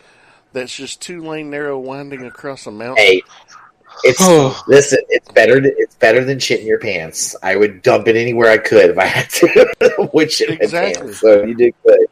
[0.52, 3.02] that's just two lane narrow winding across a mountain.
[3.04, 3.22] hey,
[4.04, 4.60] it's Oh.
[4.68, 4.98] listen.
[5.08, 5.60] It's better.
[5.60, 7.34] To, it's better than shit in your pants.
[7.42, 10.08] I would dump it anywhere I could if I had to.
[10.12, 11.02] Which shit in my Exactly.
[11.02, 11.20] pants.
[11.20, 12.06] So you did good.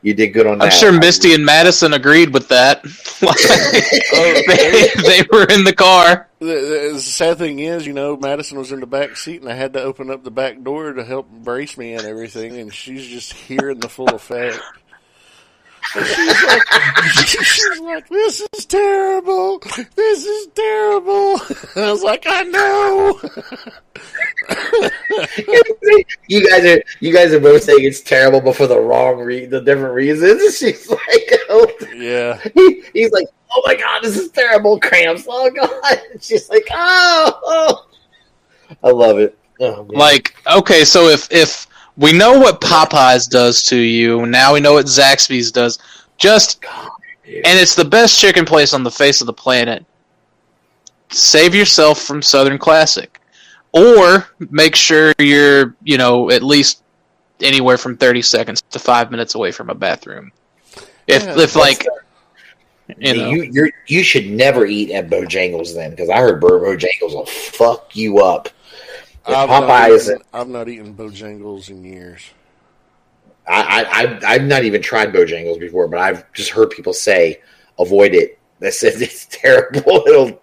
[0.00, 0.64] You did good on that.
[0.66, 2.84] I'm sure Misty and Madison agreed with that.
[3.20, 6.28] Oh, they, they were in the car.
[6.38, 9.50] The, the, the sad thing is, you know, Madison was in the back seat, and
[9.50, 12.72] I had to open up the back door to help brace me and everything, and
[12.72, 14.60] she's just hearing the full effect.
[15.94, 19.58] And she's like, she's like, "This is terrible.
[19.94, 21.40] This is terrible."
[21.74, 23.20] And I was like, "I know."
[26.28, 29.46] you guys are you guys are both saying it's terrible, but for the wrong re-
[29.46, 30.58] the different reasons.
[30.58, 34.78] She's like, oh, yeah, he, he's like, oh my god, this is terrible.
[34.80, 35.26] Cramps.
[35.28, 36.00] Oh god.
[36.20, 37.86] She's like, oh, oh.
[38.82, 39.38] I love it.
[39.60, 39.86] Oh.
[39.88, 41.66] Like, okay, so if if
[41.98, 45.78] we know what Popeyes does to you, now we know what Zaxby's does.
[46.16, 46.62] Just
[47.24, 47.34] dude.
[47.44, 49.84] and it's the best chicken place on the face of the planet.
[51.10, 53.20] Save yourself from Southern Classic,
[53.72, 56.82] or make sure you're you know at least
[57.40, 60.32] anywhere from thirty seconds to five minutes away from a bathroom.
[61.06, 65.74] If Yeah, if like the- you know you you're, you should never eat at Bojangles
[65.74, 68.48] then, because I heard Bo- Bojangles will fuck you up.
[69.28, 72.22] I've not, eaten, I've not eaten Bojangles in years.
[73.46, 77.40] I, I, I I've not even tried Bojangles before, but I've just heard people say
[77.78, 78.34] avoid it.
[78.60, 80.02] They said it's terrible.
[80.08, 80.42] It'll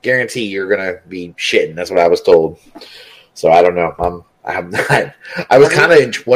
[0.00, 1.74] guarantee you're gonna be shitting.
[1.74, 2.58] That's what I was told.
[3.34, 3.94] So I don't know.
[3.98, 5.14] I'm I have not.
[5.50, 6.28] I was kind of.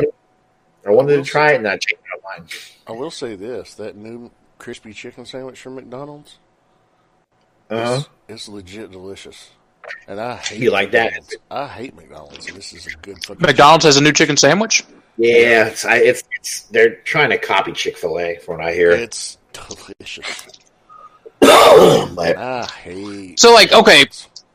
[0.87, 2.51] I wanted to try it, and I changed my mind.
[2.87, 6.37] I will say this: that new crispy chicken sandwich from McDonald's,
[7.71, 8.01] Uh-huh.
[8.01, 9.51] it's, it's legit delicious.
[10.07, 11.13] And I hate You like that?
[11.13, 11.37] McDonald's.
[11.51, 12.47] I hate McDonald's.
[12.47, 14.85] This is a good fucking McDonald's has a new chicken sandwich.
[15.17, 18.73] Yeah, it's, I, it's it's they're trying to copy Chick Fil A, from what I
[18.73, 18.93] hear.
[18.93, 20.47] It's delicious.
[21.41, 23.41] but I hate.
[23.41, 24.05] So, like, okay,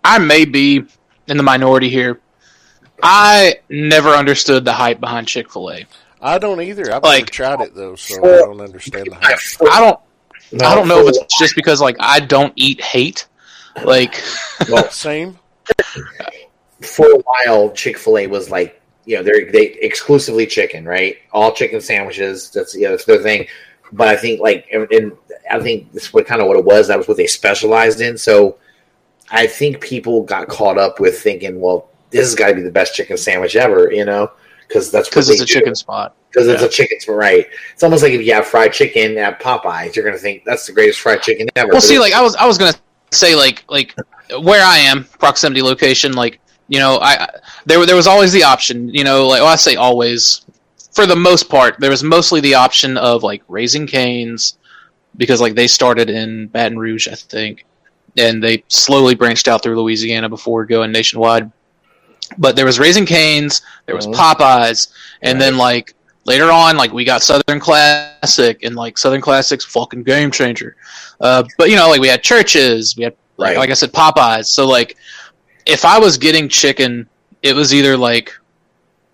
[0.04, 0.86] I may be
[1.28, 2.20] in the minority here.
[3.02, 5.86] I never understood the hype behind Chick Fil A.
[6.22, 6.94] I don't either.
[6.94, 9.40] I've Like- never tried it though, so I don't understand the hype.
[9.70, 10.00] I don't.
[10.54, 13.28] No, I don't know if it's just because like I don't eat hate.
[13.84, 14.22] Like,
[14.70, 15.38] well, Same.
[16.82, 21.18] for a while, Chick Fil A was like, you know, they're they exclusively chicken, right?
[21.32, 22.50] All chicken sandwiches.
[22.52, 23.48] That's you know, that's their thing.
[23.92, 25.12] But I think like, and, and
[25.52, 26.88] I think that's what kind of what it was.
[26.88, 28.18] That was what they specialized in.
[28.18, 28.58] So
[29.30, 32.72] I think people got caught up with thinking, well, this has got to be the
[32.72, 34.32] best chicken sandwich ever, you know,
[34.68, 35.54] because that's because it's a do.
[35.54, 36.16] chicken spot.
[36.32, 37.48] because it's a chicken spot, right?
[37.74, 40.74] It's almost like if you have fried chicken at Popeyes, you're gonna think that's the
[40.74, 41.68] greatest fried chicken ever.
[41.68, 42.74] Well, But see, like I was, I was gonna
[43.14, 43.96] say, like, like
[44.40, 47.28] where I am, proximity location, like you know, I
[47.66, 50.46] there there was always the option, you know, like well, I say always,
[50.94, 54.58] for the most part, there was mostly the option of like raising canes,
[55.18, 57.66] because like they started in Baton Rouge, I think,
[58.18, 61.52] and they slowly branched out through Louisiana before going nationwide.
[62.38, 64.16] but there was Raising Canes, there was Mhm.
[64.16, 64.88] Popeyes,
[65.22, 65.94] and then like
[66.26, 70.76] later on, like we got Southern Classic, and like Southern Classic's fucking game changer.
[71.20, 73.58] Uh, but you know, like we had Church's, we had like, Right.
[73.58, 74.46] like I said, Popeyes.
[74.46, 74.98] So like,
[75.66, 77.08] if I was getting chicken,
[77.42, 78.32] it was either like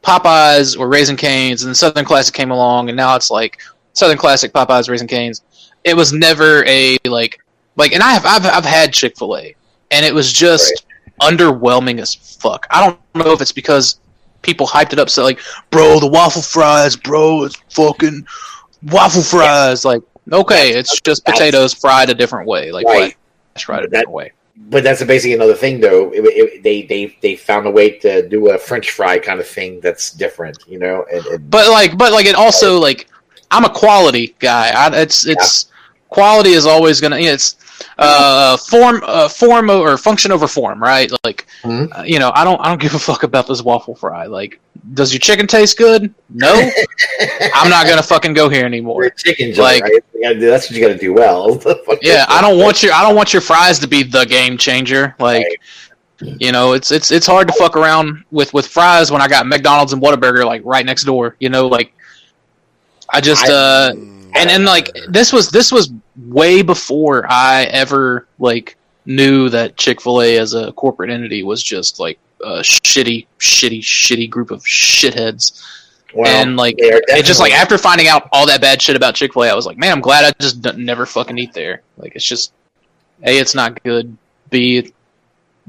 [0.03, 3.61] Popeyes or Raising Canes, and then Southern Classic came along, and now it's like
[3.93, 5.43] Southern Classic, Popeyes, Raising Canes.
[5.83, 7.39] It was never a like
[7.75, 9.55] like, and I have I've I've had Chick Fil A,
[9.91, 10.85] and it was just
[11.21, 12.65] underwhelming as fuck.
[12.69, 13.99] I don't know if it's because
[14.41, 15.39] people hyped it up so like,
[15.71, 18.25] bro, the waffle fries, bro, it's fucking
[18.83, 19.85] waffle fries.
[19.85, 20.01] Like,
[20.31, 23.15] okay, it's just potatoes fried a different way, like Right.
[23.59, 24.31] fried a That- different way.
[24.71, 26.11] But that's basically another thing, though.
[26.13, 29.47] It, it, they they they found a way to do a French fry kind of
[29.47, 31.05] thing that's different, you know.
[31.11, 33.07] And, and But like, but like, it also like,
[33.49, 34.69] I'm a quality guy.
[34.75, 35.67] I, it's it's
[36.09, 37.17] quality is always gonna.
[37.17, 37.55] It's
[38.01, 41.11] uh form uh, form or function over form, right?
[41.25, 41.99] Like, Mhm.
[41.99, 44.25] uh, you know, I don't I don't give a fuck about this waffle fry.
[44.27, 44.59] Like,
[44.93, 46.13] does your chicken taste good?
[46.29, 46.53] No,
[47.53, 49.03] I'm not gonna fucking go here We're anymore.
[49.03, 49.91] a chicken like- right?
[50.15, 51.61] You do- That's what you got to do well.
[52.01, 55.15] Yeah, I don't want your I don't want your fries to be the game changer.
[55.19, 55.45] Like,
[56.21, 59.45] you know, it's it's it's hard to fuck around with with fries when I got
[59.47, 61.35] McDonald's and Whataburger like right next door.
[61.39, 61.93] You know, like
[63.09, 63.91] I just I- uh
[64.35, 65.91] and and like this was this was
[66.27, 71.63] way before I ever like knew that Chick Fil A as a corporate entity was
[71.63, 75.63] just like a shitty, shitty, shitty group of shitheads.
[76.13, 79.33] Well, and like it just like after finding out all that bad shit about Chick
[79.33, 81.81] Fil A, I was like, man, I'm glad I just d- never fucking eat there.
[81.97, 82.51] Like it's just
[83.23, 84.17] a, it's not good.
[84.49, 84.91] B,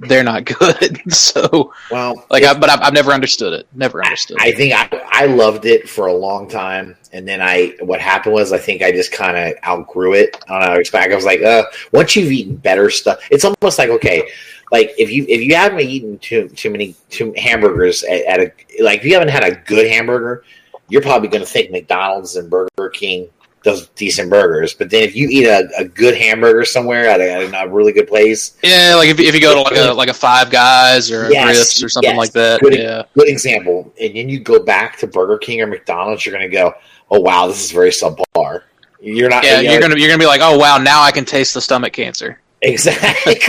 [0.08, 1.00] they're not good.
[1.12, 3.66] so well, like, I, but I've, I've never understood it.
[3.74, 4.38] Never understood.
[4.40, 4.56] I it.
[4.56, 8.52] think I, I loved it for a long time, and then I what happened was
[8.52, 10.42] I think I just kind of outgrew it.
[10.48, 10.80] I don't know.
[10.80, 11.10] It's back.
[11.10, 14.28] I was like, uh, once you've eaten better stuff, it's almost like okay,
[14.72, 18.82] like if you if you haven't eaten too too many too hamburgers at, at a
[18.82, 20.44] like if you haven't had a good hamburger,
[20.88, 23.28] you're probably going to think McDonald's and Burger King
[23.62, 24.72] does decent burgers.
[24.74, 27.92] But then if you eat a, a good hamburger somewhere at a, at a really
[27.92, 31.10] good place, yeah, like if, if you go to like a like a Five Guys
[31.10, 32.18] or Yes, Griff's or something yes.
[32.18, 32.60] like that.
[32.60, 33.92] Good- yeah, good example.
[34.00, 36.72] And then you go back to Burger King or McDonald's, you're going to go,
[37.10, 38.62] oh wow, this is very subpar.
[39.02, 39.44] You're not.
[39.44, 41.54] yeah, you know, you're gonna you're gonna be like, oh wow, now I can taste
[41.54, 42.38] the stomach cancer.
[42.62, 43.40] exactly,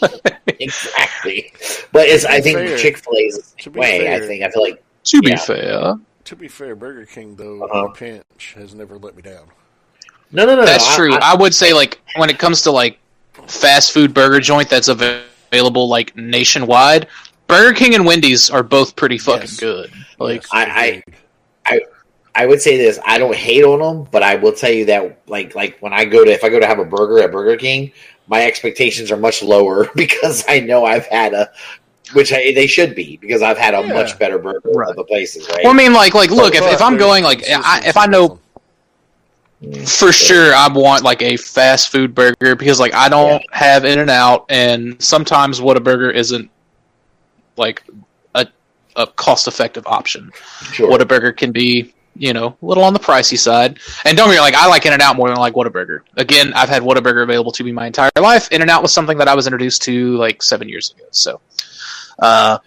[0.60, 1.52] exactly.
[1.92, 2.24] But it's.
[2.24, 4.14] I think Chick Fil A is the To same be way.
[4.14, 4.42] I think.
[4.42, 5.36] I feel like To be Yeah.
[5.36, 5.94] fair,
[6.24, 7.86] To be fair, Burger King though, Uh-huh.
[7.88, 9.46] a pinch has never let me down.
[10.32, 10.64] no, no, no.
[10.64, 11.14] That's no, true.
[11.14, 12.98] I- I, would say like when it comes to like
[13.46, 15.02] fast food burger joint that's av-
[15.52, 17.08] available like nationwide,
[17.46, 19.60] Burger King and Wendy's are both pretty fucking Yes.
[19.60, 19.92] good.
[20.18, 21.86] Like Yes, I- I- agreed.
[22.36, 22.98] I would say this.
[23.06, 26.04] I don't hate on them, but I will tell you that, like, like when I
[26.04, 27.92] go to if I go to have a burger at Burger King,
[28.26, 31.48] my expectations are much lower because I know I've had a,
[32.14, 33.92] which I, they should be because I've had a Yeah.
[33.92, 34.88] much better burger Right.
[34.88, 35.60] at other places, right?
[35.64, 38.06] well, I mean, like like look, if, But if I'm going like I, if I
[38.06, 38.38] know
[39.62, 39.88] mm.
[39.98, 43.98] for sure I want like a fast food burger because like I don't have In
[43.98, 46.50] and Out, and sometimes Whataburger isn't
[47.56, 47.82] like
[48.34, 48.46] a
[48.96, 50.30] a cost effective option.
[50.72, 51.04] sure.
[51.04, 53.78] Burger can be, you know, a little on the pricey side.
[54.04, 55.54] And don't get me wrong, like I like In and Out more than I like
[55.54, 56.00] Whataburger.
[56.16, 58.50] Again, I've had Whataburger available to me my entire life.
[58.52, 61.04] In and Out was something that I was introduced to like seven years ago.
[61.10, 61.40] So
[62.18, 62.58] uh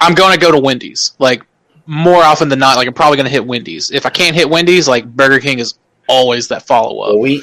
[0.00, 1.12] I'm gonna go to Wendy's.
[1.18, 1.42] Like
[1.86, 3.90] more often than not, like I'm probably gonna hit Wendy's.
[3.90, 5.74] If I can't hit Wendy's, like Burger King is
[6.08, 7.18] always that follow Well, up.
[7.18, 7.42] we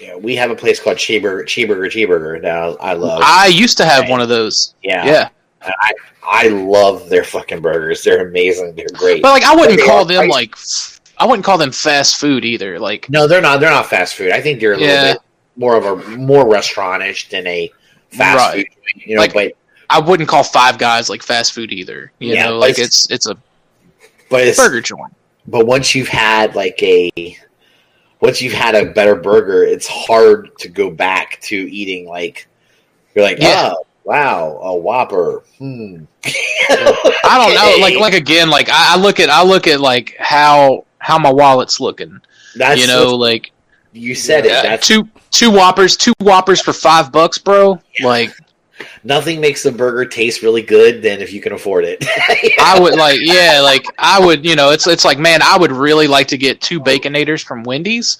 [0.00, 3.22] yeah, we have a place called Cheeseburger, Cheeseburger, Cheeseburger that I love.
[3.24, 4.74] I used to have one of those.
[4.82, 5.28] yeah, Yeah.
[5.62, 5.92] I
[6.24, 8.02] I love their fucking burgers.
[8.02, 8.74] They're amazing.
[8.74, 9.22] They're great.
[9.22, 10.30] But like I wouldn't call them pricey.
[10.30, 10.56] like
[11.18, 12.80] I wouldn't call them fast food either.
[12.80, 13.60] Like no, they're not.
[13.60, 14.32] They're not fast food.
[14.32, 15.12] I think they're a little Yeah.
[15.14, 15.22] bit
[15.56, 17.70] more of a more restaurantish than a
[18.10, 18.66] fast Right.
[18.66, 19.02] food.
[19.06, 19.52] You know, Like- but
[19.92, 22.12] I wouldn't call Five Guys like fast food either.
[22.18, 23.36] You Yeah, know, like it's- it's a
[24.30, 25.14] but it's burger joint.
[25.46, 27.10] but once you've had like a
[28.20, 32.46] once you've had a better burger, it's hard to go back to eating like
[33.14, 33.72] you're like, Yeah.
[33.74, 35.42] oh wow, a Whopper.
[35.58, 36.04] Hmm.
[36.24, 37.82] I don't know.
[37.82, 41.30] Like like again, like I, I look at I look at like how how my
[41.32, 42.20] wallet's looking.
[42.56, 43.50] That's you know, like
[43.92, 44.52] you said it.
[44.52, 47.80] uh, That's two two whoppers, two whoppers for five bucks, bro.
[48.02, 48.30] Like
[49.04, 52.04] nothing makes the burger taste really good than if you can afford it.
[52.60, 55.72] I would like yeah, like I would you know it's it's like man, I would
[55.72, 58.18] really like to get two baconators from Wendy's,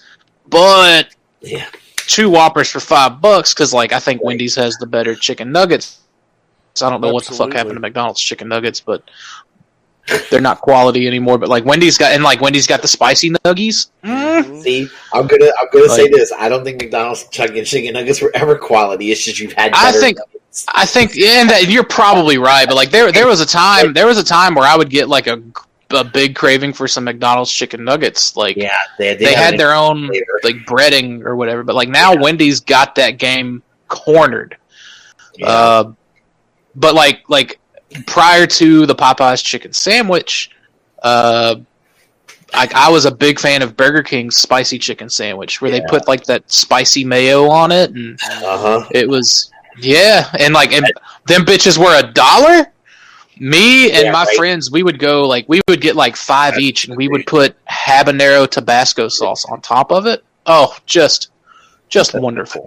[0.48, 1.66] but yeah.
[1.96, 6.00] two whoppers for five bucks because like I think Wendy's has the better chicken nuggets.
[6.74, 9.02] So I don't know what the fuck happened to McDonald's chicken nuggets, but
[10.30, 11.36] they're not quality anymore.
[11.36, 13.90] But like Wendy's got and like Wendy's got the spicy nuggies.
[14.02, 14.62] Mm.
[14.62, 16.32] See, I'm gonna I'm gonna say this.
[16.32, 19.12] I don't think McDonald's chicken chicken nuggets were ever quality.
[19.12, 19.72] It's just you've had.
[19.74, 20.41] I think- nuggets.
[20.68, 24.06] I think, and that, you're probably right, but like there, there was a time, there
[24.06, 25.42] was a time where I would get like a,
[25.90, 28.36] a big craving for some McDonald's chicken nuggets.
[28.36, 30.40] Like Yeah, they, they, have had their own flavor.
[30.42, 32.20] like breading or whatever, but like now Yeah.
[32.20, 34.56] Wendy's got that game cornered.
[35.36, 35.48] Yeah.
[35.48, 35.92] Uh,
[36.74, 37.58] but like like
[38.06, 40.50] prior to the Popeyes chicken sandwich,
[41.02, 41.56] uh,
[42.54, 46.06] I, I was a big fan of Burger King's spicy chicken sandwich, where they put
[46.06, 48.86] like that spicy mayo on it, and uh-huh.
[48.90, 50.86] it was yeah, and like and
[51.26, 52.66] them bitches were a dollar.
[53.38, 54.36] Me and Yeah, my right.
[54.36, 57.26] friends, we would go like we would get like five That's each, and we would
[57.26, 60.22] put habanero Tabasco sauce on top of it.
[60.46, 61.30] Oh, just
[61.88, 62.66] just wonderful.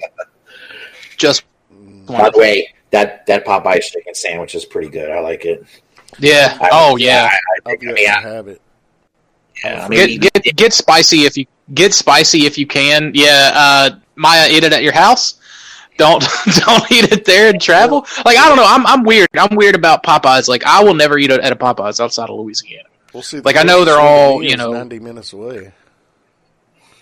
[1.18, 2.08] Just Mm.
[2.08, 5.10] By the way, that that Popeye chicken sandwich is pretty good.
[5.10, 5.66] I like it.
[6.20, 6.58] Yeah.
[6.62, 7.30] I- Oh yeah.
[7.32, 8.62] I, I I'll I mean, to have it.
[9.64, 13.12] yeah, I mean, Get get get spicy if you get spicy if you can.
[13.16, 13.52] Yeah.
[13.56, 15.40] Uh, Maya, eat it at your house.
[15.98, 18.06] Don't don't eat it there and travel.
[18.26, 18.66] Like I don't know.
[18.66, 19.30] I'm I'm weird.
[19.38, 20.48] I'm weird about Popeyes.
[20.48, 22.90] Like I will never eat at a Popeyes outside of Louisiana.
[23.14, 23.40] We'll see.
[23.40, 25.72] Like, I know they're all, you know- ninety minutes away.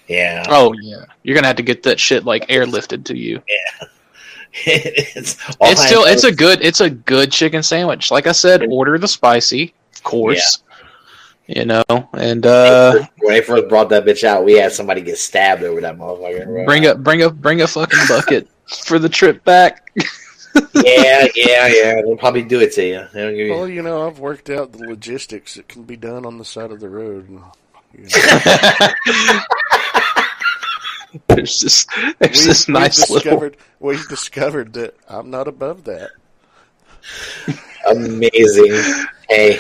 [0.08, 0.46] yeah.
[0.48, 1.06] Oh yeah.
[1.24, 3.42] You're gonna have to get that shit like airlifted to you.
[3.48, 3.88] Yeah.
[4.66, 8.12] it's it's still it's a good it's a good chicken sandwich.
[8.12, 10.62] Like I said, order the spicy, of course.
[11.48, 11.84] You know,
[12.14, 15.82] and uh when they first brought that bitch out, we had somebody get stabbed over
[15.82, 16.66] that motherfucker.
[16.66, 19.92] bring up, bring up, bring a fucking bucket for the trip back.
[20.74, 22.02] yeah, yeah, yeah.
[22.02, 23.08] They'll probably do it to you.
[23.14, 25.58] Give you Well, you know, I've worked out the logistics.
[25.58, 27.30] It can be done on the side of the road.
[27.30, 27.42] And,
[27.98, 29.40] you know.
[31.28, 31.86] there's this
[32.20, 36.10] there's we, this we nice little discovered we discovered that I'm not above that.
[37.88, 38.74] amazing.
[39.30, 39.60] hey,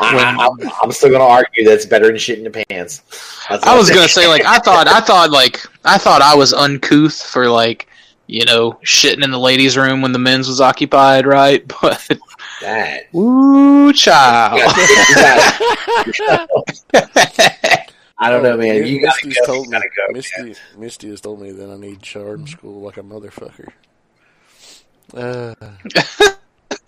[0.00, 3.02] I, I, I'm, I'm still gonna argue that's better than shit in the pants.
[3.48, 6.52] That's I was gonna say like I thought I thought like I thought I was
[6.52, 7.88] uncouth for like
[8.26, 11.64] you know shitting in the ladies' room when the men's was occupied, right?
[11.82, 12.08] But
[12.60, 13.04] that.
[13.14, 14.60] ooh, child.
[18.18, 18.86] I don't know, man.
[18.86, 19.46] You gotta Misty's go.
[19.46, 20.12] told You me, gotta go.
[20.12, 23.68] Misty, Misty has told me that I need charm school like a motherfucker.
[25.12, 25.54] Uh,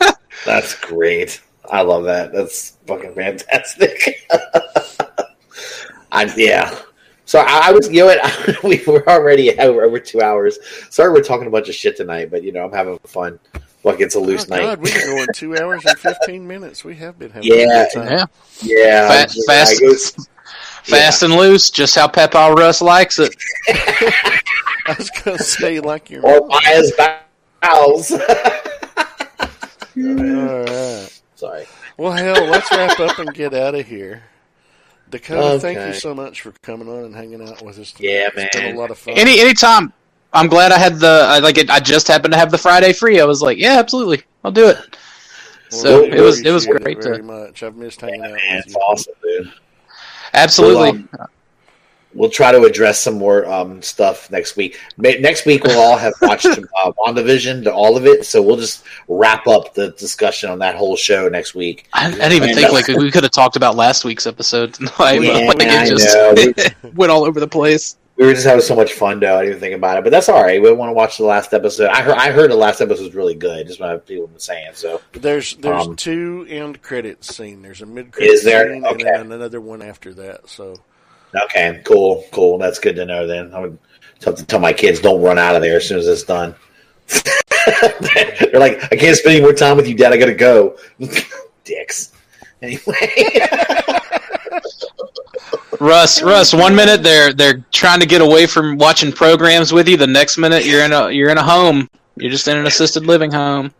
[0.44, 1.42] That's great.
[1.70, 2.32] I love that.
[2.32, 4.26] That's fucking fantastic.
[6.12, 6.78] I yeah.
[7.27, 8.62] So I, I was, you know what?
[8.65, 10.59] we were already over, over two hours.
[10.90, 13.39] Sorry, we're talking a bunch of shit tonight, but you know I'm having fun.
[13.82, 14.62] Fuck, it's a loose oh night.
[14.62, 16.85] God, we've been going two hours and fifteen minutes.
[16.85, 17.82] We have been having Yeah.
[17.82, 18.28] a good time.
[18.62, 20.28] yeah, Yeah, Fast- I- fast- I goes-
[20.85, 23.35] fast and loose, just how Peppa Russ likes it.
[23.69, 26.93] I was gonna say like your or Maya's
[27.61, 28.12] bowels.
[28.12, 28.19] All
[29.98, 31.20] right.
[31.35, 31.66] Sorry.
[31.97, 34.23] Well, hell, let's wrap up and get out of here.
[35.11, 37.93] Dakota, thank you so much for coming on and hanging out with us.
[37.93, 38.11] Tonight.
[38.11, 38.74] Yeah, It's been man.
[38.77, 39.15] a lot of fun.
[39.16, 39.93] Any anytime.
[40.33, 41.70] I'm glad I had the I, like it.
[41.70, 43.20] I just happened to have the Friday free.
[43.20, 44.77] I was like, yeah, absolutely, I'll do it.
[45.70, 47.62] Well, So we it was it was appreciate great very to much.
[47.62, 48.81] I've missed hanging out Man, with it's you.
[48.81, 49.52] awesome, dude.
[50.35, 50.93] absolutely.
[50.93, 51.28] Well, um,
[52.17, 54.81] We'll try to address some more um, stuff next week.
[54.97, 58.25] Ma- Next week, we'll all have watched uh, WandaVision, to all of it.
[58.27, 61.89] So we'll just wrap up the discussion on that whole show next week.
[61.93, 64.27] I, I didn't even Man, think that- like we could have talked about last week's
[64.27, 65.23] episode tonight.
[65.23, 66.91] Yeah, but, like, I it just know.
[66.95, 67.97] went all over the place.
[68.17, 69.36] We were just having so much fun, though.
[69.36, 70.62] I didn't even think about it, but that's all right.
[70.62, 71.89] We want to watch the last episode.
[71.91, 73.67] I heard, I heard the last episode was really good.
[73.67, 74.70] Just what people have been saying.
[74.73, 77.61] So There's there's Um, two end credits scene.
[77.61, 78.73] There's a mid credit Is there?
[78.73, 79.07] scene Okay.
[79.07, 80.49] and then another one after that.
[80.49, 80.77] So
[81.34, 82.58] okay, cool, cool.
[82.58, 83.26] That's good to know.
[83.26, 83.78] Then I would
[84.24, 86.55] have to tell my kids don't run out of there as soon as it's done.
[88.40, 90.12] They're like, I can't spend any more time with you, Dad.
[90.12, 90.76] I gotta go.
[91.64, 92.12] Dicks.
[92.62, 92.80] Anyway.
[95.80, 99.98] Russ, Russ, one minute they're they're trying to get away from watching programs with you.
[99.98, 101.88] The next minute you're in a you're in a home.
[102.16, 103.72] You're just in an assisted living home.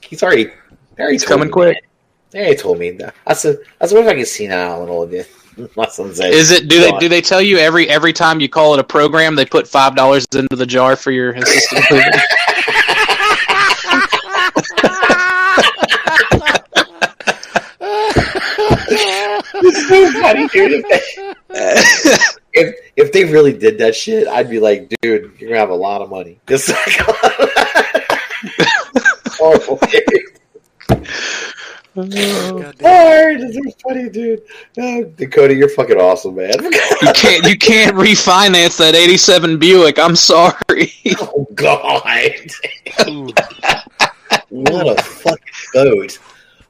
[0.00, 0.50] He's already,
[0.98, 1.84] already told coming me, quick.
[2.30, 2.90] They already told me.
[2.92, 3.14] that.
[3.26, 5.14] I said, I said, what if I get senile and old?
[5.76, 6.68] My son said, Is it?
[6.68, 9.46] Do they do they tell you every every time you call it a program they
[9.46, 11.36] put five dollars into the jar for your?
[19.56, 20.84] It's so funny, dude.
[20.84, 21.00] If they,
[22.60, 25.74] if, if they really did that shit, I'd be like, dude, you're gonna have a
[25.74, 26.40] lot of money.
[26.46, 26.70] Just
[29.38, 29.78] horrible.
[29.90, 30.02] dude.
[30.90, 31.02] Oh,
[31.94, 33.40] goddamn, Hard.
[33.40, 34.42] This is funny, dude.
[34.78, 36.52] Oh, Dakota, you're fucking awesome, man.
[37.02, 39.98] You can't you can't refinance that eighty seven Buick.
[39.98, 40.92] I'm sorry.
[41.20, 42.02] oh God.
[44.50, 46.18] What a fucking boat.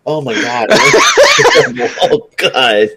[0.06, 0.68] Oh my god.
[0.70, 2.88] oh god.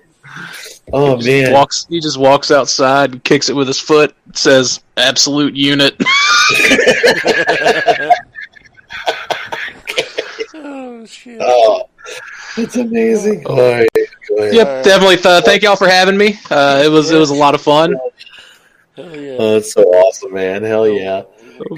[0.93, 1.51] Oh man.
[1.53, 4.15] Walks he just walks outside kicks it with his foot.
[4.33, 5.95] Says absolute unit.
[11.09, 11.37] Shit.
[11.41, 11.89] Oh,
[12.57, 13.45] it's amazing.
[13.47, 13.87] All right,
[14.29, 14.53] go ahead.
[14.53, 14.85] Yep, Alright.
[14.85, 15.17] definitely.
[15.17, 16.39] Th- thank y'all for having me.
[16.49, 17.95] Uh, it was it was a lot of fun.
[18.95, 19.35] Hell yeah.
[19.39, 20.63] Oh, it's so awesome, man.
[20.63, 21.23] Hell yeah.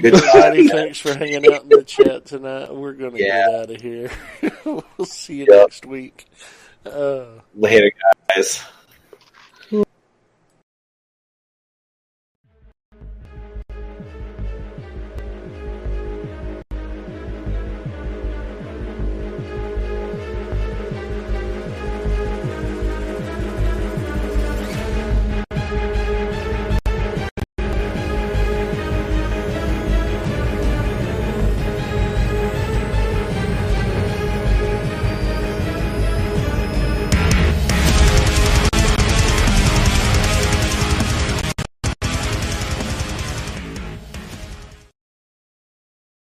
[0.00, 0.22] Good job.
[0.34, 2.74] Everybody, thanks for hanging out in the chat tonight.
[2.74, 3.46] We're gonna Yeah.
[3.46, 4.10] get out of here.
[4.64, 5.60] we'll see you Yep.
[5.60, 6.26] next week.
[6.86, 7.90] Uh, Later,
[8.34, 8.62] guys.